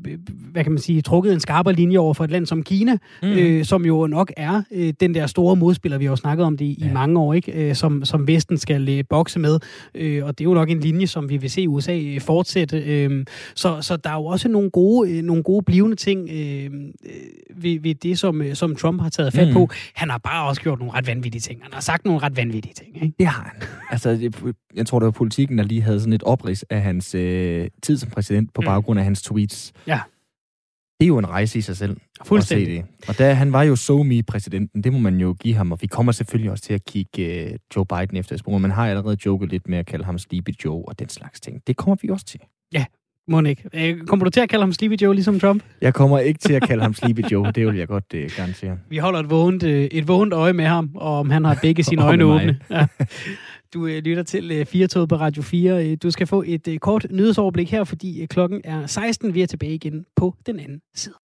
hvad 0.52 0.64
kan 0.64 0.72
man 0.72 0.80
sige, 0.80 1.02
trukket 1.02 1.34
en 1.34 1.40
skarpere 1.40 1.74
linje 1.74 1.98
over 1.98 2.14
for 2.14 2.24
et 2.24 2.32
land 2.32 2.46
som 2.46 2.64
Kina, 2.64 2.98
mm. 3.24 3.30
øh, 3.30 3.66
som 3.66 3.86
jo 3.86 4.08
nok 4.08 4.32
er 4.38 4.62
øh, 4.72 4.94
den 5.00 5.16
der 5.16 5.28
store 5.28 5.56
modspiller, 5.56 5.98
vi 5.98 6.06
har 6.06 6.12
jo 6.12 6.16
snakket 6.16 6.46
om 6.46 6.58
det 6.58 6.66
i, 6.66 6.78
ja. 6.82 6.90
i 6.90 6.94
mange 6.94 7.20
år, 7.20 7.34
ikke? 7.34 7.52
Øh, 7.52 7.76
som, 7.76 8.06
som 8.06 8.28
Vesten 8.28 8.58
skal 8.58 8.90
øh, 8.90 9.04
bokse 9.10 9.40
med. 9.40 9.60
Øh, 9.96 10.26
og 10.26 10.38
det 10.38 10.44
er 10.44 10.50
jo 10.50 10.54
nok 10.54 10.70
en 10.70 10.80
linje, 10.80 11.08
som 11.08 11.30
vi 11.30 11.38
vil 11.38 11.50
se 11.50 11.70
USA 11.70 11.98
øh, 11.98 12.22
fortsætte. 12.22 12.78
Øh, 12.78 13.26
så, 13.56 13.82
så 13.82 13.98
der 13.98 14.10
er 14.10 14.14
jo 14.14 14.26
også 14.26 14.50
nogle 14.50 14.70
gode, 14.70 15.12
øh, 15.12 15.24
nogle 15.24 15.44
gode 15.44 15.66
blivende 15.66 15.96
ting 15.96 16.30
øh, 16.30 16.72
ved, 17.56 17.80
ved 17.80 17.96
det, 17.96 18.20
som, 18.20 18.42
øh, 18.42 18.56
som 18.56 18.76
Trump 18.76 19.02
har 19.02 19.10
taget 19.10 19.34
fat 19.34 19.48
mm. 19.48 19.54
på. 19.54 19.70
Han 19.94 20.10
har 20.10 20.18
bare 20.18 20.48
også 20.48 20.62
gjort 20.62 20.80
nogle 20.80 20.94
ret 20.94 21.08
vanvittige 21.08 21.42
ting. 21.42 21.60
Han 21.64 21.74
har 21.74 21.82
sagt 21.82 22.06
nogle 22.06 22.20
ret 22.22 22.38
vanvittige 22.38 22.74
ting. 22.74 23.04
Ikke? 23.04 23.16
Det 23.20 23.28
har 23.28 23.44
han. 23.54 23.68
Altså, 23.90 24.10
jeg, 24.10 24.32
jeg 24.76 24.86
tror, 24.86 25.00
det 25.00 25.06
var 25.06 25.12
politikken, 25.12 25.58
der 25.58 25.64
lige 25.64 25.82
havde 25.82 26.00
sådan 26.00 26.14
et 26.14 26.24
oprids 26.24 26.64
af 26.64 26.82
hans 26.82 27.15
øh, 27.16 27.68
tid 27.82 27.98
som 27.98 28.10
præsident 28.10 28.54
på 28.54 28.62
mm. 28.62 28.66
baggrund 28.66 29.00
af 29.00 29.06
hans 29.06 29.22
tweets. 29.22 29.74
Ja. 29.88 30.00
Det 31.00 31.06
er 31.06 31.08
jo 31.08 31.18
en 31.18 31.30
rejse 31.30 31.60
i 31.60 31.62
sig 31.62 31.78
selv. 31.78 31.98
Fuldstændig. 32.26 32.86
Det. 33.00 33.10
Og 33.10 33.18
da, 33.18 33.34
han 33.34 33.54
var 33.54 33.64
jo 33.64 33.76
so 33.76 34.04
me 34.04 34.24
præsidenten 34.24 34.84
det 34.84 34.94
må 34.94 35.00
man 35.00 35.20
jo 35.20 35.36
give 35.40 35.56
ham, 35.56 35.72
og 35.72 35.78
vi 35.82 35.88
kommer 35.88 36.12
selvfølgelig 36.12 36.52
også 36.52 36.64
til 36.64 36.74
at 36.74 36.86
kigge 36.86 37.46
uh, 37.46 37.56
Joe 37.76 37.86
Biden 37.86 38.18
efter 38.18 38.38
sporet. 38.38 38.62
Man 38.62 38.72
har 38.72 38.88
allerede 38.88 39.18
joket 39.26 39.50
lidt 39.50 39.68
med 39.68 39.78
at 39.78 39.86
kalde 39.86 40.06
ham 40.06 40.18
Sleepy 40.18 40.50
Joe 40.66 40.84
og 40.88 41.00
den 41.00 41.10
slags 41.10 41.42
ting. 41.42 41.62
Det 41.68 41.78
kommer 41.78 41.96
vi 42.02 42.10
også 42.10 42.26
til. 42.26 42.40
Ja, 42.74 42.86
må 43.28 43.42
ikke. 43.42 43.64
Øh, 43.74 44.02
kommer 44.08 44.24
du 44.24 44.30
til 44.30 44.40
at 44.40 44.50
kalde 44.50 44.64
ham 44.64 44.74
Sleepy 44.74 45.02
Joe, 45.02 45.14
ligesom 45.14 45.40
Trump? 45.40 45.64
Jeg 45.82 45.94
kommer 45.94 46.20
ikke 46.20 46.40
til 46.40 46.54
at 46.54 46.62
kalde 46.62 46.84
ham 46.84 46.94
Sleepy 46.94 47.20
Joe, 47.32 47.52
det 47.52 47.68
vil 47.68 47.76
jeg 47.76 47.88
godt 47.88 48.14
uh, 48.14 48.20
garantere. 48.38 48.78
Vi 48.90 48.98
holder 48.98 49.20
et 49.20 49.30
vågent, 49.30 49.64
uh, 49.64 49.70
et 49.70 50.08
vågent 50.08 50.34
øje 50.34 50.54
med 50.54 50.66
ham, 50.66 50.90
og 50.96 51.20
om 51.20 51.30
han 51.30 51.46
har 51.46 51.60
begge 51.62 51.84
sine 51.84 52.04
øjne 52.04 52.24
åbne. 52.24 52.60
Ja. 52.70 52.88
Du 53.76 53.88
øh, 53.88 54.04
lytter 54.04 54.24
til 54.24 54.52
øh, 54.52 54.62
uh, 54.62 54.66
4 54.66 55.08
på 55.08 55.16
Radio 55.16 55.42
4. 55.42 55.74
Uh, 55.74 55.92
øh, 55.92 55.98
du 56.04 56.12
skal 56.12 56.28
få 56.28 56.44
et 56.48 56.78
kort 56.82 57.08
nyhedsoverblik 57.12 57.72
her, 57.72 57.84
fordi 57.84 58.26
klokken 58.26 58.62
er 58.64 58.88
16. 58.88 59.34
Vi 59.34 59.42
er 59.42 59.48
tilbage 59.48 59.74
igen 59.74 60.06
på 60.16 60.36
den 60.46 60.60
anden 60.60 60.82
side. 60.96 61.16